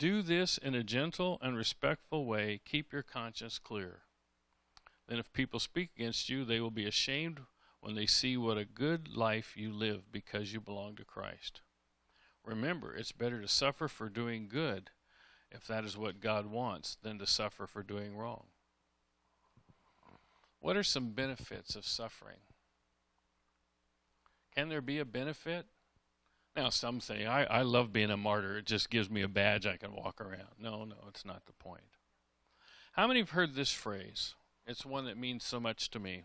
Do 0.00 0.22
this 0.22 0.56
in 0.56 0.74
a 0.74 0.82
gentle 0.82 1.36
and 1.42 1.54
respectful 1.54 2.24
way. 2.24 2.58
Keep 2.64 2.90
your 2.90 3.02
conscience 3.02 3.58
clear. 3.58 3.98
Then, 5.06 5.18
if 5.18 5.30
people 5.34 5.60
speak 5.60 5.90
against 5.94 6.30
you, 6.30 6.42
they 6.42 6.58
will 6.58 6.70
be 6.70 6.86
ashamed 6.86 7.40
when 7.82 7.96
they 7.96 8.06
see 8.06 8.38
what 8.38 8.56
a 8.56 8.64
good 8.64 9.14
life 9.14 9.58
you 9.58 9.70
live 9.70 10.10
because 10.10 10.54
you 10.54 10.60
belong 10.60 10.96
to 10.96 11.04
Christ. 11.04 11.60
Remember, 12.42 12.94
it's 12.94 13.12
better 13.12 13.42
to 13.42 13.46
suffer 13.46 13.88
for 13.88 14.08
doing 14.08 14.48
good, 14.48 14.88
if 15.50 15.66
that 15.66 15.84
is 15.84 15.98
what 15.98 16.22
God 16.22 16.46
wants, 16.46 16.96
than 17.02 17.18
to 17.18 17.26
suffer 17.26 17.66
for 17.66 17.82
doing 17.82 18.16
wrong. 18.16 18.46
What 20.60 20.78
are 20.78 20.82
some 20.82 21.10
benefits 21.10 21.76
of 21.76 21.84
suffering? 21.84 22.40
Can 24.56 24.70
there 24.70 24.80
be 24.80 24.98
a 24.98 25.04
benefit? 25.04 25.66
Now, 26.56 26.68
some 26.68 27.00
say, 27.00 27.26
I, 27.26 27.44
I 27.44 27.62
love 27.62 27.92
being 27.92 28.10
a 28.10 28.16
martyr. 28.16 28.58
It 28.58 28.66
just 28.66 28.90
gives 28.90 29.08
me 29.08 29.22
a 29.22 29.28
badge 29.28 29.66
I 29.66 29.76
can 29.76 29.94
walk 29.94 30.20
around. 30.20 30.48
No, 30.60 30.84
no, 30.84 30.96
it's 31.08 31.24
not 31.24 31.46
the 31.46 31.52
point. 31.52 31.84
How 32.92 33.06
many 33.06 33.20
have 33.20 33.30
heard 33.30 33.54
this 33.54 33.72
phrase? 33.72 34.34
It's 34.66 34.84
one 34.84 35.04
that 35.06 35.16
means 35.16 35.44
so 35.44 35.60
much 35.60 35.90
to 35.90 36.00
me. 36.00 36.24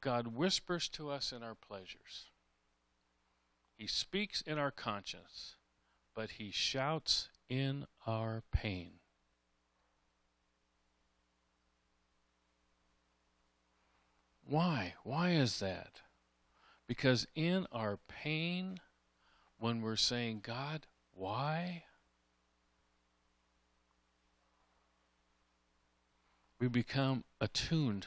God 0.00 0.28
whispers 0.28 0.88
to 0.90 1.10
us 1.10 1.32
in 1.32 1.42
our 1.42 1.56
pleasures. 1.56 2.30
He 3.76 3.86
speaks 3.86 4.40
in 4.42 4.58
our 4.58 4.70
conscience, 4.70 5.56
but 6.14 6.30
he 6.32 6.50
shouts 6.50 7.28
in 7.48 7.86
our 8.06 8.42
pain. 8.52 8.92
Why? 14.44 14.94
Why 15.04 15.30
is 15.30 15.58
that? 15.58 16.00
Because 16.88 17.26
in 17.34 17.66
our 17.70 17.98
pain, 18.08 18.80
when 19.58 19.82
we're 19.82 19.94
saying, 19.94 20.40
God, 20.42 20.86
why? 21.14 21.84
We 26.58 26.66
become 26.66 27.24
attuned. 27.40 28.06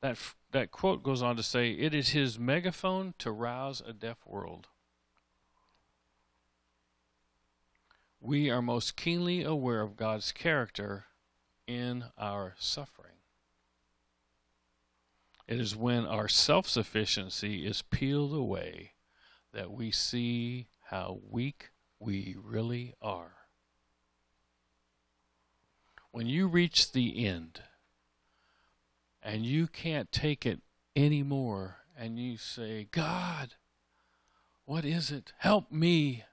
That, 0.00 0.16
that 0.52 0.70
quote 0.70 1.02
goes 1.02 1.20
on 1.20 1.34
to 1.36 1.42
say, 1.42 1.72
It 1.72 1.92
is 1.92 2.10
his 2.10 2.38
megaphone 2.38 3.14
to 3.18 3.32
rouse 3.32 3.82
a 3.84 3.92
deaf 3.92 4.18
world. 4.24 4.68
We 8.20 8.48
are 8.48 8.62
most 8.62 8.96
keenly 8.96 9.42
aware 9.42 9.80
of 9.80 9.96
God's 9.96 10.30
character 10.30 11.06
in 11.66 12.04
our 12.16 12.54
suffering. 12.58 13.07
It 15.48 15.58
is 15.58 15.74
when 15.74 16.04
our 16.04 16.28
self 16.28 16.68
sufficiency 16.68 17.66
is 17.66 17.80
peeled 17.80 18.34
away 18.34 18.92
that 19.54 19.70
we 19.70 19.90
see 19.90 20.68
how 20.90 21.20
weak 21.28 21.70
we 21.98 22.36
really 22.38 22.94
are. 23.00 23.32
When 26.10 26.26
you 26.26 26.48
reach 26.48 26.92
the 26.92 27.26
end 27.26 27.62
and 29.22 29.46
you 29.46 29.66
can't 29.66 30.12
take 30.12 30.44
it 30.44 30.60
anymore, 30.94 31.78
and 31.96 32.18
you 32.18 32.36
say, 32.36 32.86
God, 32.92 33.54
what 34.66 34.84
is 34.84 35.10
it? 35.10 35.32
Help 35.38 35.72
me. 35.72 36.24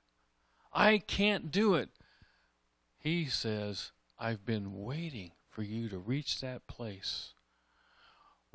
I 0.71 0.99
can't 0.99 1.51
do 1.51 1.73
it. 1.73 1.89
He 2.97 3.25
says, 3.25 3.91
I've 4.19 4.45
been 4.45 4.83
waiting 4.83 5.31
for 5.49 5.63
you 5.63 5.89
to 5.89 5.97
reach 5.97 6.41
that 6.41 6.67
place 6.67 7.34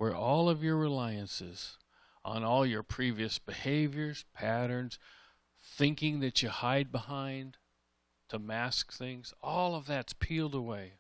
where 0.01 0.17
all 0.17 0.49
of 0.49 0.65
your 0.65 0.79
reliances 0.79 1.77
on 2.25 2.43
all 2.43 2.65
your 2.65 2.83
previous 2.83 3.39
behaviors, 3.39 4.25
patterns, 4.33 4.99
thinking 5.63 6.21
that 6.21 6.43
you 6.43 6.49
hide 6.49 6.91
behind 6.91 7.59
to 8.27 8.39
mask 8.39 8.95
things, 8.95 9.35
all 9.43 9.75
of 9.75 9.85
that's 9.85 10.15
peeled 10.15 10.55
away. 10.55 10.95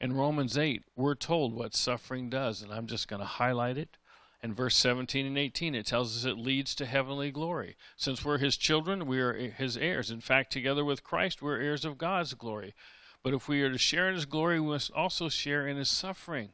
In 0.00 0.14
Romans 0.14 0.58
8, 0.58 0.82
we're 0.96 1.14
told 1.14 1.54
what 1.54 1.76
suffering 1.76 2.28
does, 2.28 2.60
and 2.60 2.72
I'm 2.72 2.88
just 2.88 3.06
going 3.06 3.20
to 3.20 3.26
highlight 3.26 3.78
it. 3.78 3.96
In 4.42 4.52
verse 4.52 4.74
17 4.74 5.26
and 5.26 5.38
18, 5.38 5.76
it 5.76 5.86
tells 5.86 6.16
us 6.16 6.24
it 6.24 6.36
leads 6.36 6.74
to 6.74 6.86
heavenly 6.86 7.30
glory. 7.30 7.76
Since 7.96 8.24
we're 8.24 8.38
his 8.38 8.56
children, 8.56 9.06
we 9.06 9.20
are 9.20 9.32
his 9.32 9.76
heirs. 9.76 10.10
In 10.10 10.20
fact, 10.20 10.52
together 10.52 10.84
with 10.84 11.04
Christ, 11.04 11.40
we're 11.40 11.60
heirs 11.60 11.84
of 11.84 11.98
God's 11.98 12.34
glory. 12.34 12.74
But 13.22 13.32
if 13.32 13.46
we 13.46 13.62
are 13.62 13.70
to 13.70 13.78
share 13.78 14.08
in 14.08 14.16
his 14.16 14.26
glory, 14.26 14.58
we 14.58 14.70
must 14.70 14.90
also 14.90 15.28
share 15.28 15.68
in 15.68 15.76
his 15.76 15.88
suffering. 15.88 16.50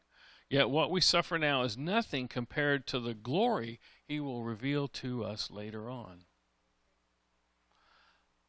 Yet 0.51 0.69
what 0.69 0.91
we 0.91 1.01
suffer 1.01 1.39
now 1.39 1.63
is 1.63 1.79
nothing 1.79 2.27
compared 2.27 2.85
to 2.89 2.99
the 2.99 3.15
glory 3.15 3.79
he 4.07 4.19
will 4.19 4.43
reveal 4.43 4.89
to 4.89 5.25
us 5.25 5.49
later 5.49 5.89
on. 5.89 6.25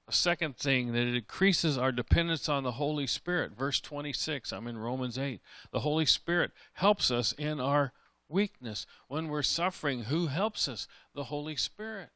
A 0.08 0.12
second 0.12 0.58
thing 0.58 0.94
that 0.94 1.08
it 1.08 1.16
increases 1.16 1.78
our 1.78 1.92
dependence 1.92 2.50
on 2.50 2.64
the 2.64 2.74
Holy 2.74 3.06
Spirit. 3.06 3.56
Verse 3.56 3.80
26, 3.80 4.52
I'm 4.52 4.68
in 4.68 4.80
Romans 4.80 5.18
8. 5.18 5.40
The 5.72 5.82
Holy 5.82 6.08
Spirit 6.08 6.52
helps 6.74 7.12
us 7.12 7.34
in 7.34 7.62
our 7.62 7.94
weakness. 8.28 8.88
When 9.08 9.28
we're 9.28 9.44
suffering, 9.44 10.06
who 10.06 10.28
helps 10.28 10.68
us? 10.68 10.88
The 11.14 11.26
Holy 11.26 11.56
Spirit. 11.56 12.10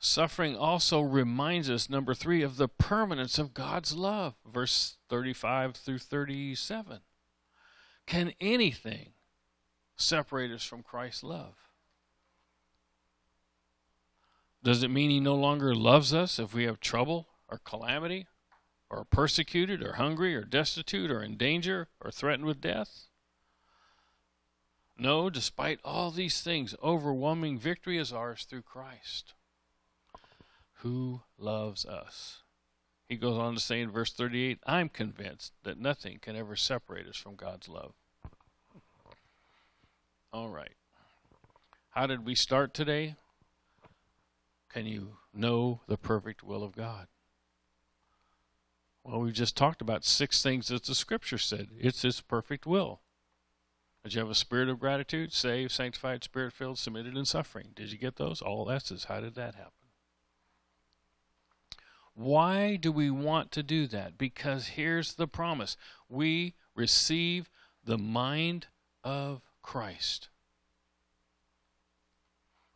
Suffering 0.00 0.56
also 0.56 1.00
reminds 1.00 1.68
us, 1.68 1.90
number 1.90 2.14
three, 2.14 2.42
of 2.42 2.56
the 2.56 2.68
permanence 2.68 3.38
of 3.38 3.52
God's 3.52 3.94
love. 3.94 4.34
Verse 4.46 4.96
35 5.08 5.74
through 5.74 5.98
37. 5.98 7.00
Can 8.06 8.32
anything 8.40 9.10
separate 9.96 10.52
us 10.52 10.64
from 10.64 10.84
Christ's 10.84 11.24
love? 11.24 11.54
Does 14.62 14.82
it 14.84 14.90
mean 14.90 15.10
He 15.10 15.18
no 15.18 15.34
longer 15.34 15.74
loves 15.74 16.14
us 16.14 16.38
if 16.38 16.54
we 16.54 16.64
have 16.64 16.78
trouble 16.78 17.26
or 17.48 17.58
calamity, 17.64 18.26
or 18.90 19.04
persecuted, 19.04 19.82
or 19.82 19.94
hungry, 19.94 20.34
or 20.34 20.44
destitute, 20.44 21.10
or 21.10 21.22
in 21.22 21.36
danger, 21.36 21.88
or 22.00 22.10
threatened 22.10 22.44
with 22.44 22.60
death? 22.60 23.06
No, 24.96 25.28
despite 25.28 25.80
all 25.84 26.10
these 26.10 26.40
things, 26.40 26.74
overwhelming 26.82 27.58
victory 27.58 27.98
is 27.98 28.12
ours 28.12 28.46
through 28.48 28.62
Christ 28.62 29.34
who 30.78 31.22
loves 31.38 31.84
us. 31.84 32.42
He 33.08 33.16
goes 33.16 33.38
on 33.38 33.54
to 33.54 33.60
say 33.60 33.80
in 33.80 33.90
verse 33.90 34.12
38 34.12 34.58
I'm 34.66 34.88
convinced 34.88 35.52
that 35.64 35.80
nothing 35.80 36.18
can 36.20 36.36
ever 36.36 36.56
separate 36.56 37.06
us 37.06 37.16
from 37.16 37.36
God's 37.36 37.68
love. 37.68 37.94
All 40.32 40.50
right. 40.50 40.74
How 41.90 42.06
did 42.06 42.26
we 42.26 42.34
start 42.34 42.74
today? 42.74 43.16
Can 44.68 44.86
you 44.86 45.16
know 45.32 45.80
the 45.88 45.96
perfect 45.96 46.42
will 46.42 46.62
of 46.62 46.76
God? 46.76 47.06
Well, 49.02 49.20
we 49.20 49.32
just 49.32 49.56
talked 49.56 49.80
about 49.80 50.04
six 50.04 50.42
things 50.42 50.68
that 50.68 50.84
the 50.84 50.94
scripture 50.94 51.38
said. 51.38 51.68
It's 51.78 52.02
his 52.02 52.20
perfect 52.20 52.66
will. 52.66 53.00
Did 54.04 54.14
you 54.14 54.20
have 54.20 54.30
a 54.30 54.34
spirit 54.34 54.68
of 54.68 54.78
gratitude, 54.78 55.32
saved, 55.32 55.72
sanctified, 55.72 56.22
spirit 56.24 56.52
filled, 56.52 56.78
submitted, 56.78 57.16
and 57.16 57.26
suffering? 57.26 57.68
Did 57.74 57.90
you 57.90 57.98
get 57.98 58.16
those? 58.16 58.42
All 58.42 58.70
S's. 58.70 59.04
How 59.04 59.20
did 59.20 59.34
that 59.36 59.54
happen? 59.54 59.77
Why 62.18 62.74
do 62.74 62.90
we 62.90 63.10
want 63.10 63.52
to 63.52 63.62
do 63.62 63.86
that? 63.86 64.18
Because 64.18 64.66
here's 64.66 65.14
the 65.14 65.28
promise 65.28 65.76
we 66.08 66.54
receive 66.74 67.48
the 67.84 67.96
mind 67.96 68.66
of 69.04 69.40
Christ. 69.62 70.28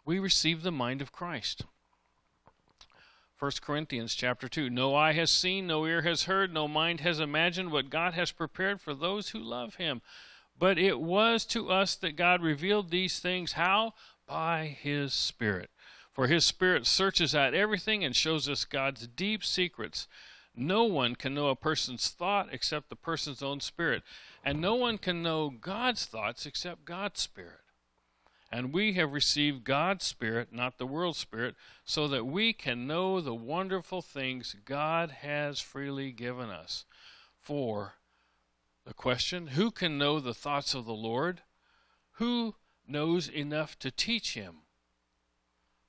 We 0.05 0.21
receive 0.21 0.63
the 0.63 0.71
mind 0.71 1.03
of 1.03 1.11
Christ. 1.11 1.65
1 3.41 3.51
Corinthians 3.61 4.15
chapter 4.15 4.49
2 4.49 4.71
No 4.71 4.95
eye 4.95 5.15
has 5.15 5.33
seen, 5.33 5.67
no 5.67 5.87
ear 5.87 6.03
has 6.03 6.25
heard, 6.25 6.55
no 6.55 6.69
mind 6.69 7.01
has 7.01 7.19
imagined 7.19 7.73
what 7.73 7.91
God 7.91 8.15
has 8.15 8.31
prepared 8.31 8.81
for 8.81 8.95
those 8.95 9.31
who 9.31 9.41
love 9.41 9.75
him. 9.75 10.03
But 10.57 10.79
it 10.79 11.01
was 11.01 11.45
to 11.47 11.69
us 11.69 11.97
that 11.97 12.15
God 12.15 12.43
revealed 12.43 12.91
these 12.91 13.19
things. 13.19 13.55
How? 13.55 13.95
By 14.25 14.67
his 14.81 15.13
Spirit. 15.13 15.71
For 16.13 16.27
his 16.27 16.45
Spirit 16.45 16.87
searches 16.87 17.35
out 17.35 17.55
everything 17.55 18.05
and 18.05 18.15
shows 18.15 18.49
us 18.49 18.65
God's 18.65 19.07
deep 19.07 19.43
secrets. 19.43 20.07
No 20.55 20.85
one 20.85 21.15
can 21.15 21.35
know 21.35 21.49
a 21.49 21.57
person's 21.57 22.09
thought 22.09 22.49
except 22.53 22.91
the 22.91 22.97
person's 22.97 23.43
own 23.43 23.61
spirit, 23.61 24.03
and 24.45 24.61
no 24.61 24.75
one 24.75 24.99
can 24.99 25.23
know 25.23 25.49
God's 25.49 26.05
thoughts 26.05 26.45
except 26.45 26.85
God's 26.85 27.21
Spirit. 27.21 27.61
And 28.51 28.75
we 28.75 28.93
have 28.95 29.15
received 29.15 29.65
God's 29.65 30.05
Spirit, 30.05 30.53
not 30.53 30.77
the 30.77 30.87
world's 30.87 31.19
Spirit, 31.19 31.55
so 31.87 32.07
that 32.09 32.27
we 32.27 32.53
can 32.53 32.87
know 32.87 33.23
the 33.23 33.35
wonderful 33.35 34.03
things 34.03 34.55
God 34.67 35.11
has 35.23 35.59
freely 35.59 36.13
given 36.13 36.51
us. 36.51 36.85
For 37.41 37.95
the 38.85 38.93
question 38.93 39.49
who 39.49 39.71
can 39.71 39.97
know 39.97 40.21
the 40.21 40.35
thoughts 40.35 40.75
of 40.75 40.85
the 40.85 40.93
Lord? 40.93 41.41
Who 42.17 42.57
knows 42.87 43.27
enough 43.27 43.79
to 43.79 43.91
teach 43.91 44.35
him? 44.35 44.57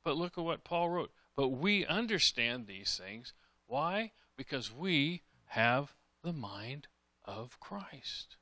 But 0.03 0.17
look 0.17 0.37
at 0.37 0.43
what 0.43 0.63
Paul 0.63 0.89
wrote. 0.89 1.11
But 1.35 1.49
we 1.49 1.85
understand 1.85 2.67
these 2.67 2.99
things. 3.01 3.33
Why? 3.67 4.11
Because 4.37 4.71
we 4.71 5.21
have 5.47 5.93
the 6.23 6.33
mind 6.33 6.87
of 7.25 7.59
Christ. 7.59 8.37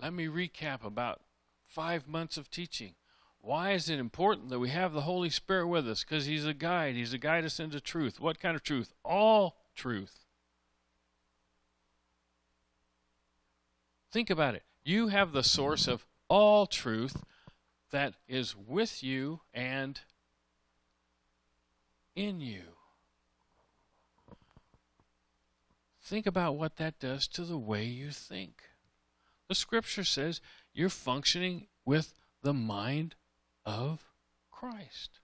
Let 0.00 0.12
me 0.12 0.26
recap 0.26 0.84
about 0.84 1.22
five 1.66 2.06
months 2.06 2.36
of 2.36 2.50
teaching. 2.50 2.94
Why 3.40 3.72
is 3.72 3.88
it 3.88 3.98
important 3.98 4.50
that 4.50 4.58
we 4.58 4.70
have 4.70 4.92
the 4.92 5.02
Holy 5.02 5.30
Spirit 5.30 5.68
with 5.68 5.88
us? 5.88 6.04
Because 6.04 6.26
He's 6.26 6.44
a 6.44 6.54
guide. 6.54 6.96
He's 6.96 7.12
a 7.12 7.18
guide 7.18 7.44
us 7.44 7.60
into 7.60 7.80
truth. 7.80 8.20
What 8.20 8.40
kind 8.40 8.56
of 8.56 8.62
truth? 8.62 8.92
All 9.04 9.56
truth. 9.74 10.24
Think 14.12 14.30
about 14.30 14.54
it. 14.54 14.64
You 14.84 15.08
have 15.08 15.32
the 15.32 15.42
source 15.42 15.86
of 15.88 16.06
all 16.28 16.66
truth 16.66 17.22
that 17.96 18.12
is 18.28 18.54
with 18.54 19.02
you 19.02 19.40
and 19.54 19.98
in 22.14 22.42
you. 22.42 22.60
Think 26.02 26.26
about 26.26 26.58
what 26.58 26.76
that 26.76 26.98
does 26.98 27.26
to 27.28 27.42
the 27.42 27.56
way 27.56 27.84
you 27.84 28.10
think. 28.10 28.64
The 29.48 29.54
scripture 29.54 30.04
says 30.04 30.42
you're 30.74 30.90
functioning 30.90 31.68
with 31.86 32.12
the 32.42 32.52
mind 32.52 33.14
of 33.64 34.04
Christ. 34.50 35.20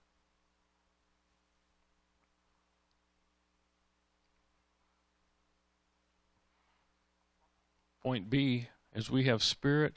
Point 8.01 8.31
B 8.31 8.69
is 8.95 9.11
we 9.11 9.25
have 9.25 9.43
spirit 9.43 9.93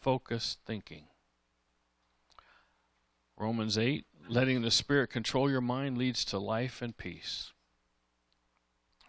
focused 0.00 0.58
thinking. 0.66 1.04
Romans 3.38 3.76
8, 3.76 4.06
letting 4.28 4.62
the 4.62 4.70
Spirit 4.70 5.10
control 5.10 5.50
your 5.50 5.60
mind 5.60 5.98
leads 5.98 6.24
to 6.26 6.38
life 6.38 6.80
and 6.80 6.96
peace. 6.96 7.52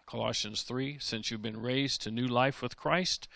Colossians 0.06 0.62
3, 0.62 0.98
since 1.00 1.30
you've 1.30 1.42
been 1.42 1.60
raised 1.60 2.02
to 2.02 2.10
new 2.10 2.26
life 2.26 2.62
with 2.62 2.76
Christ, 2.76 3.28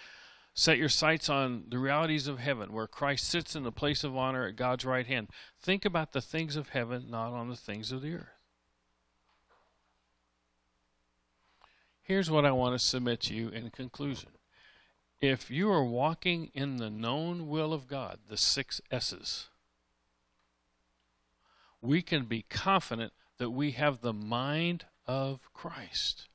set 0.55 0.79
your 0.79 0.89
sights 0.89 1.29
on 1.29 1.65
the 1.69 1.79
realities 1.79 2.29
of 2.29 2.39
heaven, 2.39 2.73
where 2.73 2.87
Christ 2.87 3.29
sits 3.29 3.55
in 3.57 3.63
the 3.63 3.73
place 3.73 4.05
of 4.05 4.17
honor 4.17 4.47
at 4.47 4.57
God's 4.57 4.85
right 4.85 5.07
hand. 5.07 5.29
Think 5.61 5.85
about 5.85 6.13
the 6.13 6.21
things 6.21 6.57
of 6.57 6.71
heaven, 6.71 7.07
not 7.11 7.33
on 7.33 7.49
the 7.49 7.57
things 7.57 7.93
of 7.93 8.03
the 8.03 8.15
earth. 8.15 8.43
Here's 12.03 12.31
what 12.31 12.45
I 12.45 12.53
want 12.53 12.79
to 12.79 12.85
submit 12.85 13.21
to 13.23 13.35
you 13.35 13.49
in 13.49 13.71
conclusion. 13.71 14.31
If 15.21 15.51
you 15.51 15.71
are 15.71 15.85
walking 15.85 16.51
in 16.53 16.79
the 16.79 16.91
known 16.91 17.49
will 17.49 17.73
of 17.73 17.87
God, 17.87 18.19
the 18.29 18.37
six 18.37 18.81
S's, 18.91 19.49
we 21.83 22.01
can 22.01 22.25
be 22.25 22.43
confident 22.49 23.13
that 23.39 23.51
we 23.51 23.73
have 23.73 24.01
the 24.01 24.13
mind 24.13 24.87
of 25.07 25.41
Christ. 25.53 26.29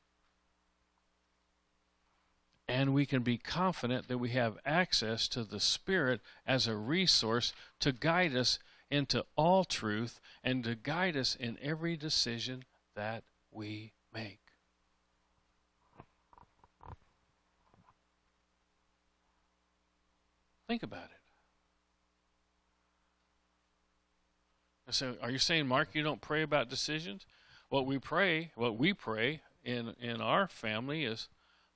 And 2.67 2.93
we 2.93 3.05
can 3.05 3.23
be 3.23 3.37
confident 3.37 4.09
that 4.09 4.17
we 4.17 4.31
have 4.31 4.57
access 4.65 5.29
to 5.29 5.45
the 5.45 5.61
Spirit 5.61 6.19
as 6.45 6.67
a 6.67 6.75
resource 6.75 7.53
to 7.79 7.93
guide 7.93 8.35
us 8.35 8.59
into 8.91 9.25
all 9.37 9.63
truth 9.63 10.19
and 10.43 10.65
to 10.65 10.75
guide 10.75 11.15
us 11.15 11.33
in 11.33 11.57
every 11.61 11.95
decision 11.95 12.65
that 12.93 13.23
we 13.49 13.93
make. 14.13 14.39
Think 20.67 20.83
about 20.83 21.05
it. 21.05 21.16
So, 24.89 25.15
are 25.21 25.31
you 25.31 25.37
saying, 25.37 25.67
Mark, 25.67 25.89
you 25.93 26.01
don't 26.01 26.21
pray 26.21 26.41
about 26.41 26.69
decisions? 26.69 27.25
What 27.69 27.85
we 27.85 27.99
pray, 27.99 28.51
what 28.55 28.77
we 28.77 28.93
pray 28.93 29.41
in 29.63 29.95
in 29.99 30.21
our 30.21 30.47
family 30.47 31.03
is, 31.03 31.27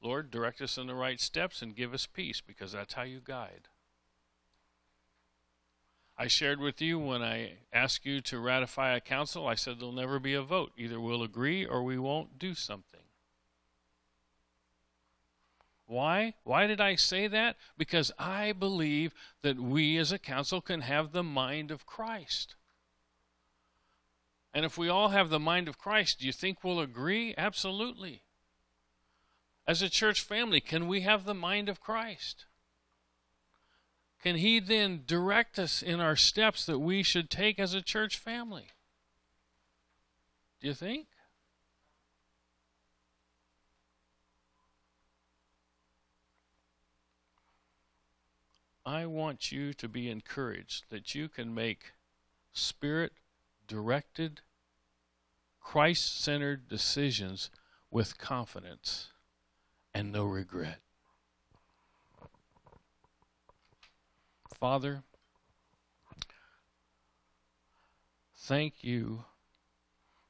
Lord, 0.01 0.31
direct 0.31 0.61
us 0.61 0.77
in 0.77 0.87
the 0.87 0.95
right 0.95 1.19
steps 1.19 1.61
and 1.61 1.75
give 1.75 1.93
us 1.93 2.07
peace, 2.07 2.39
because 2.39 2.71
that's 2.71 2.93
how 2.93 3.03
you 3.03 3.19
guide. 3.23 3.67
I 6.17 6.27
shared 6.27 6.59
with 6.59 6.81
you 6.81 6.99
when 6.99 7.21
I 7.21 7.53
asked 7.73 8.05
you 8.05 8.21
to 8.21 8.39
ratify 8.39 8.95
a 8.95 9.01
council, 9.01 9.47
I 9.47 9.55
said 9.55 9.79
there'll 9.79 9.91
never 9.91 10.19
be 10.19 10.33
a 10.33 10.41
vote. 10.41 10.71
Either 10.77 10.99
we'll 10.99 11.23
agree 11.23 11.65
or 11.65 11.83
we 11.83 11.97
won't 11.97 12.37
do 12.37 12.53
something. 12.53 13.01
Why? 15.87 16.35
Why 16.43 16.67
did 16.67 16.79
I 16.79 16.95
say 16.95 17.27
that? 17.27 17.57
Because 17.77 18.11
I 18.17 18.53
believe 18.53 19.13
that 19.41 19.59
we 19.59 19.97
as 19.97 20.11
a 20.11 20.19
council 20.19 20.61
can 20.61 20.81
have 20.81 21.11
the 21.11 21.23
mind 21.23 21.71
of 21.71 21.85
Christ. 21.85 22.55
And 24.53 24.65
if 24.65 24.77
we 24.77 24.89
all 24.89 25.09
have 25.09 25.29
the 25.29 25.39
mind 25.39 25.67
of 25.67 25.77
Christ, 25.77 26.19
do 26.19 26.25
you 26.25 26.33
think 26.33 26.63
we'll 26.63 26.79
agree? 26.79 27.33
Absolutely. 27.37 28.23
As 29.65 29.81
a 29.81 29.89
church 29.89 30.21
family, 30.21 30.59
can 30.59 30.87
we 30.87 31.01
have 31.01 31.23
the 31.23 31.33
mind 31.33 31.69
of 31.69 31.79
Christ? 31.79 32.45
Can 34.21 34.35
He 34.35 34.59
then 34.59 35.03
direct 35.05 35.57
us 35.57 35.81
in 35.81 35.99
our 35.99 36.15
steps 36.15 36.65
that 36.65 36.79
we 36.79 37.01
should 37.01 37.29
take 37.29 37.59
as 37.59 37.73
a 37.73 37.81
church 37.81 38.17
family? 38.17 38.67
Do 40.59 40.67
you 40.67 40.73
think? 40.73 41.07
I 48.85 49.05
want 49.05 49.51
you 49.51 49.73
to 49.73 49.87
be 49.87 50.09
encouraged 50.09 50.85
that 50.89 51.15
you 51.15 51.29
can 51.29 51.53
make 51.53 51.93
spirit 52.51 53.13
directed, 53.71 54.41
Christ 55.61 56.21
centered 56.21 56.67
decisions 56.67 57.49
with 57.89 58.17
confidence 58.17 59.13
and 59.93 60.11
no 60.11 60.25
regret. 60.25 60.79
Father, 64.59 65.03
thank 68.35 68.83
you 68.83 69.23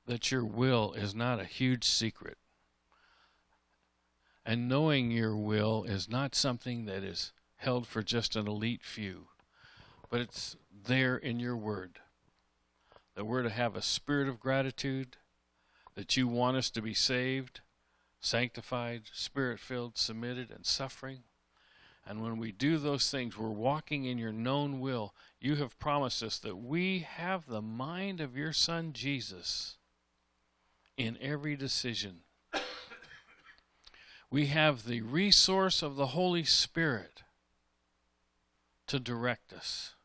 that 0.05 0.29
your 0.29 0.45
will 0.45 0.93
is 0.93 1.15
not 1.15 1.39
a 1.39 1.45
huge 1.45 1.85
secret. 1.85 2.37
And 4.45 4.69
knowing 4.69 5.09
your 5.09 5.35
will 5.35 5.83
is 5.83 6.07
not 6.07 6.35
something 6.35 6.85
that 6.85 7.03
is 7.03 7.33
held 7.55 7.87
for 7.87 8.03
just 8.03 8.35
an 8.35 8.47
elite 8.47 8.83
few, 8.83 9.29
but 10.11 10.21
it's 10.21 10.55
there 10.71 11.17
in 11.17 11.39
your 11.39 11.57
word 11.57 11.97
that 13.15 13.25
we're 13.25 13.43
to 13.43 13.49
have 13.49 13.75
a 13.75 13.81
spirit 13.81 14.27
of 14.27 14.39
gratitude, 14.39 15.17
that 15.95 16.15
you 16.15 16.27
want 16.27 16.57
us 16.57 16.69
to 16.71 16.81
be 16.81 16.93
saved, 16.93 17.61
sanctified, 18.19 19.03
spirit 19.13 19.59
filled, 19.59 19.97
submitted, 19.97 20.51
and 20.51 20.65
suffering. 20.65 21.23
And 22.05 22.23
when 22.23 22.37
we 22.37 22.51
do 22.51 22.77
those 22.77 23.09
things, 23.11 23.37
we're 23.37 23.49
walking 23.49 24.05
in 24.05 24.17
your 24.17 24.31
known 24.31 24.79
will. 24.79 25.13
You 25.39 25.55
have 25.57 25.79
promised 25.79 26.23
us 26.23 26.37
that 26.39 26.57
we 26.57 26.99
have 26.99 27.45
the 27.45 27.61
mind 27.61 28.21
of 28.21 28.35
your 28.35 28.53
Son 28.53 28.93
Jesus 28.93 29.77
in 30.97 31.17
every 31.21 31.55
decision. 31.55 32.21
We 34.29 34.45
have 34.45 34.85
the 34.85 35.01
resource 35.01 35.81
of 35.81 35.97
the 35.97 36.07
Holy 36.07 36.45
Spirit 36.45 37.23
to 38.87 38.97
direct 38.97 39.51
us 39.51 39.95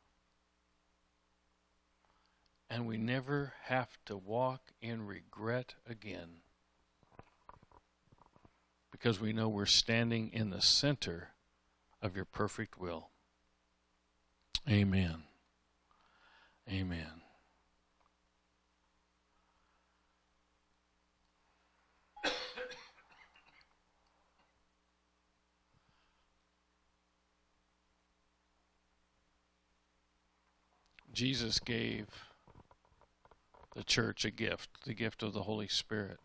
and 2.68 2.86
we 2.86 2.96
never 2.96 3.52
have 3.64 3.98
to 4.06 4.16
walk 4.16 4.72
in 4.80 5.06
regret 5.06 5.74
again 5.88 6.40
because 8.90 9.20
we 9.20 9.32
know 9.32 9.48
we're 9.48 9.66
standing 9.66 10.30
in 10.32 10.50
the 10.50 10.60
center 10.62 11.28
of 12.02 12.16
your 12.16 12.24
perfect 12.24 12.78
will. 12.78 13.10
Amen. 14.68 15.22
Amen. 16.68 17.22
Jesus 31.12 31.60
gave 31.60 32.25
the 33.76 33.84
church 33.84 34.24
a 34.24 34.30
gift, 34.30 34.70
the 34.86 34.94
gift 34.94 35.22
of 35.22 35.34
the 35.34 35.42
Holy 35.42 35.68
Spirit. 35.68 36.18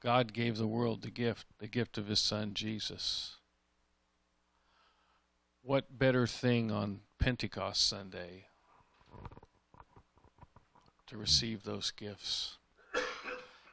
God 0.00 0.34
gave 0.34 0.58
the 0.58 0.66
world 0.66 1.00
the 1.00 1.10
gift, 1.10 1.46
the 1.58 1.66
gift 1.66 1.96
of 1.96 2.08
His 2.08 2.20
Son, 2.20 2.52
Jesus. 2.52 3.36
What 5.62 5.98
better 5.98 6.26
thing 6.26 6.70
on 6.70 7.00
Pentecost 7.18 7.88
Sunday 7.88 8.48
to 11.06 11.16
receive 11.16 11.62
those 11.62 11.90
gifts? 11.90 12.58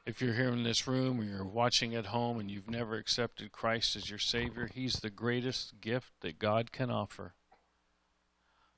If 0.06 0.22
you're 0.22 0.36
here 0.36 0.50
in 0.50 0.64
this 0.64 0.88
room 0.88 1.20
or 1.20 1.24
you're 1.26 1.44
watching 1.44 1.96
at 1.96 2.08
home 2.08 2.40
and 2.40 2.50
you've 2.50 2.70
never 2.70 2.96
accepted 2.96 3.52
Christ 3.52 3.98
as 3.98 4.10
your 4.10 4.20
Savior, 4.20 4.70
He's 4.74 4.96
the 4.96 5.10
greatest 5.10 5.82
gift 5.82 6.12
that 6.22 6.40
God 6.40 6.72
can 6.72 6.90
offer. 6.90 7.34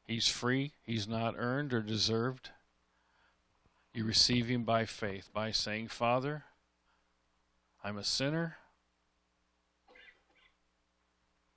He's 0.08 0.30
free, 0.30 0.72
he's 0.84 1.08
not 1.08 1.36
earned 1.38 1.74
or 1.74 1.82
deserved. 1.82 2.52
You 3.94 4.06
receive 4.06 4.48
him 4.48 4.64
by 4.64 4.86
faith, 4.86 5.30
by 5.34 5.52
saying, 5.52 5.90
Father, 5.90 6.46
I'm 7.84 7.98
a 7.98 8.04
sinner. 8.04 8.58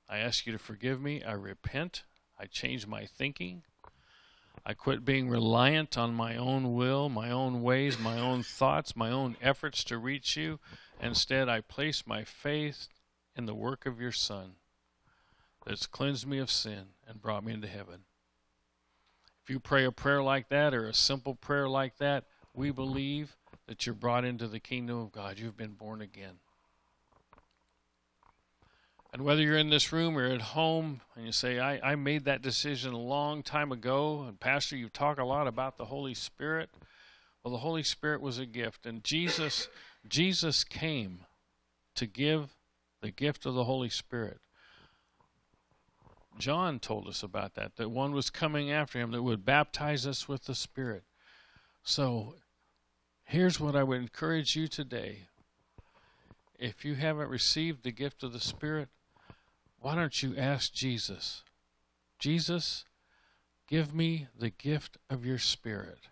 I 0.09 0.19
ask 0.19 0.47
you 0.47 0.53
to 0.53 0.59
forgive 0.59 1.01
me. 1.01 1.23
I 1.23 1.33
repent. 1.33 2.03
I 2.39 2.47
change 2.47 2.89
my 2.89 3.07
thinking. 3.07 3.63
I 4.67 4.75
quit 4.75 5.05
being 5.05 5.29
reliant 5.29 5.97
on 5.97 6.15
my 6.15 6.37
own 6.37 6.75
will, 6.75 7.09
my 7.09 7.31
own 7.31 7.63
ways, 7.63 7.99
my 7.99 8.19
own 8.19 8.43
thoughts, 8.43 8.97
my 8.97 9.11
own 9.11 9.37
efforts 9.41 9.85
to 9.85 9.99
reach 9.99 10.37
you. 10.37 10.59
Instead, 11.01 11.49
I 11.49 11.61
place 11.61 12.07
my 12.07 12.25
faith 12.25 12.89
in 13.37 13.47
the 13.47 13.55
work 13.55 13.87
of 13.87 14.01
your 14.01 14.13
Son 14.13 14.55
that's 15.65 15.87
cleansed 15.87 16.27
me 16.27 16.39
of 16.39 16.51
sin 16.51 16.89
and 17.07 17.23
brought 17.23 17.45
me 17.45 17.53
into 17.53 17.69
heaven. 17.69 18.05
If 19.43 19.51
you 19.51 19.61
pray 19.61 19.84
a 19.84 19.93
prayer 19.93 20.22
like 20.22 20.49
that 20.49 20.74
or 20.74 20.86
a 20.86 20.95
simple 20.95 21.34
prayer 21.34 21.68
like 21.68 21.99
that, 21.99 22.24
we 22.55 22.70
believe 22.70 23.36
that 23.66 23.86
you're 23.86 23.95
brought 23.95 24.24
into 24.24 24.49
the 24.49 24.61
kingdom 24.61 24.99
of 24.99 25.12
God. 25.12 25.38
You've 25.38 25.57
been 25.57 25.72
born 25.72 26.01
again. 26.01 26.38
And 29.12 29.24
whether 29.24 29.43
you're 29.43 29.57
in 29.57 29.70
this 29.70 29.93
room 29.93 30.16
or 30.16 30.26
at 30.26 30.41
home 30.41 31.01
and 31.16 31.26
you 31.26 31.32
say, 31.32 31.59
I, 31.59 31.93
I 31.93 31.95
made 31.97 32.24
that 32.26 32.43
decision 32.43 32.93
a 32.93 32.99
long 32.99 33.43
time 33.43 33.72
ago, 33.72 34.24
and 34.26 34.38
Pastor, 34.38 34.76
you 34.76 34.88
talk 34.88 35.18
a 35.18 35.24
lot 35.24 35.49
about 35.49 35.78
the 35.78 35.86
Holy 35.86 36.14
Spirit. 36.14 36.70
Well, 37.43 37.53
the 37.53 37.59
Holy 37.59 37.82
Spirit 37.82 38.20
was 38.20 38.38
a 38.38 38.47
gift, 38.47 38.86
and 38.86 39.03
Jesus 39.03 39.68
Jesus 40.09 40.64
came 40.64 41.20
to 41.95 42.07
give 42.07 42.57
the 43.03 43.11
gift 43.11 43.47
of 43.47 43.55
the 43.55 43.64
Holy 43.64 43.88
Spirit. 43.88 44.38
John 46.41 46.80
told 46.80 47.07
us 47.07 47.22
about 47.22 47.55
that, 47.55 47.76
that 47.76 47.91
one 47.91 48.12
was 48.12 48.30
coming 48.30 48.72
after 48.72 48.99
him 48.99 49.11
that 49.12 49.22
would 49.22 49.45
baptize 49.45 50.07
us 50.07 50.26
with 50.26 50.45
the 50.45 50.55
Spirit. 50.55 51.05
So 51.82 52.34
here's 53.24 53.61
what 53.61 53.76
I 53.76 53.82
would 53.82 54.01
encourage 54.01 54.57
you 54.57 54.66
today. 54.66 55.28
If 56.59 56.84
you 56.84 56.95
haven't 56.95 57.28
received 57.28 57.84
the 57.84 57.93
gift 57.93 58.22
of 58.22 58.32
the 58.32 58.41
Spirit, 58.41 58.88
why 59.80 59.95
don't 59.95 60.22
you 60.22 60.34
ask 60.36 60.72
Jesus, 60.72 61.43
Jesus, 62.18 62.84
give 63.66 63.95
me 63.95 64.26
the 64.38 64.51
gift 64.51 64.99
of 65.09 65.24
your 65.24 65.38
Spirit? 65.38 66.09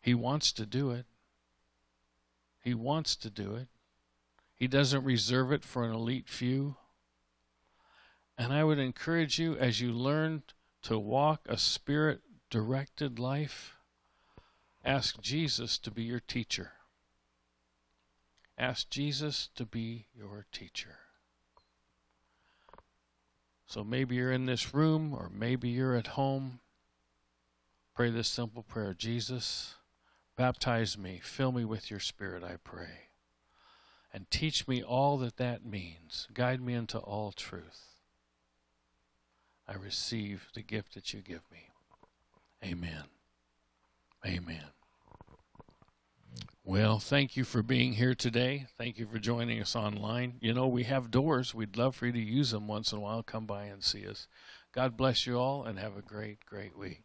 He 0.00 0.14
wants 0.14 0.52
to 0.52 0.66
do 0.66 0.90
it. 0.90 1.06
He 2.62 2.74
wants 2.74 3.16
to 3.16 3.30
do 3.30 3.54
it. 3.54 3.68
He 4.62 4.68
doesn't 4.68 5.02
reserve 5.02 5.50
it 5.50 5.64
for 5.64 5.82
an 5.82 5.92
elite 5.92 6.28
few. 6.28 6.76
And 8.38 8.52
I 8.52 8.62
would 8.62 8.78
encourage 8.78 9.36
you 9.36 9.56
as 9.56 9.80
you 9.80 9.90
learn 9.90 10.44
to 10.82 11.00
walk 11.00 11.40
a 11.48 11.58
spirit 11.58 12.20
directed 12.48 13.18
life, 13.18 13.74
ask 14.84 15.20
Jesus 15.20 15.78
to 15.78 15.90
be 15.90 16.04
your 16.04 16.20
teacher. 16.20 16.74
Ask 18.56 18.88
Jesus 18.88 19.48
to 19.56 19.66
be 19.66 20.06
your 20.16 20.46
teacher. 20.52 20.96
So 23.66 23.82
maybe 23.82 24.14
you're 24.14 24.30
in 24.30 24.46
this 24.46 24.72
room 24.72 25.12
or 25.12 25.28
maybe 25.34 25.70
you're 25.70 25.96
at 25.96 26.06
home. 26.06 26.60
Pray 27.96 28.10
this 28.10 28.28
simple 28.28 28.62
prayer 28.62 28.94
Jesus, 28.94 29.74
baptize 30.36 30.96
me, 30.96 31.18
fill 31.20 31.50
me 31.50 31.64
with 31.64 31.90
your 31.90 31.98
spirit, 31.98 32.44
I 32.44 32.58
pray. 32.62 33.11
And 34.12 34.30
teach 34.30 34.68
me 34.68 34.82
all 34.82 35.16
that 35.18 35.38
that 35.38 35.64
means. 35.64 36.28
Guide 36.34 36.60
me 36.60 36.74
into 36.74 36.98
all 36.98 37.32
truth. 37.32 37.94
I 39.66 39.74
receive 39.74 40.48
the 40.54 40.62
gift 40.62 40.94
that 40.94 41.14
you 41.14 41.20
give 41.20 41.42
me. 41.50 41.70
Amen. 42.64 43.04
Amen. 44.26 44.66
Well, 46.64 46.98
thank 46.98 47.36
you 47.36 47.44
for 47.44 47.62
being 47.62 47.94
here 47.94 48.14
today. 48.14 48.66
Thank 48.78 48.98
you 48.98 49.06
for 49.06 49.18
joining 49.18 49.60
us 49.60 49.74
online. 49.74 50.34
You 50.40 50.54
know, 50.54 50.68
we 50.68 50.84
have 50.84 51.10
doors. 51.10 51.54
We'd 51.54 51.76
love 51.76 51.96
for 51.96 52.06
you 52.06 52.12
to 52.12 52.20
use 52.20 52.52
them 52.52 52.68
once 52.68 52.92
in 52.92 52.98
a 52.98 53.00
while. 53.00 53.22
Come 53.22 53.46
by 53.46 53.64
and 53.64 53.82
see 53.82 54.06
us. 54.06 54.28
God 54.72 54.96
bless 54.96 55.26
you 55.26 55.38
all 55.38 55.64
and 55.64 55.78
have 55.78 55.96
a 55.96 56.02
great, 56.02 56.44
great 56.46 56.78
week. 56.78 57.02